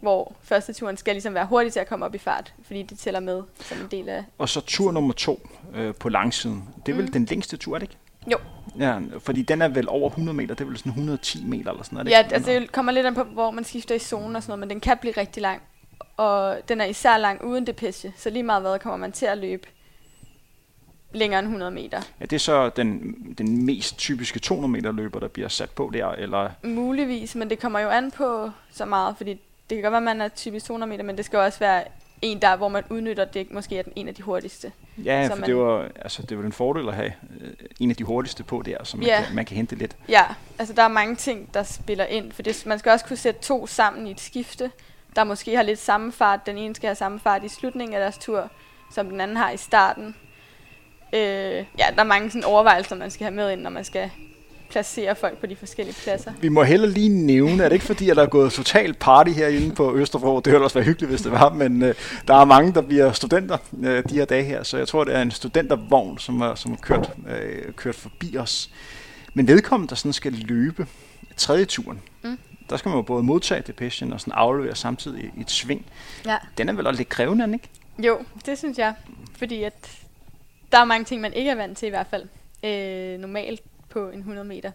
hvor 0.00 0.32
første 0.42 0.72
turen 0.72 0.96
skal 0.96 1.14
ligesom 1.14 1.34
være 1.34 1.46
hurtig 1.46 1.72
til 1.72 1.80
at 1.80 1.86
komme 1.86 2.04
op 2.04 2.14
i 2.14 2.18
fart, 2.18 2.54
fordi 2.62 2.82
det 2.82 2.98
tæller 2.98 3.20
med 3.20 3.42
som 3.60 3.78
en 3.78 3.88
del 3.90 4.08
af... 4.08 4.24
Og 4.38 4.48
så 4.48 4.60
tur 4.60 4.92
nummer 4.92 5.12
to 5.12 5.48
øh, 5.74 5.94
på 5.94 6.08
langsiden. 6.08 6.68
Det 6.86 6.92
er 6.92 6.96
vel 6.96 7.04
Mm. 7.04 7.12
den 7.12 7.24
længste 7.24 7.56
tur, 7.56 7.74
er 7.74 7.78
det 7.78 7.90
ikke? 7.90 7.96
Jo. 8.32 8.38
Ja, 8.78 8.98
fordi 9.18 9.42
den 9.42 9.62
er 9.62 9.68
vel 9.68 9.88
over 9.88 10.08
100 10.08 10.36
meter, 10.36 10.54
det 10.54 10.64
er 10.64 10.68
vel 10.68 10.78
sådan 10.78 10.90
110 10.90 11.44
meter 11.44 11.70
eller 11.70 11.82
sådan 11.82 11.96
noget. 11.96 12.10
Ja, 12.10 12.26
altså 12.32 12.50
det 12.50 12.72
kommer 12.72 12.92
lidt 12.92 13.06
an 13.06 13.14
på, 13.14 13.22
hvor 13.22 13.50
man 13.50 13.64
skifter 13.64 13.94
i 13.94 13.98
zonen 13.98 14.36
og 14.36 14.42
sådan 14.42 14.50
noget, 14.50 14.60
men 14.60 14.70
den 14.70 14.80
kan 14.80 14.98
blive 15.00 15.14
rigtig 15.16 15.42
lang. 15.42 15.62
Og 16.16 16.58
den 16.68 16.80
er 16.80 16.84
især 16.84 17.16
lang 17.16 17.44
uden 17.44 17.66
depeche, 17.66 18.12
så 18.16 18.30
lige 18.30 18.42
meget 18.42 18.62
hvad 18.62 18.78
kommer 18.78 18.96
man 18.96 19.12
til 19.12 19.26
at 19.26 19.38
løbe 19.38 19.68
længere 21.12 21.38
end 21.38 21.46
100 21.46 21.70
meter. 21.70 22.02
Ja, 22.20 22.24
det 22.24 22.32
er 22.32 22.38
så 22.38 22.68
den, 22.68 23.14
den 23.38 23.66
mest 23.66 23.98
typiske 23.98 24.38
200 24.38 24.72
meter 24.72 24.92
løber, 24.92 25.20
der 25.20 25.28
bliver 25.28 25.48
sat 25.48 25.70
på 25.70 25.90
der, 25.94 26.08
eller... 26.08 26.50
Muligvis, 26.62 27.34
men 27.34 27.50
det 27.50 27.58
kommer 27.58 27.80
jo 27.80 27.88
an 27.88 28.10
på 28.10 28.50
så 28.70 28.84
meget, 28.84 29.16
fordi 29.16 29.30
det 29.70 29.76
kan 29.76 29.82
godt 29.82 29.92
være, 29.92 29.96
at 29.96 30.16
man 30.16 30.20
er 30.20 30.28
typisk 30.28 30.66
200 30.66 30.90
meter, 30.90 31.04
men 31.04 31.16
det 31.16 31.24
skal 31.24 31.38
også 31.38 31.58
være 31.58 31.84
en, 32.22 32.42
der, 32.42 32.56
hvor 32.56 32.68
man 32.68 32.84
udnytter 32.90 33.24
det, 33.24 33.52
måske 33.52 33.78
er 33.78 33.82
den 33.82 33.92
en 33.96 34.08
af 34.08 34.14
de 34.14 34.22
hurtigste. 34.22 34.72
Ja, 35.04 35.24
Så 35.24 35.30
for 35.30 35.40
man- 35.40 35.48
det 35.48 35.56
var, 35.56 35.88
altså, 35.96 36.22
det 36.22 36.38
var 36.38 36.44
en 36.44 36.52
fordel 36.52 36.88
at 36.88 36.94
have 36.94 37.12
øh, 37.40 37.50
en 37.80 37.90
af 37.90 37.96
de 37.96 38.04
hurtigste 38.04 38.44
på 38.44 38.62
der, 38.66 38.84
så 38.84 38.96
man, 38.96 39.06
Ja. 39.06 39.22
kan, 39.26 39.34
man 39.34 39.44
kan 39.44 39.56
hente 39.56 39.74
lidt. 39.76 39.96
Ja, 40.08 40.24
altså 40.58 40.74
der 40.74 40.82
er 40.82 40.88
mange 40.88 41.16
ting, 41.16 41.54
der 41.54 41.62
spiller 41.62 42.04
ind, 42.04 42.32
for 42.32 42.42
det, 42.42 42.62
man 42.66 42.78
skal 42.78 42.92
også 42.92 43.04
kunne 43.04 43.16
sætte 43.16 43.40
to 43.40 43.66
sammen 43.66 44.06
i 44.06 44.10
et 44.10 44.20
skifte, 44.20 44.70
der 45.16 45.24
måske 45.24 45.56
har 45.56 45.62
lidt 45.62 45.78
samme 45.78 46.12
fart. 46.12 46.46
Den 46.46 46.58
ene 46.58 46.74
skal 46.74 46.86
have 46.86 46.94
samme 46.94 47.20
fart 47.20 47.44
i 47.44 47.48
slutningen 47.48 47.94
af 47.94 48.00
deres 48.00 48.18
tur, 48.18 48.50
som 48.94 49.10
den 49.10 49.20
anden 49.20 49.36
har 49.36 49.50
i 49.50 49.56
starten. 49.56 50.14
Øh, 51.12 51.20
ja, 51.78 51.84
der 51.94 52.00
er 52.00 52.02
mange 52.04 52.30
sådan 52.30 52.44
overvejelser, 52.44 52.96
man 52.96 53.10
skal 53.10 53.24
have 53.24 53.34
med 53.34 53.52
ind, 53.52 53.60
når 53.60 53.70
man 53.70 53.84
skal 53.84 54.10
placere 54.70 55.16
folk 55.16 55.38
på 55.38 55.46
de 55.46 55.56
forskellige 55.56 55.96
pladser. 56.02 56.32
Vi 56.40 56.48
må 56.48 56.62
heller 56.62 56.88
lige 56.88 57.08
nævne, 57.08 57.62
er 57.64 57.68
det 57.68 57.72
ikke 57.76 57.86
fordi, 57.86 58.10
at 58.10 58.16
der 58.16 58.22
er 58.22 58.26
gået 58.26 58.52
total 58.52 58.94
party 58.94 59.30
herinde 59.30 59.74
på 59.74 59.96
Østerbro? 59.96 60.40
Det 60.40 60.52
ville 60.52 60.64
også 60.64 60.74
være 60.78 60.84
hyggeligt, 60.84 61.10
hvis 61.10 61.22
det 61.22 61.32
var, 61.32 61.52
men 61.52 61.82
øh, 61.82 61.94
der 62.28 62.34
er 62.34 62.44
mange, 62.44 62.72
der 62.74 62.80
bliver 62.80 63.12
studenter 63.12 63.58
øh, 63.82 64.04
de 64.08 64.14
her 64.14 64.24
dage 64.24 64.44
her, 64.44 64.62
så 64.62 64.78
jeg 64.78 64.88
tror, 64.88 65.04
det 65.04 65.14
er 65.14 65.22
en 65.22 65.30
studentervogn, 65.30 66.18
som 66.18 66.40
er, 66.40 66.54
som 66.54 66.72
er 66.72 66.76
kørt, 66.76 67.10
øh, 67.28 67.72
kørt 67.72 67.94
forbi 67.94 68.36
os. 68.36 68.70
Men 69.34 69.46
vedkommende, 69.48 69.90
der 69.90 69.96
sådan 69.96 70.12
skal 70.12 70.32
løbe 70.32 70.86
tredje 71.36 71.64
turen, 71.64 72.00
Mm. 72.22 72.38
der 72.70 72.76
skal 72.76 72.88
man 72.88 72.96
jo 72.98 73.02
både 73.02 73.22
modtage 73.22 73.62
depression 73.66 74.12
og 74.12 74.20
sådan 74.20 74.32
aflevere 74.36 74.74
samtidig 74.76 75.32
i 75.36 75.40
et 75.40 75.50
sving. 75.50 75.86
Ja. 76.26 76.36
Den 76.58 76.68
er 76.68 76.72
vel 76.72 76.86
også 76.86 76.98
lidt 77.00 77.08
krævende, 77.08 77.52
ikke? 77.54 77.68
Jo, 78.08 78.18
det 78.46 78.58
synes 78.58 78.78
jeg. 78.78 78.94
Fordi 79.38 79.62
at 79.62 79.90
der 80.72 80.78
er 80.78 80.84
mange 80.84 81.04
ting, 81.04 81.20
man 81.20 81.32
ikke 81.32 81.50
er 81.50 81.54
vant 81.54 81.78
til 81.78 81.86
i 81.86 81.90
hvert 81.90 82.06
fald. 82.10 82.24
Øh, 82.64 83.20
normalt 83.20 83.60
på 83.90 84.08
en 84.10 84.18
100 84.18 84.44
meter. 84.48 84.70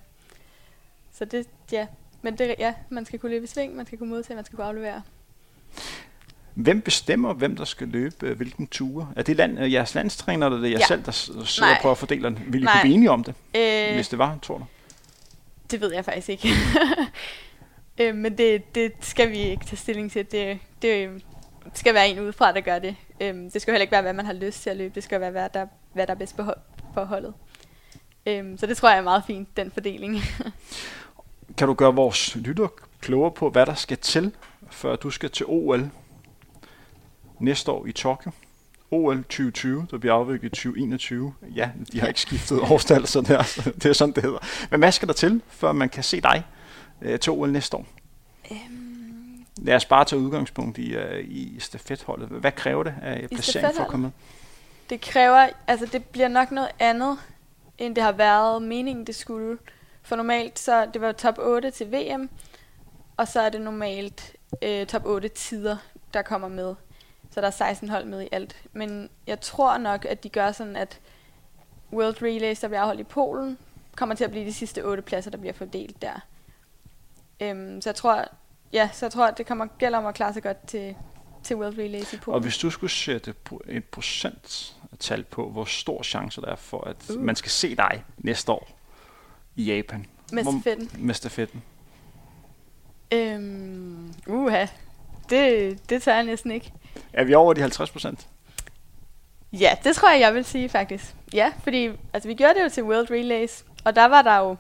Så 1.14 1.26
det, 1.26 1.48
ja. 1.72 1.88
Men 2.22 2.38
det, 2.38 2.56
ja, 2.60 2.74
man 2.90 3.06
skal 3.06 3.20
kunne 3.20 3.32
løbe 3.32 3.44
i 3.44 3.48
sving, 3.48 3.76
man 3.76 3.86
skal 3.86 3.98
kunne 3.98 4.10
modtage, 4.10 4.36
man 4.36 4.46
skal 4.46 4.56
kunne 4.56 4.68
aflevere. 4.68 5.02
Hvem 6.54 6.82
bestemmer, 6.82 7.34
hvem 7.34 7.56
der 7.56 7.66
skal 7.66 7.88
løbe 7.88 8.28
øh, 8.28 8.38
hvilken 8.38 8.68
ture? 8.68 9.08
Er 9.16 9.22
det 9.24 9.36
land, 9.36 9.60
øh, 9.60 9.74
jeres 9.74 9.96
landstræner, 9.96 10.48
eller 10.48 10.58
er 10.58 10.62
det 10.62 10.72
jer 10.72 10.78
Ja. 10.80 10.86
selv, 10.88 11.04
der 11.06 11.12
sidder 11.12 11.70
Nej. 11.70 11.80
på 11.82 11.92
at 11.92 11.98
fordele 11.98 12.24
den? 12.24 12.40
Vil 12.48 12.62
I 12.62 12.64
Nej. 12.64 12.74
kunne 12.74 12.82
blive 12.82 12.96
enige 12.96 13.12
om 13.12 13.24
det, 13.24 13.36
Øh, 13.56 13.96
hvis 13.96 14.10
det 14.10 14.20
var, 14.20 14.38
tror 14.42 14.58
du? 14.58 14.66
Det 15.72 15.82
ved 15.82 15.94
jeg 15.94 16.06
faktisk 16.06 16.30
ikke. 16.30 16.48
øh, 18.02 18.16
men 18.16 18.38
det, 18.38 18.76
det 18.76 18.94
skal 19.02 19.30
vi 19.30 19.38
ikke 19.38 19.66
tage 19.66 19.78
stilling 19.78 20.12
til. 20.12 20.32
Det, 20.32 20.60
det 20.82 21.24
skal 21.74 21.94
være 21.94 22.08
en 22.10 22.20
udefra, 22.20 22.52
der 22.52 22.62
gør 22.62 22.80
det. 22.80 22.96
Øhm, 23.22 23.52
det 23.52 23.62
skal 23.62 23.72
heller 23.72 23.82
ikke 23.82 23.92
være, 23.92 24.02
hvad 24.02 24.14
man 24.14 24.26
har 24.26 24.34
lyst 24.34 24.62
til 24.64 24.70
at 24.70 24.78
løbe. 24.78 24.96
Det 24.96 25.04
skal 25.04 25.22
være, 25.22 25.32
hvad 25.32 25.50
der, 25.54 25.66
hvad 25.94 26.08
der 26.08 26.14
er 26.14 26.18
bedst 26.18 26.36
for 26.94 27.04
holdet. 27.04 27.34
Øhm, 28.26 28.58
så 28.58 28.66
det 28.66 28.78
tror 28.78 28.90
jeg 28.90 28.98
er 28.98 29.04
meget 29.04 29.24
fint, 29.28 29.58
den 29.58 29.72
fordeling. 29.72 30.16
kan 31.58 31.68
du 31.68 31.74
gøre 31.74 31.96
vores 31.96 32.36
lytter 32.36 32.68
klogere 33.02 33.32
på, 33.32 33.50
hvad 33.50 33.66
der 33.66 33.74
skal 33.74 33.98
til, 33.98 34.32
før 34.70 34.96
du 34.96 35.10
skal 35.10 35.30
til 35.30 35.46
OL 35.50 35.90
næste 37.40 37.72
år 37.72 37.86
i 37.86 37.92
Tokyo? 37.92 38.32
OL 38.92 39.18
2020, 39.24 39.88
der 39.92 39.98
bliver 39.98 40.14
afviklet 40.14 40.50
i 40.50 40.56
2021. 40.56 41.34
Ja, 41.56 41.70
de 41.92 42.00
har 42.00 42.08
ikke 42.08 42.22
skiftet 42.22 42.60
årstal, 42.72 43.08
så 43.08 43.22
det 43.22 43.30
er, 43.30 43.72
det 43.74 43.86
er 43.86 43.94
sådan, 43.94 44.16
det 44.16 44.24
hedder. 44.24 44.68
Men 44.72 44.80
hvad 44.80 44.92
skal 44.92 45.08
der 45.08 45.14
til, 45.14 45.42
før 45.50 45.72
man 45.72 45.90
kan 45.90 46.04
se 46.04 46.22
dig 46.22 46.44
øh, 47.02 47.20
til 47.20 47.32
OL 47.32 47.52
næste 47.52 47.78
år? 47.78 47.86
Um... 48.52 48.58
Lad 49.58 49.76
os 49.76 49.86
bare 49.86 50.06
tage 50.06 50.20
udgangspunkt 50.20 50.78
i, 50.78 50.98
uh, 50.98 51.20
i 51.20 51.56
stafetholdet. 51.60 52.28
Hvad 52.30 52.52
kræver 52.52 52.84
det 52.84 52.96
af 53.02 53.28
placering 53.30 53.76
for 53.76 53.84
at 53.84 53.90
komme 53.90 54.04
med? 54.04 54.12
Det 54.90 55.02
kræver, 55.02 55.50
altså 55.68 55.86
det 55.86 56.04
bliver 56.06 56.28
nok 56.28 56.52
noget 56.52 56.70
andet, 56.80 57.18
end 57.78 57.96
det 57.96 58.04
har 58.04 58.12
været 58.12 58.62
meningen, 58.62 59.08
det 59.08 59.16
skulle. 59.16 59.58
For 60.04 60.16
normalt, 60.16 60.60
så 60.60 60.86
det 60.94 61.02
var 61.02 61.12
top 61.12 61.38
8 61.38 61.72
til 61.72 61.92
VM, 61.92 62.30
og 63.18 63.28
så 63.28 63.42
er 63.42 63.50
det 63.50 63.62
normalt 63.62 64.36
øh, 64.62 64.86
top 64.88 65.06
8 65.06 65.28
tider, 65.28 65.78
der 66.14 66.22
kommer 66.22 66.48
med. 66.48 66.76
Så 67.32 67.42
der 67.42 67.48
er 67.48 67.52
16 67.52 67.90
hold 67.90 68.06
med 68.06 68.22
i 68.22 68.30
alt. 68.32 68.56
Men 68.74 69.10
jeg 69.28 69.42
tror 69.42 69.78
nok, 69.78 70.06
at 70.06 70.24
de 70.24 70.30
gør 70.30 70.52
sådan, 70.52 70.76
at 70.76 71.00
World 71.94 72.22
Relays, 72.22 72.60
der 72.60 72.68
bliver 72.68 72.82
afholdt 72.82 73.02
i 73.02 73.04
Polen, 73.04 73.58
kommer 73.96 74.16
til 74.16 74.24
at 74.24 74.32
blive 74.32 74.46
de 74.46 74.54
sidste 74.54 74.86
8 74.86 75.04
pladser, 75.04 75.32
der 75.32 75.38
bliver 75.38 75.54
fordelt 75.54 76.02
der. 76.02 76.26
Øhm, 77.40 77.82
så 77.82 77.90
jeg 77.90 77.96
tror, 77.96 78.26
ja, 78.74 78.90
så 78.94 79.06
jeg 79.06 79.12
tror, 79.12 79.26
at 79.26 79.38
det 79.38 79.46
kommer 79.46 79.66
gælder 79.78 79.98
om 79.98 80.06
at 80.06 80.16
klare 80.16 80.34
sig 80.34 80.44
godt 80.44 80.68
til, 80.68 80.96
til 81.44 81.56
World 81.56 81.78
Relays 81.78 82.14
i 82.14 82.18
Polen. 82.18 82.36
Og 82.36 82.42
hvis 82.42 82.58
du 82.58 82.70
skulle 82.70 82.92
sætte 82.92 83.34
et 83.70 83.84
procenttal 84.94 85.24
på, 85.24 85.50
hvor 85.50 85.66
stor 85.66 86.04
chance 86.04 86.42
der 86.42 86.48
er 86.48 86.56
for, 86.56 86.84
at 86.88 87.10
uh. 87.10 87.22
man 87.22 87.36
skal 87.36 87.52
se 87.52 87.76
dig 87.76 88.04
næste 88.18 88.52
år 88.52 88.70
i 89.56 89.64
Japan. 89.64 90.06
Med 90.32 90.44
stafetten. 90.44 90.90
Med 90.98 91.14
stafetten. 91.14 91.64
Øhm, 93.12 94.14
uha, 94.28 94.66
det, 95.30 95.80
det 95.90 96.04
tager 96.04 96.16
jeg 96.16 96.26
næsten 96.26 96.52
ikke. 96.52 96.74
Er 97.14 97.24
vi 97.24 97.34
over 97.34 97.54
de 97.54 97.62
50 97.62 97.92
procent? 97.92 98.28
Ja, 99.54 99.78
det 99.84 99.96
tror 99.96 100.12
jeg, 100.12 100.20
jeg 100.20 100.34
vil 100.34 100.46
sige 100.46 100.70
faktisk. 100.70 101.16
Ja, 101.34 101.54
fordi 101.64 101.90
altså, 102.14 102.30
vi 102.30 102.34
gjorde 102.34 102.54
det 102.54 102.64
jo 102.64 102.70
til 102.70 102.84
World 102.84 103.12
Relays, 103.12 103.66
og 103.86 103.96
der 103.96 104.06
var 104.06 104.22
der 104.22 104.38
jo 104.38 104.56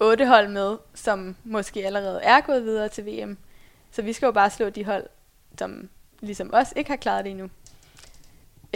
otte 0.00 0.26
hold 0.26 0.48
med, 0.48 0.76
som 0.94 1.36
måske 1.44 1.86
allerede 1.86 2.20
er 2.22 2.40
gået 2.40 2.64
videre 2.64 2.88
til 2.88 3.06
VM. 3.06 3.38
Så 3.90 4.02
vi 4.02 4.12
skal 4.12 4.26
jo 4.26 4.32
bare 4.32 4.50
slå 4.50 4.70
de 4.70 4.84
hold, 4.84 5.06
som 5.58 5.88
ligesom 6.20 6.50
os 6.52 6.72
ikke 6.76 6.90
har 6.90 6.96
klaret 6.96 7.24
det 7.24 7.30
endnu. 7.30 7.50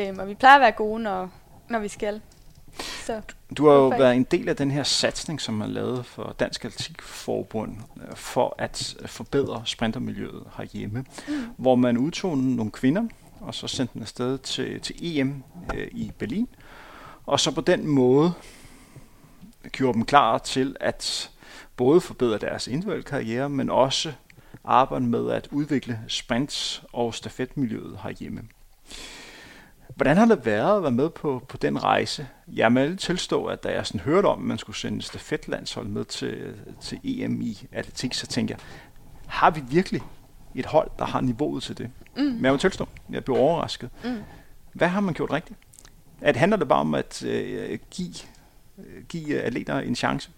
Øhm, 0.01 0.19
og 0.19 0.29
vi 0.29 0.35
plejer 0.35 0.55
at 0.55 0.61
være 0.61 0.73
gode, 0.73 1.03
når, 1.03 1.31
når 1.69 1.79
vi 1.79 1.89
skal. 1.89 2.21
Så, 3.07 3.21
du 3.57 3.69
har 3.69 3.75
jo 3.75 3.89
været 3.89 4.17
en 4.17 4.25
del 4.25 4.49
af 4.49 4.57
den 4.57 4.71
her 4.71 4.83
satsning, 4.83 5.41
som 5.41 5.55
man 5.55 5.71
lavet 5.71 6.07
for 6.07 6.37
Dansk 6.41 6.65
Atletikforbund 6.65 7.77
øh, 7.97 8.17
for 8.17 8.55
at 8.59 8.97
forbedre 9.07 9.63
sprintermiljøet 9.65 10.43
herhjemme, 10.57 11.05
mm. 11.29 11.35
hvor 11.57 11.75
man 11.75 11.99
udtog 11.99 12.39
nogle 12.39 12.71
kvinder, 12.71 13.03
og 13.41 13.55
så 13.55 13.67
sendte 13.69 13.95
dem 13.95 14.03
afsted 14.03 14.39
til, 14.39 14.81
til 14.81 14.97
EM 15.01 15.43
øh, 15.75 15.89
i 15.93 16.13
Berlin, 16.19 16.49
og 17.27 17.41
så 17.41 17.55
på 17.55 17.61
den 17.61 17.87
måde 17.87 18.33
gjorde 19.73 19.95
dem 19.95 20.05
klar 20.05 20.39
til 20.39 20.77
at 20.81 21.31
både 21.77 22.01
forbedre 22.01 22.39
deres 22.39 22.67
individuelle 22.67 23.05
karriere, 23.05 23.49
men 23.49 23.71
også 23.71 24.13
arbejde 24.65 25.05
med 25.05 25.31
at 25.31 25.49
udvikle 25.51 26.01
sprints- 26.09 26.83
og 26.93 27.15
stafetmiljøet 27.15 27.99
herhjemme. 28.03 28.43
Hvordan 29.97 30.17
har 30.17 30.27
det 30.27 30.47
været 30.47 30.77
at 30.77 30.83
være 30.83 30.93
med 30.93 31.11
på, 31.11 31.43
på 31.49 31.57
den 31.57 31.85
rejse? 31.85 32.29
Jeg 32.49 32.73
må 32.73 32.81
tilstå, 32.99 33.45
at 33.45 33.65
da 33.65 33.69
jeg 33.69 33.87
sådan 33.87 34.01
hørte 34.01 34.27
om, 34.27 34.39
at 34.39 34.45
man 34.45 34.59
skulle 34.59 34.77
sende 34.77 35.03
stafetlandshold 35.03 35.87
med 35.87 36.05
til, 36.05 36.55
til 36.81 37.01
EM 37.05 37.41
i 37.41 37.69
atletik, 37.73 38.15
så 38.15 38.27
tænkte 38.27 38.53
jeg, 38.53 38.61
har 39.27 39.51
vi 39.51 39.61
virkelig 39.71 40.03
et 40.55 40.67
hold, 40.67 40.91
der 40.99 41.05
har 41.05 41.21
niveauet 41.21 41.63
til 41.63 41.79
det? 41.79 41.91
Mm. 42.17 42.23
Men 42.23 42.45
jeg 42.45 42.53
må 42.53 42.59
tilstå, 42.59 42.89
jeg 43.11 43.25
blev 43.25 43.37
overrasket. 43.37 43.91
Mm. 44.05 44.23
Hvad 44.73 44.89
har 44.89 45.01
man 45.01 45.15
gjort 45.15 45.33
rigtigt? 45.33 45.59
At 46.21 46.37
handler 46.37 46.57
det 46.57 46.69
bare 46.69 46.81
om 46.81 46.95
at 46.95 47.23
øh, 47.23 47.79
give, 47.91 48.15
øh, 48.79 49.05
give 49.09 49.41
atleter 49.41 49.79
en 49.79 49.97
chance? 49.97 50.31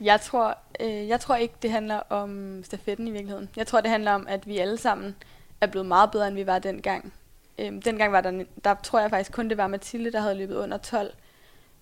Jeg 0.00 0.20
tror, 0.20 0.58
øh, 0.80 1.08
jeg 1.08 1.20
tror 1.20 1.36
ikke, 1.36 1.54
det 1.62 1.70
handler 1.70 1.96
om 1.96 2.60
stafetten 2.64 3.08
i 3.08 3.10
virkeligheden. 3.10 3.48
Jeg 3.56 3.66
tror, 3.66 3.80
det 3.80 3.90
handler 3.90 4.12
om, 4.12 4.26
at 4.28 4.46
vi 4.46 4.58
alle 4.58 4.78
sammen 4.78 5.14
er 5.60 5.66
blevet 5.66 5.86
meget 5.86 6.10
bedre, 6.10 6.28
end 6.28 6.36
vi 6.36 6.46
var 6.46 6.58
dengang. 6.58 7.12
Øhm, 7.58 7.82
dengang 7.82 8.12
var 8.12 8.20
der, 8.20 8.44
der 8.64 8.74
tror 8.82 9.00
jeg 9.00 9.10
faktisk 9.10 9.32
kun, 9.32 9.48
det 9.48 9.56
var 9.56 9.66
Mathilde, 9.66 10.12
der 10.12 10.20
havde 10.20 10.34
løbet 10.34 10.56
under 10.56 10.78
12, 10.78 11.12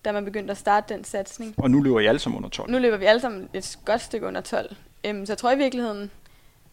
da 0.05 0.11
man 0.11 0.25
begyndte 0.25 0.51
at 0.51 0.57
starte 0.57 0.93
den 0.93 1.03
satsning. 1.03 1.55
Og 1.57 1.71
nu 1.71 1.81
løber 1.81 1.99
I 1.99 2.05
alle 2.05 2.19
sammen 2.19 2.37
under 2.37 2.49
12? 2.49 2.71
Nu 2.71 2.79
løber 2.79 2.97
vi 2.97 3.05
alle 3.05 3.21
sammen 3.21 3.49
et 3.53 3.79
godt 3.85 4.01
stykke 4.01 4.27
under 4.27 4.41
12. 4.41 4.75
Øhm, 5.05 5.25
så 5.25 5.33
jeg 5.33 5.37
tror 5.37 5.51
i 5.51 5.57
virkeligheden, 5.57 6.11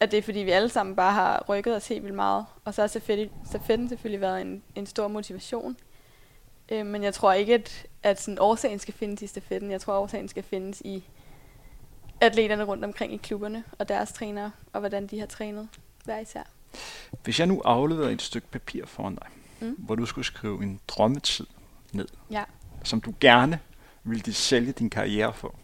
at 0.00 0.10
det 0.10 0.18
er 0.18 0.22
fordi, 0.22 0.38
vi 0.38 0.50
alle 0.50 0.68
sammen 0.68 0.96
bare 0.96 1.12
har 1.12 1.44
rykket 1.48 1.76
os 1.76 1.88
helt 1.88 2.02
vildt 2.02 2.16
meget. 2.16 2.46
Og 2.64 2.74
så 2.74 2.82
har 2.82 2.88
stafetten 3.44 3.88
selvfølgelig 3.88 4.20
været 4.20 4.40
en, 4.40 4.62
en 4.74 4.86
stor 4.86 5.08
motivation. 5.08 5.76
Øhm, 6.72 6.86
men 6.86 7.02
jeg 7.02 7.14
tror 7.14 7.32
ikke, 7.32 7.54
at, 7.54 7.86
at 8.02 8.20
sådan 8.20 8.38
årsagen 8.40 8.78
skal 8.78 8.94
findes 8.94 9.22
i 9.22 9.26
stafetten. 9.26 9.70
Jeg 9.70 9.80
tror, 9.80 9.92
at 9.92 9.98
årsagen 9.98 10.28
skal 10.28 10.42
findes 10.42 10.80
i 10.80 11.04
atleterne 12.20 12.64
rundt 12.64 12.84
omkring 12.84 13.14
i 13.14 13.16
klubberne 13.16 13.64
og 13.78 13.88
deres 13.88 14.12
trænere, 14.12 14.50
og 14.72 14.80
hvordan 14.80 15.06
de 15.06 15.18
har 15.20 15.26
trænet 15.26 15.68
hver 16.04 16.18
især. 16.18 16.42
Hvis 17.24 17.38
jeg 17.38 17.46
nu 17.46 17.62
afleverer 17.64 18.10
et 18.10 18.22
stykke 18.22 18.48
papir 18.48 18.86
foran 18.86 19.14
dig, 19.14 19.26
mm. 19.60 19.74
hvor 19.78 19.94
du 19.94 20.06
skulle 20.06 20.24
skrive 20.24 20.62
en 20.62 20.80
drømmetid 20.88 21.46
ned, 21.92 22.08
ja. 22.30 22.44
som 22.84 23.00
du 23.00 23.14
gerne 23.20 23.58
ville 24.04 24.32
sælge 24.32 24.72
din 24.72 24.90
karriere 24.90 25.32
for 25.32 25.54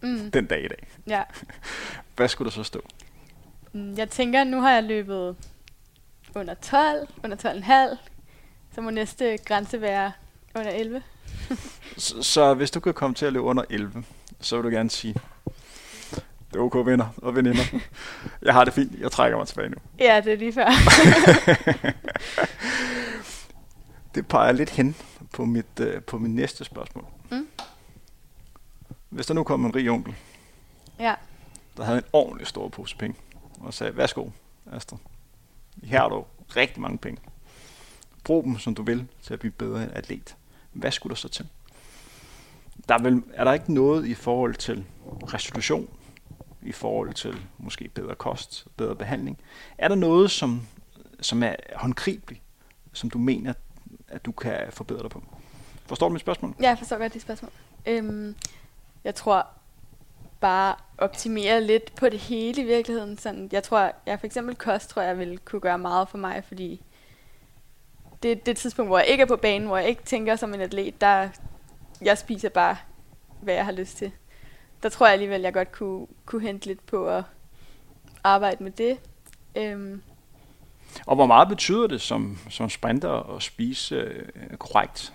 mm. 0.00 0.30
den 0.30 0.46
dag 0.46 0.64
i 0.64 0.68
dag. 0.68 0.88
Ja. 1.06 1.22
Hvad 2.16 2.28
skulle 2.28 2.46
der 2.46 2.54
så 2.54 2.62
stå? 2.62 2.82
Mm, 3.72 3.94
jeg 3.94 4.10
tænker, 4.10 4.44
nu 4.44 4.60
har 4.60 4.70
jeg 4.70 4.82
løbet 4.82 5.36
under 6.34 6.54
12, 6.54 7.08
under 7.24 7.36
12,5, 7.94 7.98
så 8.74 8.80
må 8.80 8.90
næste 8.90 9.38
grænse 9.44 9.80
være 9.80 10.12
under 10.54 10.70
11. 10.70 11.02
så, 11.96 12.22
så 12.22 12.54
hvis 12.54 12.70
du 12.70 12.80
kan 12.80 12.94
komme 12.94 13.14
til 13.14 13.26
at 13.26 13.32
løbe 13.32 13.44
under 13.44 13.64
11, 13.70 14.04
så 14.40 14.56
vil 14.56 14.64
du 14.64 14.76
gerne 14.76 14.90
sige, 14.90 15.14
det 16.52 16.56
er 16.56 16.60
okay, 16.60 16.78
venner 16.78 17.06
og 17.16 17.36
veninder. 17.36 17.62
Jeg 18.42 18.54
har 18.54 18.64
det 18.64 18.74
fint. 18.74 19.00
Jeg 19.00 19.12
trækker 19.12 19.38
mig 19.38 19.46
tilbage 19.46 19.68
nu. 19.68 19.76
Ja, 19.98 20.20
det 20.24 20.32
er 20.32 20.36
lige 20.36 20.52
før. 20.52 20.66
det 24.14 24.28
peger 24.28 24.52
lidt 24.52 24.70
hen 24.70 24.96
på 25.32 25.44
mit, 25.44 25.80
uh, 25.80 26.02
på 26.02 26.18
mit 26.18 26.30
næste 26.30 26.64
spørgsmål. 26.64 27.04
Mm. 27.30 27.46
Hvis 29.08 29.26
der 29.26 29.34
nu 29.34 29.42
kom 29.42 29.64
en 29.64 29.74
rig 29.74 29.90
onkel, 29.90 30.14
ja. 30.98 31.14
der 31.76 31.84
havde 31.84 31.98
en 31.98 32.04
ordentlig 32.12 32.46
stor 32.46 32.68
pose 32.68 32.96
penge, 32.96 33.16
og 33.60 33.74
sagde, 33.74 33.96
værsgo, 33.96 34.28
Astrid, 34.72 34.98
her 35.82 36.00
har 36.00 36.08
du 36.08 36.24
rigtig 36.56 36.80
mange 36.80 36.98
penge. 36.98 37.20
Brug 38.24 38.44
dem, 38.44 38.58
som 38.58 38.74
du 38.74 38.82
vil, 38.82 39.06
til 39.22 39.34
at 39.34 39.40
blive 39.40 39.52
bedre 39.52 39.88
atlet. 39.92 40.36
Hvad 40.72 40.90
skulle 40.90 41.10
der 41.10 41.16
så 41.16 41.28
til? 41.28 41.46
Der 42.88 42.94
er, 42.94 43.02
vel, 43.02 43.22
er 43.34 43.44
der 43.44 43.52
ikke 43.52 43.74
noget 43.74 44.06
i 44.06 44.14
forhold 44.14 44.54
til 44.54 44.84
restitution, 45.32 45.88
i 46.62 46.72
forhold 46.72 47.14
til 47.14 47.36
måske 47.58 47.88
bedre 47.88 48.14
kost, 48.14 48.66
bedre 48.76 48.96
behandling. 48.96 49.38
Er 49.78 49.88
der 49.88 49.94
noget, 49.94 50.30
som, 50.30 50.62
som 51.20 51.42
er 51.42 51.54
håndgribeligt, 51.74 52.42
som 52.92 53.10
du 53.10 53.18
mener, 53.18 53.52
at 54.08 54.24
du 54.24 54.32
kan 54.32 54.66
forbedre 54.70 55.02
dig 55.02 55.10
på? 55.10 55.22
Forstår 55.86 56.08
du 56.08 56.12
mit 56.12 56.20
spørgsmål? 56.20 56.54
Ja, 56.60 56.68
jeg 56.68 56.78
forstår 56.78 56.98
godt 56.98 57.14
dit 57.14 57.22
spørgsmål. 57.22 57.50
Øhm, 57.86 58.34
jeg 59.04 59.14
tror 59.14 59.46
bare 60.40 60.74
optimere 60.98 61.64
lidt 61.64 61.94
på 61.94 62.08
det 62.08 62.18
hele 62.18 62.62
i 62.62 62.64
virkeligheden. 62.64 63.18
Sådan, 63.18 63.48
jeg 63.52 63.62
tror, 63.62 63.92
jeg 64.06 64.20
for 64.20 64.26
eksempel 64.26 64.54
kost, 64.54 64.90
tror 64.90 65.02
jeg 65.02 65.18
vil 65.18 65.38
kunne 65.38 65.60
gøre 65.60 65.78
meget 65.78 66.08
for 66.08 66.18
mig, 66.18 66.44
fordi 66.44 66.82
det 68.22 68.32
er 68.32 68.36
det 68.36 68.56
tidspunkt, 68.56 68.88
hvor 68.88 68.98
jeg 68.98 69.06
ikke 69.06 69.22
er 69.22 69.26
på 69.26 69.36
banen, 69.36 69.68
hvor 69.68 69.76
jeg 69.76 69.88
ikke 69.88 70.02
tænker 70.02 70.36
som 70.36 70.54
en 70.54 70.60
atlet, 70.60 71.00
der 71.00 71.28
jeg 72.00 72.18
spiser 72.18 72.48
bare, 72.48 72.76
hvad 73.40 73.54
jeg 73.54 73.64
har 73.64 73.72
lyst 73.72 73.96
til 73.96 74.12
der 74.82 74.88
tror 74.88 75.06
jeg 75.06 75.12
alligevel, 75.12 75.40
jeg 75.40 75.52
godt 75.52 75.72
kunne, 75.72 76.06
kunne 76.26 76.42
hente 76.42 76.66
lidt 76.66 76.86
på 76.86 77.08
at 77.08 77.24
arbejde 78.24 78.64
med 78.64 78.70
det. 78.70 78.98
Øhm. 79.56 80.02
Og 81.06 81.16
hvor 81.16 81.26
meget 81.26 81.48
betyder 81.48 81.86
det 81.86 82.00
som, 82.00 82.38
som 82.50 82.70
sprinter 82.70 83.36
at 83.36 83.42
spise 83.42 83.94
øh, 83.94 84.56
korrekt? 84.58 85.12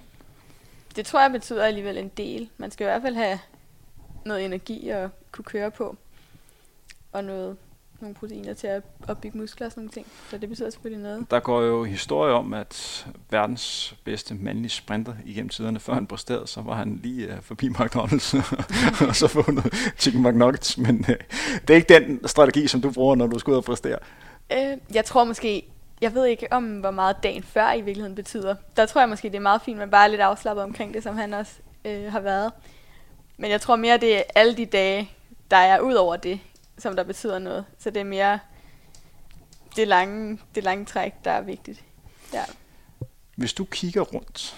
Det 0.95 1.05
tror 1.05 1.21
jeg 1.21 1.31
betyder 1.31 1.65
alligevel 1.65 1.97
en 1.97 2.09
del. 2.09 2.49
Man 2.57 2.71
skal 2.71 2.85
i 2.85 2.87
hvert 2.87 3.01
fald 3.01 3.15
have 3.15 3.39
noget 4.25 4.45
energi 4.45 4.89
at 4.89 5.09
kunne 5.31 5.45
køre 5.45 5.71
på. 5.71 5.97
Og 7.11 7.23
noget 7.23 7.57
nogle 8.03 8.15
proteiner 8.15 8.53
til 8.53 8.67
at 8.67 8.83
opbygge 9.07 9.37
muskler 9.37 9.67
og 9.67 9.71
sådan 9.71 9.81
nogle 9.81 9.91
ting. 9.91 10.07
Så 10.29 10.37
det 10.37 10.49
betyder 10.49 10.69
selvfølgelig 10.69 11.03
noget. 11.03 11.25
Der 11.31 11.39
går 11.39 11.61
jo 11.61 11.83
historie 11.83 12.33
om, 12.33 12.53
at 12.53 13.07
verdens 13.29 13.95
bedste 14.03 14.33
mandlige 14.33 14.69
sprinter 14.69 15.13
igennem 15.25 15.49
tiderne, 15.49 15.79
før 15.79 15.93
han 15.93 16.07
præsterede, 16.07 16.47
så 16.47 16.61
var 16.61 16.75
han 16.75 16.99
lige 17.03 17.27
uh, 17.27 17.41
forbi 17.41 17.67
McDonald's 17.67 18.37
og 19.07 19.15
så 19.15 19.27
fundet 19.27 19.73
chicken 19.97 20.23
McNuggets. 20.23 20.77
Men 20.77 20.99
uh, 20.99 21.15
det 21.61 21.69
er 21.69 21.75
ikke 21.75 21.93
den 21.93 22.27
strategi, 22.27 22.67
som 22.67 22.81
du 22.81 22.91
bruger, 22.91 23.15
når 23.15 23.27
du 23.27 23.39
skal 23.39 23.51
ud 23.51 23.57
og 23.57 23.63
præstere. 23.63 23.99
Øh, 24.51 24.77
jeg 24.93 25.05
tror 25.05 25.23
måske, 25.23 25.63
jeg 26.01 26.13
ved 26.13 26.25
ikke 26.25 26.53
om, 26.53 26.79
hvor 26.79 26.91
meget 26.91 27.15
dagen 27.23 27.43
før 27.43 27.73
i 27.73 27.81
virkeligheden 27.81 28.15
betyder. 28.15 28.55
Der 28.77 28.85
tror 28.85 29.01
jeg 29.01 29.09
måske, 29.09 29.29
det 29.29 29.35
er 29.35 29.41
meget 29.41 29.61
fint, 29.61 29.75
at 29.75 29.79
man 29.79 29.89
bare 29.89 30.03
er 30.03 30.07
lidt 30.07 30.21
afslappet 30.21 30.63
omkring 30.63 30.93
det, 30.93 31.03
som 31.03 31.17
han 31.17 31.33
også 31.33 31.51
øh, 31.85 32.11
har 32.11 32.19
været. 32.19 32.51
Men 33.37 33.51
jeg 33.51 33.61
tror 33.61 33.75
mere, 33.75 33.97
det 33.97 34.17
er 34.17 34.21
alle 34.35 34.57
de 34.57 34.65
dage, 34.65 35.11
der 35.51 35.57
er 35.57 35.79
ud 35.79 35.93
over 35.93 36.15
det, 36.15 36.39
som 36.77 36.95
der 36.95 37.03
betyder 37.03 37.39
noget. 37.39 37.65
Så 37.79 37.89
det 37.89 37.99
er 37.99 38.03
mere 38.03 38.39
det 39.75 39.87
lange, 39.87 40.39
det 40.55 40.63
lange 40.63 40.85
træk, 40.85 41.13
der 41.25 41.31
er 41.31 41.41
vigtigt. 41.41 41.83
Ja. 42.33 42.43
Hvis 43.35 43.53
du 43.53 43.65
kigger 43.65 44.01
rundt 44.01 44.55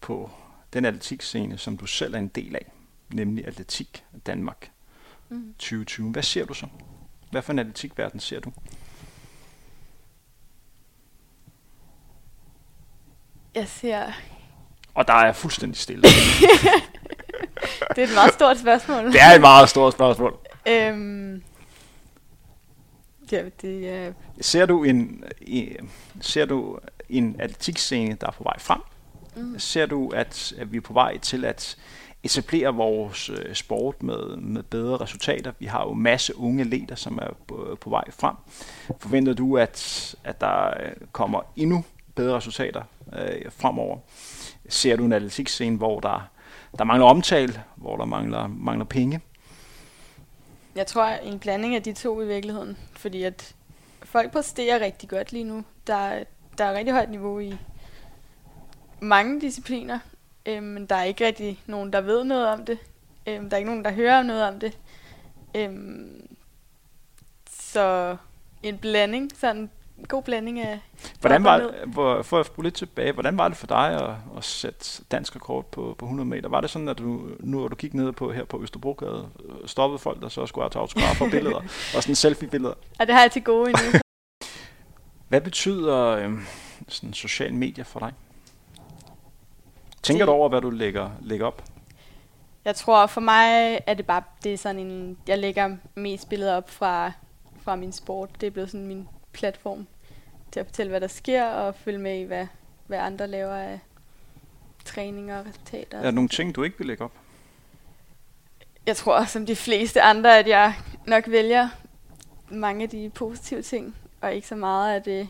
på 0.00 0.30
den 0.72 0.84
atletikscene, 0.84 1.58
som 1.58 1.76
du 1.76 1.86
selv 1.86 2.14
er 2.14 2.18
en 2.18 2.28
del 2.28 2.56
af, 2.56 2.72
nemlig 3.08 3.46
Atletik 3.46 4.04
Danmark 4.26 4.70
mm. 5.28 5.54
2020, 5.58 6.10
hvad 6.10 6.22
ser 6.22 6.44
du 6.44 6.54
så? 6.54 6.66
Hvad 7.30 7.42
for 7.42 7.52
en 7.52 7.58
atletikverden 7.58 8.20
ser 8.20 8.40
du? 8.40 8.52
Jeg 13.54 13.68
ser... 13.68 14.12
Og 14.94 15.08
der 15.08 15.14
er 15.14 15.32
fuldstændig 15.32 15.78
stille. 15.78 16.02
det 17.96 17.98
er 17.98 18.06
et 18.08 18.14
meget 18.14 18.34
stort 18.34 18.58
spørgsmål. 18.58 19.12
det 19.12 19.20
er 19.20 19.34
et 19.34 19.40
meget 19.40 19.68
stort 19.68 19.92
spørgsmål. 19.92 20.38
Øhm, 20.68 21.42
ja, 23.32 23.44
det 23.62 23.88
er... 23.88 24.12
Ser 24.40 24.66
du 24.66 24.84
en, 24.84 25.24
ser 26.20 26.44
du 26.44 26.78
en 27.08 27.36
atletikscene, 27.38 28.16
der 28.20 28.26
er 28.26 28.30
på 28.30 28.42
vej 28.42 28.58
frem? 28.58 28.80
Mm. 29.36 29.58
Ser 29.58 29.86
du, 29.86 30.08
at, 30.08 30.52
at 30.58 30.72
vi 30.72 30.76
er 30.76 30.80
på 30.80 30.92
vej 30.92 31.18
til 31.18 31.44
at 31.44 31.76
etablere 32.22 32.74
vores 32.74 33.30
øh, 33.30 33.54
sport 33.54 34.02
med, 34.02 34.36
med 34.36 34.62
bedre 34.62 34.96
resultater? 34.96 35.52
Vi 35.58 35.66
har 35.66 35.82
jo 35.82 35.92
masse 35.92 36.38
unge 36.38 36.64
leder, 36.64 36.94
som 36.94 37.18
er 37.22 37.34
på, 37.46 37.78
på 37.80 37.90
vej 37.90 38.04
frem. 38.10 38.34
Forventer 38.98 39.32
du, 39.32 39.58
at, 39.58 40.14
at 40.24 40.40
der 40.40 40.66
øh, 40.66 40.92
kommer 41.12 41.40
endnu 41.56 41.84
bedre 42.14 42.36
resultater 42.36 42.82
øh, 43.12 43.52
fremover? 43.52 43.98
Ser 44.68 44.96
du 44.96 45.04
en 45.04 45.12
atletikscene, 45.12 45.76
hvor 45.76 46.00
der, 46.00 46.30
der 46.78 46.84
mangler 46.84 47.06
omtale, 47.06 47.62
hvor 47.76 47.96
der 47.96 48.04
mangler, 48.04 48.46
mangler 48.46 48.84
penge? 48.84 49.20
Jeg 50.74 50.86
tror 50.86 51.04
en 51.04 51.38
blanding 51.38 51.74
af 51.74 51.82
de 51.82 51.92
to 51.92 52.22
i 52.22 52.26
virkeligheden, 52.26 52.78
fordi 52.92 53.22
at 53.22 53.54
folk 54.02 54.32
præsterer 54.32 54.80
rigtig 54.80 55.08
godt 55.08 55.32
lige 55.32 55.44
nu. 55.44 55.64
Der, 55.86 56.24
der 56.58 56.64
er 56.64 56.74
rigtig 56.74 56.94
højt 56.94 57.10
niveau 57.10 57.38
i 57.38 57.58
mange 59.00 59.40
discipliner, 59.40 59.98
øh, 60.46 60.62
men 60.62 60.86
der 60.86 60.96
er 60.96 61.04
ikke 61.04 61.26
rigtig 61.26 61.62
nogen, 61.66 61.92
der 61.92 62.00
ved 62.00 62.24
noget 62.24 62.46
om 62.46 62.64
det. 62.64 62.78
Øh, 63.26 63.40
der 63.42 63.48
er 63.50 63.56
ikke 63.56 63.70
nogen, 63.70 63.84
der 63.84 63.92
hører 63.92 64.22
noget 64.22 64.44
om 64.44 64.60
det. 64.60 64.78
Øh, 65.54 65.70
så 67.50 68.16
en 68.62 68.78
blanding, 68.78 69.30
sådan 69.36 69.70
god 70.08 70.22
blanding 70.22 70.60
af 70.60 70.80
Hvordan 71.20 71.44
var 71.44 71.58
det, 71.58 72.26
for 72.26 72.40
at 72.40 72.46
spole 72.46 72.66
lidt 72.66 72.74
tilbage, 72.74 73.12
hvordan 73.12 73.38
var 73.38 73.48
det 73.48 73.56
for 73.56 73.66
dig 73.66 73.88
at, 73.94 74.14
at 74.36 74.44
sætte 74.44 75.02
dansk 75.10 75.36
rekord 75.36 75.64
på, 75.70 75.94
på 75.98 76.04
100 76.04 76.28
meter? 76.28 76.48
Var 76.48 76.60
det 76.60 76.70
sådan, 76.70 76.88
at 76.88 76.98
du, 76.98 77.28
nu 77.40 77.58
hvor 77.58 77.68
du 77.68 77.76
gik 77.76 77.94
ned 77.94 78.12
på 78.12 78.32
her 78.32 78.44
på 78.44 78.62
Østerbrogade, 78.62 79.28
stoppede 79.66 79.98
folk, 79.98 80.22
der 80.22 80.28
så 80.28 80.46
skulle 80.46 80.62
have 80.64 80.80
autografer 80.80 81.24
og 81.24 81.30
billeder, 81.30 81.56
og 81.96 82.02
sådan 82.02 82.14
selfie-billeder? 82.14 82.74
Ja, 83.00 83.04
det 83.04 83.14
har 83.14 83.20
jeg 83.20 83.32
til 83.32 83.44
gode 83.44 83.70
endnu. 83.70 84.00
Hvad 85.28 85.40
betyder 85.40 86.06
øh, 86.06 86.32
sådan 86.88 87.12
sociale 87.12 87.54
medier 87.54 87.84
for 87.84 88.00
dig? 88.00 88.12
Tænker 90.02 90.24
det, 90.24 90.28
du 90.28 90.32
over, 90.32 90.48
hvad 90.48 90.60
du 90.60 90.70
lægger, 90.70 91.10
lægger 91.20 91.46
op? 91.46 91.64
Jeg 92.64 92.74
tror, 92.74 93.06
for 93.06 93.20
mig 93.20 93.80
er 93.86 93.94
det 93.94 94.06
bare, 94.06 94.22
det 94.44 94.52
er 94.52 94.56
sådan 94.56 94.78
en, 94.78 95.18
jeg 95.26 95.38
lægger 95.38 95.76
mest 95.94 96.28
billeder 96.28 96.56
op 96.56 96.70
fra, 96.70 97.12
fra 97.62 97.76
min 97.76 97.92
sport. 97.92 98.40
Det 98.40 98.46
er 98.46 98.50
blevet 98.50 98.70
sådan 98.70 98.86
min 98.86 99.08
platform 99.32 99.86
til 100.52 100.60
at 100.60 100.66
fortælle, 100.66 100.90
hvad 100.90 101.00
der 101.00 101.06
sker, 101.06 101.44
og 101.44 101.74
følge 101.74 101.98
med 101.98 102.20
i, 102.20 102.22
hvad, 102.22 102.46
hvad 102.86 102.98
andre 102.98 103.26
laver 103.26 103.54
af 103.54 103.80
træninger 104.84 105.38
og 105.38 105.46
resultater. 105.46 105.98
Er 105.98 106.02
der 106.02 106.10
nogle 106.10 106.28
ting, 106.28 106.54
du 106.54 106.62
ikke 106.62 106.78
vil 106.78 106.86
lægge 106.86 107.04
op? 107.04 107.12
Jeg 108.86 108.96
tror, 108.96 109.24
som 109.24 109.46
de 109.46 109.56
fleste 109.56 110.02
andre, 110.02 110.38
at 110.38 110.48
jeg 110.48 110.74
nok 111.06 111.24
vælger 111.28 111.68
mange 112.50 112.82
af 112.82 112.90
de 112.90 113.10
positive 113.14 113.62
ting, 113.62 113.96
og 114.20 114.34
ikke 114.34 114.48
så 114.48 114.54
meget 114.54 114.94
af 114.94 115.02
det, 115.02 115.28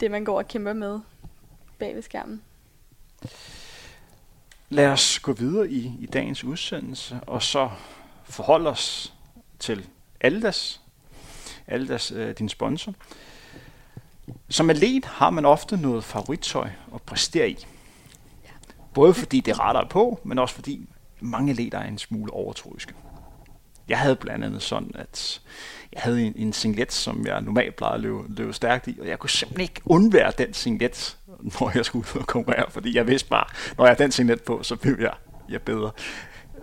det 0.00 0.10
man 0.10 0.24
går 0.24 0.38
og 0.38 0.48
kæmper 0.48 0.72
med 0.72 1.00
bag 1.78 1.94
ved 1.94 2.02
skærmen. 2.02 2.42
Lad 4.68 4.86
os 4.86 5.18
gå 5.18 5.32
videre 5.32 5.70
i, 5.70 5.92
i 6.00 6.06
dagens 6.06 6.44
udsendelse, 6.44 7.20
og 7.26 7.42
så 7.42 7.70
forholde 8.24 8.70
os 8.70 9.14
til 9.58 9.88
Aldas, 10.20 10.81
Aldas 11.72 12.12
øh, 12.12 12.34
din 12.38 12.48
sponsor. 12.48 12.94
Som 14.48 14.70
atlet 14.70 15.04
har 15.04 15.30
man 15.30 15.44
ofte 15.44 15.76
noget 15.76 16.04
favorittøj 16.04 16.68
at 16.94 17.02
præstere 17.02 17.50
i. 17.50 17.66
Både 18.94 19.14
fordi 19.14 19.40
det 19.40 19.58
retter 19.58 19.88
på, 19.88 20.20
men 20.24 20.38
også 20.38 20.54
fordi 20.54 20.88
mange 21.20 21.50
atleter 21.50 21.78
er 21.78 21.88
en 21.88 21.98
smule 21.98 22.32
overtroiske. 22.32 22.94
Jeg 23.88 23.98
havde 23.98 24.16
blandt 24.16 24.44
andet 24.44 24.62
sådan, 24.62 24.90
at 24.94 25.40
jeg 25.92 26.02
havde 26.02 26.22
en, 26.22 26.32
en 26.36 26.52
singlet, 26.52 26.92
som 26.92 27.26
jeg 27.26 27.40
normalt 27.40 27.76
plejede 27.76 27.94
at 27.94 28.00
løbe, 28.00 28.18
løbe 28.28 28.52
stærkt 28.52 28.88
i, 28.88 28.98
og 29.00 29.08
jeg 29.08 29.18
kunne 29.18 29.30
simpelthen 29.30 29.62
ikke 29.62 29.80
undvære 29.84 30.32
den 30.38 30.54
singlet, 30.54 31.18
når 31.60 31.72
jeg 31.74 31.84
skulle 31.84 32.06
ud 32.14 32.20
og 32.20 32.26
konkurrere, 32.26 32.70
fordi 32.70 32.96
jeg 32.96 33.06
vidste 33.06 33.28
bare, 33.28 33.44
når 33.78 33.84
jeg 33.84 33.90
har 33.90 33.96
den 33.96 34.12
singlet 34.12 34.42
på, 34.42 34.62
så 34.62 34.76
blev 34.76 34.96
jeg, 35.00 35.12
jeg 35.48 35.62
bedre. 35.62 35.90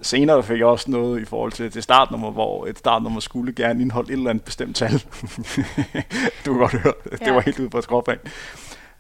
Senere 0.01 0.43
fik 0.43 0.59
jeg 0.59 0.65
også 0.65 0.91
noget 0.91 1.21
i 1.21 1.25
forhold 1.25 1.51
til, 1.51 1.71
til 1.71 1.83
startnummer, 1.83 2.31
hvor 2.31 2.65
et 2.65 2.77
startnummer 2.77 3.19
skulle 3.19 3.53
gerne 3.53 3.81
indeholde 3.81 4.13
et 4.13 4.17
eller 4.17 4.29
andet 4.29 4.43
bestemt 4.43 4.75
tal. 4.75 4.91
du 6.45 6.51
kan 6.53 6.57
godt 6.57 6.71
høre, 6.71 6.93
det 7.11 7.21
ja. 7.21 7.33
var 7.33 7.41
helt 7.41 7.59
ude 7.59 7.69
på 7.69 7.81
skråplan. 7.81 8.17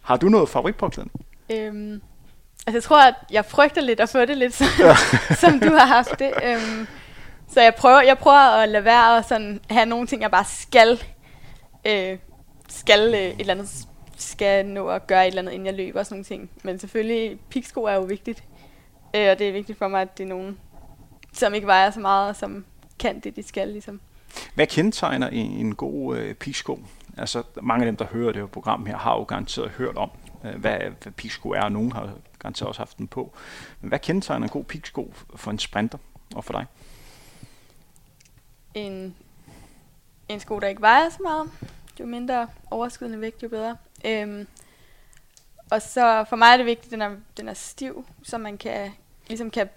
Har 0.01 0.17
du 0.17 0.29
noget 0.29 0.49
favoritpåklædning? 0.49 1.25
Øhm, 1.51 2.01
altså 2.67 2.75
jeg 2.75 2.83
tror, 2.83 3.01
at 3.01 3.15
jeg 3.31 3.45
frygter 3.45 3.81
lidt 3.81 3.99
at 3.99 4.09
få 4.09 4.25
det 4.25 4.37
lidt, 4.37 4.53
som, 4.53 4.67
ja. 4.79 4.95
som 5.41 5.59
du 5.59 5.69
har 5.69 5.85
haft 5.85 6.19
det. 6.19 6.33
Øhm, 6.43 6.87
så 7.49 7.61
jeg 7.61 7.75
prøver, 7.75 8.01
jeg 8.01 8.17
prøver 8.17 8.37
at 8.37 8.69
lade 8.69 8.85
være 8.85 9.17
at 9.17 9.27
sådan 9.27 9.59
have 9.69 9.85
nogle 9.85 10.07
ting, 10.07 10.21
jeg 10.21 10.31
bare 10.31 10.45
skal, 10.45 11.03
øh, 11.87 12.17
skal 12.69 13.13
øh, 13.13 13.21
et 13.21 13.39
eller 13.39 13.53
andet, 13.53 13.69
skal 14.17 14.65
nå 14.65 14.87
at 14.87 15.07
gøre 15.07 15.23
et 15.23 15.27
eller 15.27 15.41
andet, 15.41 15.53
inden 15.53 15.65
jeg 15.65 15.75
løber 15.75 15.99
og 15.99 16.05
sådan 16.05 16.15
nogle 16.15 16.25
ting. 16.25 16.49
Men 16.63 16.79
selvfølgelig, 16.79 17.39
piksko 17.49 17.83
er 17.83 17.93
jo 17.93 18.01
vigtigt. 18.01 18.43
Øh, 19.15 19.29
og 19.31 19.39
det 19.39 19.47
er 19.47 19.51
vigtigt 19.51 19.77
for 19.77 19.87
mig, 19.87 20.01
at 20.01 20.17
det 20.17 20.23
er 20.23 20.27
nogen, 20.27 20.57
som 21.39 21.53
ikke 21.53 21.67
vejer 21.67 21.91
så 21.91 21.99
meget, 21.99 22.35
som 22.35 22.65
kan 22.99 23.19
det, 23.19 23.35
de 23.35 23.43
skal 23.43 23.67
ligesom. 23.67 23.99
Hvad 24.55 24.67
kendetegner 24.67 25.27
en, 25.27 25.51
en 25.51 25.75
god 25.75 26.17
øh, 26.17 26.33
piksko? 26.33 26.79
Altså, 27.17 27.43
mange 27.61 27.85
af 27.85 27.85
dem, 27.85 27.95
der 27.95 28.05
hører 28.05 28.31
det 28.31 28.41
her 28.41 28.47
program 28.47 28.85
her, 28.85 28.97
har 28.97 29.15
jo 29.15 29.23
garanteret 29.23 29.69
hørt 29.69 29.97
om, 29.97 30.09
øh, 30.45 30.55
hvad, 30.55 30.77
hvad 30.79 31.11
piksko 31.11 31.49
er, 31.49 31.61
og 31.61 31.71
nogen 31.71 31.91
har 31.91 32.09
garanteret 32.39 32.67
også 32.67 32.81
haft 32.81 32.97
den 32.97 33.07
på. 33.07 33.33
Men 33.81 33.89
hvad 33.89 33.99
kendetegner 33.99 34.47
en 34.47 34.51
god 34.51 34.63
piksko 34.63 35.13
for 35.35 35.51
en 35.51 35.59
sprinter 35.59 35.97
og 36.35 36.45
for 36.45 36.53
dig? 36.53 36.65
en, 38.73 39.15
en 40.29 40.39
sko, 40.39 40.59
der 40.59 40.67
ikke 40.67 40.81
vejer 40.81 41.09
så 41.09 41.17
meget. 41.21 41.51
Jo 41.99 42.05
mindre 42.05 42.47
overskydende 42.71 43.21
vægt, 43.21 43.43
jo 43.43 43.49
bedre. 43.49 43.77
Øhm, 44.05 44.47
og 45.71 45.81
så 45.81 46.25
for 46.29 46.35
mig 46.35 46.53
er 46.53 46.57
det 46.57 46.65
vigtigt, 46.65 46.85
at 46.85 46.91
den 46.91 47.01
er, 47.01 47.15
den 47.37 47.49
er 47.49 47.53
stiv, 47.53 48.05
så 48.23 48.37
man 48.37 48.57
kan, 48.57 48.91
ligesom 49.27 49.51
kan 49.51 49.69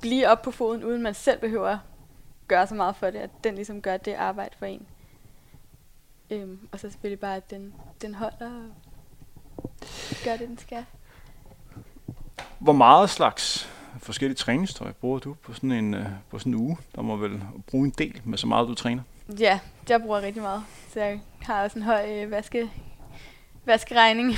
blive 0.00 0.28
op 0.28 0.42
på 0.42 0.50
foden, 0.50 0.84
uden 0.84 1.02
man 1.02 1.14
selv 1.14 1.40
behøver 1.40 1.78
gøre 2.48 2.66
så 2.66 2.74
meget 2.74 2.96
for 2.96 3.10
det, 3.10 3.18
at 3.18 3.30
den 3.44 3.54
ligesom 3.54 3.82
gør 3.82 3.96
det 3.96 4.14
arbejde 4.14 4.54
for 4.58 4.66
en. 4.66 4.86
Øhm, 6.30 6.68
og 6.72 6.80
så 6.80 6.90
selvfølgelig 6.90 7.20
bare, 7.20 7.36
at 7.36 7.50
den, 7.50 7.74
den 8.02 8.14
holder 8.14 8.50
og 9.56 9.68
gør 10.24 10.36
det, 10.36 10.48
den 10.48 10.58
skal. 10.58 10.84
Hvor 12.58 12.72
meget 12.72 13.10
slags 13.10 13.70
forskellige 13.98 14.36
træningstøj 14.36 14.92
bruger 14.92 15.18
du 15.18 15.34
på 15.34 15.52
sådan 15.52 15.72
en, 15.72 15.94
uh, 15.94 16.06
på 16.30 16.38
sådan 16.38 16.54
en 16.54 16.60
uge? 16.60 16.78
Der 16.94 17.02
må 17.02 17.16
vel 17.16 17.42
bruge 17.66 17.86
en 17.86 17.94
del 17.98 18.20
med 18.24 18.38
så 18.38 18.46
meget, 18.46 18.68
du 18.68 18.74
træner? 18.74 19.02
Ja, 19.38 19.60
jeg 19.88 20.00
bruger 20.00 20.22
rigtig 20.22 20.42
meget. 20.42 20.62
Så 20.92 21.00
jeg 21.00 21.20
har 21.42 21.62
også 21.62 21.78
en 21.78 21.84
høj 21.84 22.22
øh, 22.22 22.30
vaske, 22.30 22.70
vaskeregning. 23.64 24.34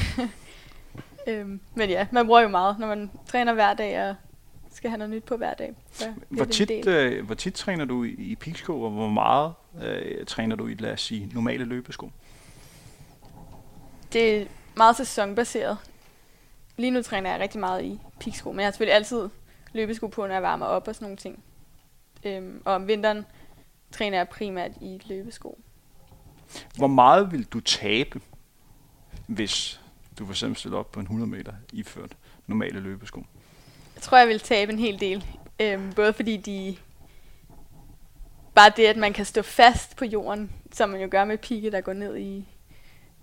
øhm, 1.28 1.60
men 1.74 1.90
ja, 1.90 2.06
man 2.12 2.26
bruger 2.26 2.40
jo 2.40 2.48
meget, 2.48 2.78
når 2.78 2.86
man 2.86 3.10
træner 3.26 3.54
hver 3.54 3.74
dag 3.74 4.08
og 4.08 4.14
skal 4.72 4.90
have 4.90 4.98
noget 4.98 5.10
nyt 5.10 5.24
på 5.24 5.36
hver 5.36 5.54
dag. 5.54 5.74
Så 5.92 6.12
hvor, 6.28 6.44
tit, 6.44 6.86
øh, 6.86 7.26
hvor 7.26 7.34
tit 7.34 7.54
træner 7.54 7.84
du 7.84 8.04
i, 8.04 8.10
i 8.10 8.36
piksko, 8.36 8.82
og 8.82 8.90
hvor 8.90 9.08
meget 9.08 9.52
øh, 9.82 10.26
træner 10.26 10.56
du 10.56 10.66
i, 10.66 10.74
lad 10.74 10.92
os 10.92 11.00
sige, 11.00 11.30
normale 11.34 11.64
løbesko? 11.64 12.10
Det 14.12 14.36
er 14.36 14.46
meget 14.76 14.96
sæsonbaseret. 14.96 15.78
Lige 16.76 16.90
nu 16.90 17.02
træner 17.02 17.30
jeg 17.30 17.40
rigtig 17.40 17.60
meget 17.60 17.84
i 17.84 18.00
piksko, 18.20 18.52
men 18.52 18.60
jeg 18.60 18.66
har 18.66 18.70
selvfølgelig 18.70 18.94
altid 18.94 19.28
løbesko 19.72 20.06
på, 20.06 20.26
når 20.26 20.34
jeg 20.34 20.42
varmer 20.42 20.66
op 20.66 20.88
og 20.88 20.94
sådan 20.94 21.04
nogle 21.04 21.16
ting. 21.16 21.42
Øhm, 22.24 22.62
og 22.64 22.74
om 22.74 22.88
vinteren 22.88 23.26
træner 23.92 24.16
jeg 24.16 24.28
primært 24.28 24.70
i 24.80 25.02
løbesko. 25.06 25.58
Hvor 26.76 26.86
meget 26.86 27.32
vil 27.32 27.44
du 27.44 27.60
tabe, 27.60 28.20
hvis 29.26 29.80
du 30.18 30.24
for 30.24 30.32
eksempel 30.32 30.56
stiller 30.56 30.78
op 30.78 30.92
på 30.92 31.00
en 31.00 31.04
100 31.04 31.30
meter 31.30 31.52
iført 31.72 32.16
normale 32.46 32.80
løbesko? 32.80 33.24
Jeg 34.00 34.04
tror, 34.04 34.18
jeg 34.18 34.28
vil 34.28 34.40
tabe 34.40 34.72
en 34.72 34.78
hel 34.78 35.00
del. 35.00 35.24
Øhm, 35.60 35.92
både 35.92 36.12
fordi 36.12 36.36
de... 36.36 36.76
Bare 38.54 38.72
det, 38.76 38.86
at 38.86 38.96
man 38.96 39.12
kan 39.12 39.24
stå 39.24 39.42
fast 39.42 39.96
på 39.96 40.04
jorden, 40.04 40.52
som 40.72 40.90
man 40.90 41.00
jo 41.00 41.08
gør 41.10 41.24
med 41.24 41.38
pigge, 41.38 41.70
der 41.70 41.80
går 41.80 41.92
ned 41.92 42.16
i 42.16 42.48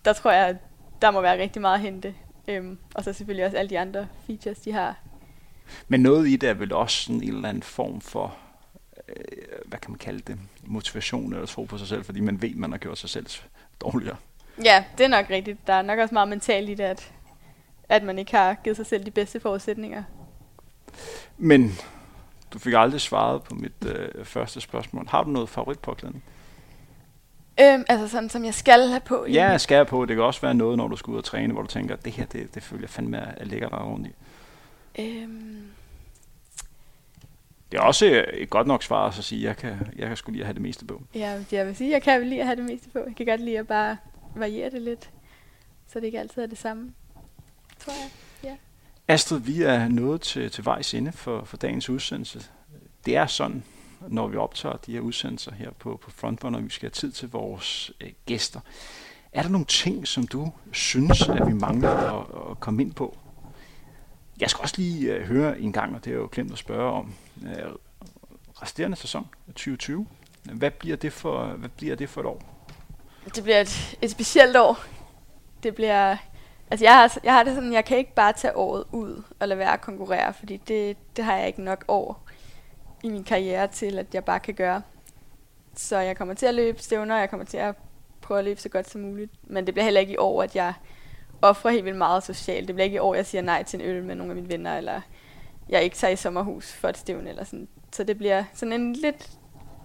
der 0.05 0.13
tror 0.13 0.31
jeg, 0.31 0.57
der 1.01 1.11
må 1.11 1.21
være 1.21 1.41
rigtig 1.41 1.61
meget 1.61 1.75
at 1.75 1.81
hente. 1.81 2.15
Øhm, 2.47 2.77
og 2.95 3.03
så 3.03 3.13
selvfølgelig 3.13 3.45
også 3.45 3.57
alle 3.57 3.69
de 3.69 3.79
andre 3.79 4.07
features, 4.27 4.59
de 4.59 4.71
har. 4.71 4.99
Men 5.87 5.99
noget 5.99 6.27
i 6.27 6.35
det 6.35 6.49
er 6.49 6.53
vel 6.53 6.73
også 6.73 7.03
sådan 7.03 7.23
en 7.23 7.33
eller 7.35 7.49
anden 7.49 7.63
form 7.63 8.01
for, 8.01 8.37
øh, 9.07 9.15
hvad 9.65 9.79
kan 9.79 9.91
man 9.91 9.97
kalde 9.97 10.19
det, 10.19 10.39
motivation 10.65 11.33
eller 11.33 11.45
tro 11.45 11.63
på 11.63 11.77
sig 11.77 11.87
selv, 11.87 12.03
fordi 12.03 12.19
man 12.19 12.41
ved, 12.41 12.55
man 12.55 12.71
har 12.71 12.77
gjort 12.77 12.97
sig 12.97 13.09
selv 13.09 13.27
dårligere. 13.81 14.15
Ja, 14.63 14.83
det 14.97 15.03
er 15.03 15.07
nok 15.07 15.29
rigtigt. 15.29 15.67
Der 15.67 15.73
er 15.73 15.81
nok 15.81 15.99
også 15.99 16.13
meget 16.13 16.29
mentalt 16.29 16.69
i 16.69 16.73
det, 16.73 16.83
at, 16.83 17.11
at 17.89 18.03
man 18.03 18.19
ikke 18.19 18.31
har 18.31 18.53
givet 18.53 18.77
sig 18.77 18.85
selv 18.85 19.05
de 19.05 19.11
bedste 19.11 19.39
forudsætninger. 19.39 20.03
Men 21.37 21.77
du 22.53 22.59
fik 22.59 22.73
aldrig 22.73 23.01
svaret 23.01 23.43
på 23.43 23.55
mit 23.55 23.85
øh, 23.85 24.25
første 24.25 24.61
spørgsmål. 24.61 25.07
Har 25.07 25.23
du 25.23 25.29
noget 25.29 25.49
favoritpåklædning? 25.49 26.23
Øhm, 27.61 27.83
altså 27.89 28.07
sådan, 28.07 28.29
som 28.29 28.45
jeg 28.45 28.53
skal 28.53 28.87
have 28.87 28.99
på? 28.99 29.25
Ja, 29.25 29.49
jeg 29.49 29.61
skal 29.61 29.75
have 29.75 29.85
på. 29.85 30.05
Det 30.05 30.15
kan 30.15 30.25
også 30.25 30.41
være 30.41 30.53
noget, 30.53 30.77
når 30.77 30.87
du 30.87 30.95
skal 30.95 31.11
ud 31.11 31.17
og 31.17 31.23
træne, 31.23 31.53
hvor 31.53 31.61
du 31.61 31.67
tænker, 31.67 31.95
det 31.95 32.13
her, 32.13 32.25
det, 32.25 32.55
det 32.55 32.63
føler 32.63 32.83
jeg 32.83 32.89
fandme 32.89 33.17
er 33.17 33.45
lækkert 33.45 33.71
og 33.71 33.87
ordentligt. 33.87 34.15
Øhm. 34.99 35.61
Det 37.71 37.77
er 37.77 37.81
også 37.81 38.25
et 38.33 38.49
godt 38.49 38.67
nok 38.67 38.83
svar 38.83 39.07
at 39.07 39.13
sige, 39.13 39.41
at 39.41 39.47
jeg 39.47 39.57
kan, 39.57 39.87
jeg 39.95 40.07
kan 40.07 40.17
sgu 40.17 40.31
lige 40.31 40.43
have 40.43 40.53
det 40.53 40.61
meste 40.61 40.85
på. 40.85 41.01
Ja, 41.15 41.43
jeg 41.51 41.67
vil 41.67 41.75
sige, 41.75 41.87
at 41.87 41.93
jeg 41.93 42.01
kan 42.01 42.27
lige 42.27 42.43
have 42.43 42.55
det 42.55 42.65
meste 42.65 42.89
på. 42.89 42.99
Jeg 42.99 43.15
kan 43.15 43.25
godt 43.25 43.41
lide 43.41 43.59
at 43.59 43.67
bare 43.67 43.97
variere 44.35 44.69
det 44.69 44.81
lidt, 44.81 45.09
så 45.87 45.99
det 45.99 46.05
ikke 46.05 46.19
altid 46.19 46.41
er 46.41 46.47
det 46.47 46.57
samme, 46.57 46.93
tror 47.79 47.93
jeg. 47.93 48.09
Astrid, 49.07 49.39
vi 49.39 49.61
er 49.61 49.87
nået 49.87 50.21
til, 50.21 50.51
til 50.51 50.65
vejs 50.65 50.93
ende 50.93 51.11
for, 51.11 51.43
for 51.43 51.57
dagens 51.57 51.89
udsendelse. 51.89 52.45
Det 53.05 53.15
er 53.15 53.27
sådan, 53.27 53.63
når 54.07 54.27
vi 54.27 54.37
optager 54.37 54.75
de 54.75 54.91
her 54.91 54.99
udsendelser 54.99 55.53
her 55.53 55.71
på, 55.71 55.99
på 56.03 56.11
Frontrunner, 56.11 56.59
vi 56.59 56.69
skal 56.69 56.87
have 56.87 56.91
tid 56.91 57.11
til 57.11 57.29
vores 57.29 57.91
øh, 58.01 58.09
gæster. 58.25 58.59
Er 59.31 59.41
der 59.41 59.49
nogle 59.49 59.65
ting, 59.65 60.07
som 60.07 60.27
du 60.27 60.51
synes, 60.71 61.29
at 61.29 61.47
vi 61.47 61.53
mangler 61.53 61.89
at, 61.89 62.51
at 62.51 62.59
komme 62.59 62.81
ind 62.81 62.93
på? 62.93 63.17
Jeg 64.39 64.49
skal 64.49 64.61
også 64.61 64.75
lige 64.77 65.13
øh, 65.13 65.27
høre 65.27 65.59
en 65.59 65.73
gang, 65.73 65.95
og 65.95 66.05
det 66.05 66.11
er 66.11 66.17
jo 66.17 66.29
glemt 66.31 66.51
at 66.51 66.57
spørge 66.57 66.91
om, 66.91 67.13
øh, 67.43 67.71
resterende 68.61 68.97
sæson 68.97 69.27
2020. 69.47 70.07
Hvad 70.43 70.71
bliver 70.71 70.97
det 70.97 71.13
for, 71.13 71.45
hvad 71.45 71.69
bliver 71.69 71.95
det 71.95 72.09
for 72.09 72.21
et 72.21 72.27
år? 72.27 72.67
Det 73.35 73.43
bliver 73.43 73.61
et, 73.61 73.97
et 74.01 74.11
specielt 74.11 74.57
år. 74.57 74.79
Det 75.63 75.75
bliver... 75.75 76.17
Altså 76.71 76.85
jeg 76.85 76.93
har, 76.93 77.17
jeg 77.23 77.33
har 77.33 77.43
det 77.43 77.55
sådan, 77.55 77.73
jeg 77.73 77.85
kan 77.85 77.97
ikke 77.97 78.13
bare 78.13 78.33
tage 78.33 78.57
året 78.57 78.83
ud 78.91 79.23
og 79.39 79.47
lade 79.47 79.59
være 79.59 79.73
at 79.73 79.81
konkurrere, 79.81 80.33
fordi 80.33 80.57
det, 80.57 80.97
det 81.15 81.25
har 81.25 81.35
jeg 81.35 81.47
ikke 81.47 81.61
nok 81.61 81.85
år 81.87 82.23
i 83.03 83.09
min 83.09 83.23
karriere 83.23 83.67
til, 83.67 83.99
at 83.99 84.13
jeg 84.13 84.25
bare 84.25 84.39
kan 84.39 84.53
gøre. 84.53 84.81
Så 85.75 85.97
jeg 85.97 86.17
kommer 86.17 86.33
til 86.33 86.45
at 86.45 86.53
løbe 86.53 86.81
stævner, 86.81 87.15
og 87.15 87.21
jeg 87.21 87.29
kommer 87.29 87.45
til 87.45 87.57
at 87.57 87.75
prøve 88.21 88.39
at 88.39 88.45
løbe 88.45 88.61
så 88.61 88.69
godt 88.69 88.89
som 88.89 89.01
muligt. 89.01 89.31
Men 89.43 89.65
det 89.65 89.73
bliver 89.73 89.83
heller 89.83 90.01
ikke 90.01 90.13
i 90.13 90.17
år, 90.17 90.43
at 90.43 90.55
jeg 90.55 90.73
offrer 91.41 91.71
helt 91.71 91.85
vildt 91.85 91.97
meget 91.97 92.23
socialt. 92.23 92.67
Det 92.67 92.75
bliver 92.75 92.85
ikke 92.85 92.95
i 92.95 92.99
år, 92.99 93.15
jeg 93.15 93.25
siger 93.25 93.41
nej 93.41 93.63
til 93.63 93.81
en 93.81 93.85
øl 93.85 94.03
med 94.03 94.15
nogle 94.15 94.31
af 94.31 94.35
mine 94.35 94.49
venner, 94.49 94.77
eller 94.77 95.01
jeg 95.69 95.83
ikke 95.83 95.95
tager 95.95 96.11
i 96.11 96.15
sommerhus 96.15 96.73
for 96.73 96.89
et 96.89 96.97
stævne, 96.97 97.29
eller 97.29 97.43
sådan. 97.43 97.67
Så 97.91 98.03
det 98.03 98.17
bliver 98.17 98.43
sådan 98.53 98.73
en 98.73 98.93
lidt 98.93 99.29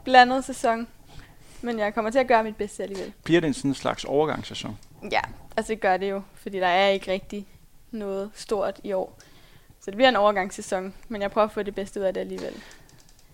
blandet 0.04 0.44
sæson. 0.44 0.88
Men 1.62 1.78
jeg 1.78 1.94
kommer 1.94 2.10
til 2.10 2.18
at 2.18 2.26
gøre 2.26 2.44
mit 2.44 2.56
bedste 2.56 2.82
alligevel. 2.82 3.12
Bliver 3.24 3.40
det 3.40 3.48
en 3.48 3.54
sådan 3.54 3.70
en 3.70 3.74
slags 3.74 4.04
overgangssæson? 4.04 4.78
Ja, 5.11 5.20
altså 5.57 5.72
det 5.72 5.80
gør 5.80 5.96
det 5.96 6.11
jo, 6.11 6.22
fordi 6.34 6.59
der 6.59 6.66
er 6.66 6.88
ikke 6.88 7.12
rigtig 7.12 7.46
noget 7.90 8.30
stort 8.34 8.80
i 8.84 8.92
år. 8.92 9.18
Så 9.80 9.90
det 9.90 9.96
bliver 9.96 10.09
en 10.09 10.16
overgangssæson, 10.16 10.94
men 11.09 11.22
jeg 11.22 11.30
prøver 11.30 11.46
at 11.46 11.53
få 11.53 11.62
det 11.62 11.74
bedste 11.74 12.00
ud 12.00 12.05
af 12.05 12.14
det 12.14 12.20
alligevel. 12.20 12.62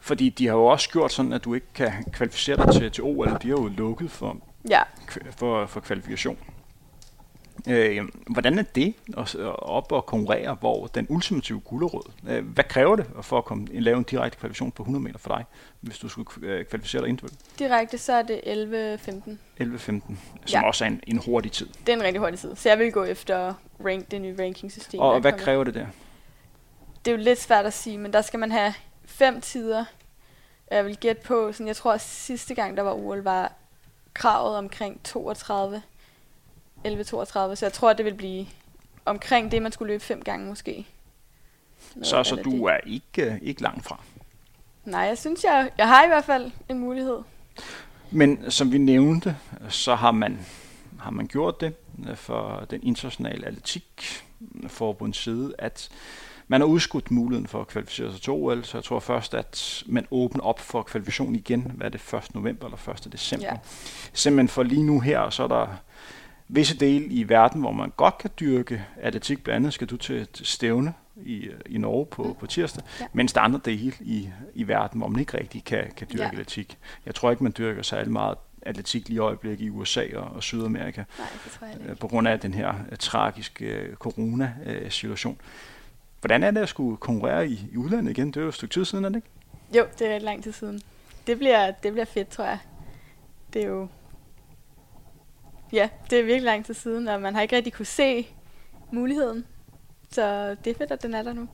Fordi 0.01 0.29
de 0.29 0.47
har 0.47 0.55
jo 0.55 0.66
også 0.66 0.91
gjort 0.91 1.12
sådan, 1.12 1.33
at 1.33 1.45
du 1.45 1.55
ikke 1.55 1.66
kan 1.75 1.93
kvalificere 2.12 2.57
dig 2.57 2.75
til, 2.75 2.91
til 2.91 3.05
OL. 3.05 3.29
De 3.29 3.49
har 3.49 3.57
jo 3.57 3.66
lukket 3.66 4.11
for, 4.11 4.37
ja. 4.71 4.83
for, 5.31 5.66
for 5.66 5.81
kvalifikation. 5.81 6.39
Øh, 7.69 8.09
hvordan 8.27 8.59
er 8.59 8.63
det 8.63 8.95
at 9.17 9.37
op 9.59 9.93
og 9.93 10.07
konkurrere, 10.07 10.55
hvor 10.55 10.87
den 10.87 11.07
ultimative 11.09 11.61
gulderød, 11.61 12.03
øh, 12.29 12.47
hvad 12.47 12.65
kræver 12.65 12.97
det 12.97 13.07
for 13.23 13.39
at 13.39 13.45
komme, 13.45 13.67
lave 13.67 13.99
en 13.99 14.05
direkte 14.05 14.39
kvalifikation 14.39 14.73
på 14.73 14.83
100 14.83 15.03
meter 15.03 15.19
for 15.19 15.29
dig, 15.29 15.45
hvis 15.81 15.99
du 15.99 16.09
skulle 16.09 16.29
øh, 16.43 16.65
kvalificere 16.65 17.03
dig 17.03 17.09
individuelt? 17.09 17.59
Direkte 17.59 17.99
så 17.99 18.13
er 18.13 18.23
det 18.23 18.41
11.15. 18.47 19.63
11.15, 19.63 19.79
som 19.87 20.03
ja. 20.53 20.67
også 20.67 20.85
er 20.85 20.89
en, 20.89 21.01
en 21.07 21.21
hurtig 21.27 21.53
tid. 21.53 21.67
Det 21.87 21.89
er 21.89 21.97
en 21.97 22.03
rigtig 22.03 22.21
hurtig 22.21 22.39
tid, 22.39 22.57
så 22.57 22.69
jeg 22.69 22.79
vil 22.79 22.93
gå 22.93 23.05
efter 23.05 23.55
rank, 23.85 24.11
det 24.11 24.21
nye 24.21 24.37
ranking-system. 24.39 25.01
Og 25.01 25.21
hvad 25.21 25.33
kræver 25.33 25.65
det 25.65 25.75
der? 25.75 25.87
Det 27.05 27.11
er 27.11 27.17
jo 27.17 27.23
lidt 27.23 27.41
svært 27.41 27.67
at 27.67 27.73
sige, 27.73 27.99
men 27.99 28.13
der 28.13 28.23
skal 28.23 28.41
man 28.41 28.53
have 28.53 28.75
fem 29.05 29.41
tider. 29.41 29.85
Jeg 30.71 30.85
vil 30.85 30.97
gætte 30.97 31.23
på, 31.23 31.53
sådan, 31.53 31.67
jeg 31.67 31.77
tror 31.77 31.93
at 31.93 32.01
sidste 32.01 32.55
gang 32.55 32.77
der 32.77 32.83
var 32.83 32.93
OL 32.93 33.23
var 33.23 33.53
kravet 34.15 34.57
omkring 34.57 35.01
32 35.05 35.83
11.32, 36.89 37.55
så 37.55 37.59
jeg 37.62 37.72
tror, 37.72 37.91
at 37.91 37.99
det 37.99 38.05
vil 38.05 38.14
blive 38.14 38.47
omkring 39.05 39.53
det, 39.53 39.62
man 39.62 39.72
skulle 39.72 39.93
løbe 39.93 40.05
fem 40.05 40.22
gange 40.22 40.47
måske. 40.47 40.86
Noget 41.95 42.07
så 42.07 42.24
så 42.24 42.36
du 42.36 42.51
det. 42.51 42.62
er 42.62 42.80
ikke, 42.86 43.39
ikke 43.43 43.62
langt 43.62 43.84
fra? 43.84 44.01
Nej, 44.84 45.01
jeg 45.01 45.18
synes, 45.18 45.45
jeg, 45.45 45.70
jeg 45.78 45.89
har 45.89 46.05
i 46.05 46.09
hvert 46.09 46.24
fald 46.24 46.51
en 46.68 46.78
mulighed. 46.78 47.18
Men 48.11 48.51
som 48.51 48.72
vi 48.72 48.78
nævnte, 48.78 49.36
så 49.68 49.95
har 49.95 50.11
man, 50.11 50.39
har 51.01 51.11
man 51.11 51.26
gjort 51.26 51.61
det 51.61 51.74
for 52.14 52.66
den 52.70 52.80
internationale 52.82 53.47
atletik 53.47 54.05
forbunds 54.66 55.16
side, 55.16 55.55
at 55.59 55.89
man 56.49 56.61
har 56.61 56.68
udskudt 56.68 57.11
muligheden 57.11 57.47
for 57.47 57.61
at 57.61 57.66
kvalificere 57.66 58.12
sig 58.12 58.20
til 58.20 58.32
OL, 58.32 58.64
så 58.64 58.76
jeg 58.78 58.84
tror 58.84 59.01
først, 59.01 59.34
at 59.34 59.82
man 59.86 60.07
åbner 60.11 60.43
op 60.43 60.61
for 60.61 60.82
kvalifikation 60.82 61.34
igen, 61.34 61.72
hvad 61.74 61.86
er 61.86 61.91
det, 61.91 62.14
1. 62.14 62.34
november 62.34 62.66
eller 62.66 62.89
1. 63.07 63.12
december. 63.12 63.47
Ja. 63.47 63.57
Simpelthen 64.12 64.49
for 64.49 64.62
lige 64.62 64.82
nu 64.82 65.01
her, 65.01 65.30
så 65.30 65.43
er 65.43 65.49
der 65.49 65.66
visse 66.49 66.76
dele 66.76 67.05
i 67.05 67.28
verden, 67.28 67.61
hvor 67.61 67.72
man 67.72 67.92
godt 67.96 68.18
kan 68.18 68.30
dyrke 68.40 68.84
atletik. 68.96 69.44
Blandt 69.44 69.57
andet 69.57 69.72
skal 69.72 69.86
du 69.86 69.96
til, 69.96 70.26
til 70.26 70.46
stævne 70.46 70.94
i, 71.16 71.49
i 71.66 71.78
Norge 71.78 72.07
på, 72.07 72.22
mm. 72.22 72.34
på 72.34 72.46
tirsdag, 72.46 72.84
ja. 73.01 73.07
mens 73.12 73.32
der 73.32 73.40
er 73.40 73.44
andre 73.44 73.61
dele 73.64 73.92
i, 74.01 74.28
i 74.55 74.68
verden, 74.68 75.01
hvor 75.01 75.09
man 75.09 75.20
ikke 75.20 75.38
rigtig 75.38 75.64
kan, 75.64 75.90
kan 75.96 76.07
dyrke 76.12 76.22
ja. 76.22 76.30
atletik. 76.30 76.78
Jeg 77.07 77.14
tror 77.14 77.30
ikke, 77.30 77.42
man 77.42 77.55
dyrker 77.59 77.82
særlig 77.82 78.12
meget 78.12 78.38
atletik 78.62 79.09
lige 79.09 79.16
i 79.16 79.18
øjeblikket 79.18 79.64
i 79.64 79.70
USA 79.70 80.05
og, 80.14 80.24
og 80.24 80.42
Sydamerika, 80.42 81.05
Nej, 81.18 81.28
det 81.44 81.53
tror 81.53 81.66
jeg 81.66 81.76
ikke. 81.80 81.94
på 81.94 82.09
grund 82.09 82.28
af 82.28 82.40
den 82.40 82.55
her 82.55 82.74
uh, 82.92 82.96
tragiske 82.99 83.88
uh, 83.90 83.96
corona-situation. 83.96 85.40
Hvordan 86.20 86.42
er 86.42 86.51
det 86.51 86.61
at 86.61 86.68
skulle 86.68 86.96
konkurrere 86.96 87.49
i, 87.49 87.68
i 87.72 87.76
udlandet 87.76 88.11
igen? 88.11 88.26
Det 88.26 88.36
er 88.36 88.40
jo 88.40 88.49
et 88.49 88.55
stykke 88.55 88.72
tid 88.72 88.84
siden, 88.84 89.05
er 89.05 89.09
det 89.09 89.16
ikke? 89.16 89.28
Jo, 89.78 89.84
det 89.99 90.07
er 90.07 90.18
lang 90.18 90.42
tid 90.42 90.53
siden. 90.53 90.80
Det 91.26 91.38
bliver, 91.38 91.70
det 91.70 91.92
bliver 91.92 92.05
fedt, 92.05 92.28
tror 92.28 92.44
jeg. 92.44 92.59
Det 93.53 93.62
er 93.62 93.66
jo 93.66 93.88
Ja, 95.73 95.89
det 96.11 96.19
er 96.19 96.23
virkelig 96.23 96.45
lang 96.45 96.64
tid 96.64 96.75
siden, 96.75 97.09
og 97.09 97.23
man 97.23 97.35
har 97.35 97.43
ikke 97.43 97.57
rigtig 97.57 97.73
kunne 97.73 97.87
se 97.87 98.27
muligheden. 98.93 99.45
Så 100.11 100.57
det 100.64 100.71
er 100.71 100.75
fedt, 100.79 100.91
at 100.91 101.03
den 101.03 101.14
er 101.14 101.23
der 101.23 101.33
nu. 101.33 101.49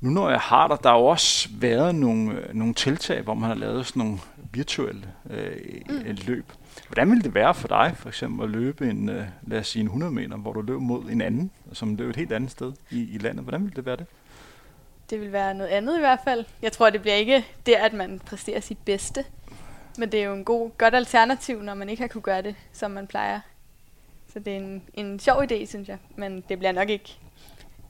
Nu 0.00 0.10
når 0.10 0.30
jeg 0.30 0.40
har 0.40 0.68
dig, 0.68 0.78
der 0.82 0.88
har 0.88 0.98
jo 0.98 1.06
også 1.06 1.48
været 1.52 1.94
nogle, 1.94 2.32
øh, 2.32 2.54
nogle 2.54 2.74
tiltag, 2.74 3.22
hvor 3.22 3.34
man 3.34 3.48
har 3.48 3.56
lavet 3.56 3.86
sådan 3.86 4.00
nogle 4.00 4.18
virtuelle 4.52 5.02
øh, 5.30 5.56
mm. 5.88 6.16
løb. 6.26 6.52
Hvordan 6.88 7.10
ville 7.10 7.22
det 7.22 7.34
være 7.34 7.54
for 7.54 7.68
dig, 7.68 7.92
for 7.96 8.08
eksempel 8.08 8.44
at 8.44 8.50
løbe 8.50 8.90
en, 8.90 9.08
øh, 9.08 9.24
lad 9.46 9.58
os 9.58 9.68
sige 9.68 9.80
en 9.80 9.86
100 9.86 10.12
meter, 10.12 10.36
hvor 10.36 10.52
du 10.52 10.60
løb 10.60 10.80
mod 10.80 11.04
en 11.04 11.20
anden, 11.20 11.50
som 11.72 11.96
løb 11.96 12.10
et 12.10 12.16
helt 12.16 12.32
andet 12.32 12.50
sted 12.50 12.72
i, 12.90 13.14
i 13.14 13.18
landet? 13.18 13.44
Hvordan 13.44 13.62
ville 13.62 13.76
det 13.76 13.86
være 13.86 13.96
det? 13.96 14.06
Det 15.10 15.20
vil 15.20 15.32
være 15.32 15.54
noget 15.54 15.70
andet 15.70 15.96
i 15.96 16.00
hvert 16.00 16.20
fald. 16.24 16.44
Jeg 16.62 16.72
tror, 16.72 16.90
det 16.90 17.00
bliver 17.00 17.16
ikke 17.16 17.44
det, 17.66 17.72
at 17.74 17.92
man 17.92 18.20
præsterer 18.26 18.60
sit 18.60 18.78
bedste. 18.84 19.24
Men 19.98 20.12
det 20.12 20.20
er 20.20 20.24
jo 20.24 20.34
en 20.34 20.44
god, 20.44 20.70
godt 20.78 20.94
alternativ, 20.94 21.62
når 21.62 21.74
man 21.74 21.88
ikke 21.88 22.02
har 22.02 22.08
kunne 22.08 22.22
gøre 22.22 22.42
det, 22.42 22.54
som 22.72 22.90
man 22.90 23.06
plejer. 23.06 23.40
Så 24.32 24.38
det 24.38 24.52
er 24.52 24.56
en, 24.56 24.82
en 24.94 25.18
sjov 25.18 25.42
idé, 25.42 25.66
synes 25.66 25.88
jeg. 25.88 25.98
Men 26.16 26.44
det 26.48 26.58
bliver 26.58 26.72
nok 26.72 26.88
ikke 26.88 27.18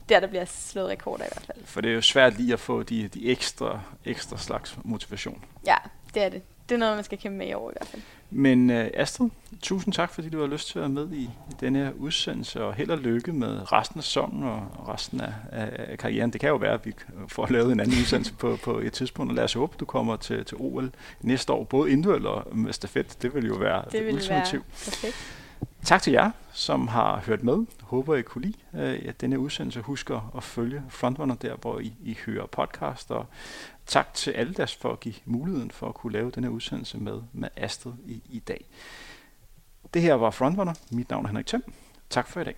der, 0.09 0.19
der 0.19 0.27
bliver 0.27 0.45
slået 0.45 0.89
rekorder 0.89 1.23
i 1.25 1.29
hvert 1.31 1.45
fald. 1.45 1.65
For 1.65 1.81
det 1.81 1.91
er 1.91 1.95
jo 1.95 2.01
svært 2.01 2.37
lige 2.37 2.53
at 2.53 2.59
få 2.59 2.83
de, 2.83 3.07
de 3.07 3.29
ekstra, 3.29 3.81
ekstra 4.05 4.37
slags 4.37 4.77
motivation. 4.83 5.43
Ja, 5.65 5.75
det 6.13 6.23
er 6.23 6.29
det. 6.29 6.41
Det 6.69 6.75
er 6.75 6.79
noget, 6.79 6.95
man 6.95 7.03
skal 7.03 7.17
kæmpe 7.17 7.37
med 7.37 7.47
i 7.47 7.53
år 7.53 7.69
i 7.69 7.73
hvert 7.77 7.87
fald. 7.87 8.01
Men 8.29 8.69
uh, 8.69 8.85
Astrid, 8.93 9.29
tusind 9.61 9.93
tak, 9.93 10.13
fordi 10.13 10.29
du 10.29 10.39
har 10.39 10.47
lyst 10.47 10.67
til 10.67 10.79
at 10.79 10.81
være 10.81 10.89
med 10.89 11.11
i, 11.11 11.21
i 11.23 11.53
denne 11.59 11.79
her 11.79 11.91
udsendelse, 11.91 12.63
og 12.63 12.73
held 12.73 12.89
og 12.89 12.97
lykke 12.97 13.33
med 13.33 13.71
resten 13.71 13.97
af 13.99 14.03
sæsonen 14.03 14.43
og 14.43 14.87
resten 14.87 15.21
af, 15.21 15.33
af 15.51 15.97
karrieren. 15.97 16.33
Det 16.33 16.41
kan 16.41 16.49
jo 16.49 16.55
være, 16.55 16.73
at 16.73 16.85
vi 16.85 16.93
får 17.27 17.47
lavet 17.49 17.71
en 17.71 17.79
anden 17.79 17.97
udsendelse 17.99 18.33
på, 18.33 18.57
på 18.63 18.79
et 18.79 18.93
tidspunkt, 18.93 19.31
og 19.31 19.35
lad 19.35 19.43
os 19.43 19.53
håbe, 19.53 19.75
du 19.79 19.85
kommer 19.85 20.15
til, 20.15 20.45
til 20.45 20.57
OL 20.59 20.91
næste 21.21 21.53
år, 21.53 21.63
både 21.63 21.91
individuelt 21.91 22.25
og 22.25 22.57
med 22.57 22.73
stafet. 22.73 23.21
Det 23.21 23.35
vil 23.35 23.47
jo 23.47 23.53
være 23.53 23.83
det 23.91 24.05
vil 24.05 24.13
ultimativt. 24.13 24.63
Være 24.63 24.85
perfekt. 24.85 25.15
Tak 25.83 26.01
til 26.01 26.13
jer, 26.13 26.31
som 26.53 26.87
har 26.87 27.23
hørt 27.25 27.43
med. 27.43 27.65
Håber, 27.87 28.15
I 28.15 28.21
kunne 28.21 28.41
lide 28.41 28.57
øh, 28.73 29.09
at 29.09 29.21
denne 29.21 29.39
udsendelse. 29.39 29.81
Husk 29.81 30.09
at 30.09 30.43
følge 30.43 30.83
Frontrunner 30.89 31.35
der, 31.35 31.55
hvor 31.55 31.79
I, 31.79 31.93
I 32.03 32.17
hører 32.25 32.45
podcast. 32.45 33.11
Og 33.11 33.25
tak 33.85 34.13
til 34.13 34.31
alle 34.31 34.53
deres 34.53 34.75
for 34.75 34.91
at 34.91 34.99
give 34.99 35.15
muligheden 35.25 35.71
for 35.71 35.89
at 35.89 35.95
kunne 35.95 36.13
lave 36.13 36.31
denne 36.31 36.51
udsendelse 36.51 36.97
med, 36.97 37.21
med 37.33 37.49
Astrid 37.55 37.93
i, 38.05 38.21
i 38.29 38.39
dag. 38.39 38.65
Det 39.93 40.01
her 40.01 40.13
var 40.13 40.31
Frontrunner. 40.31 40.73
Mit 40.91 41.09
navn 41.09 41.25
er 41.25 41.27
Henrik 41.27 41.45
Thiem. 41.45 41.73
Tak 42.09 42.27
for 42.27 42.41
i 42.41 42.43
dag. 42.43 42.55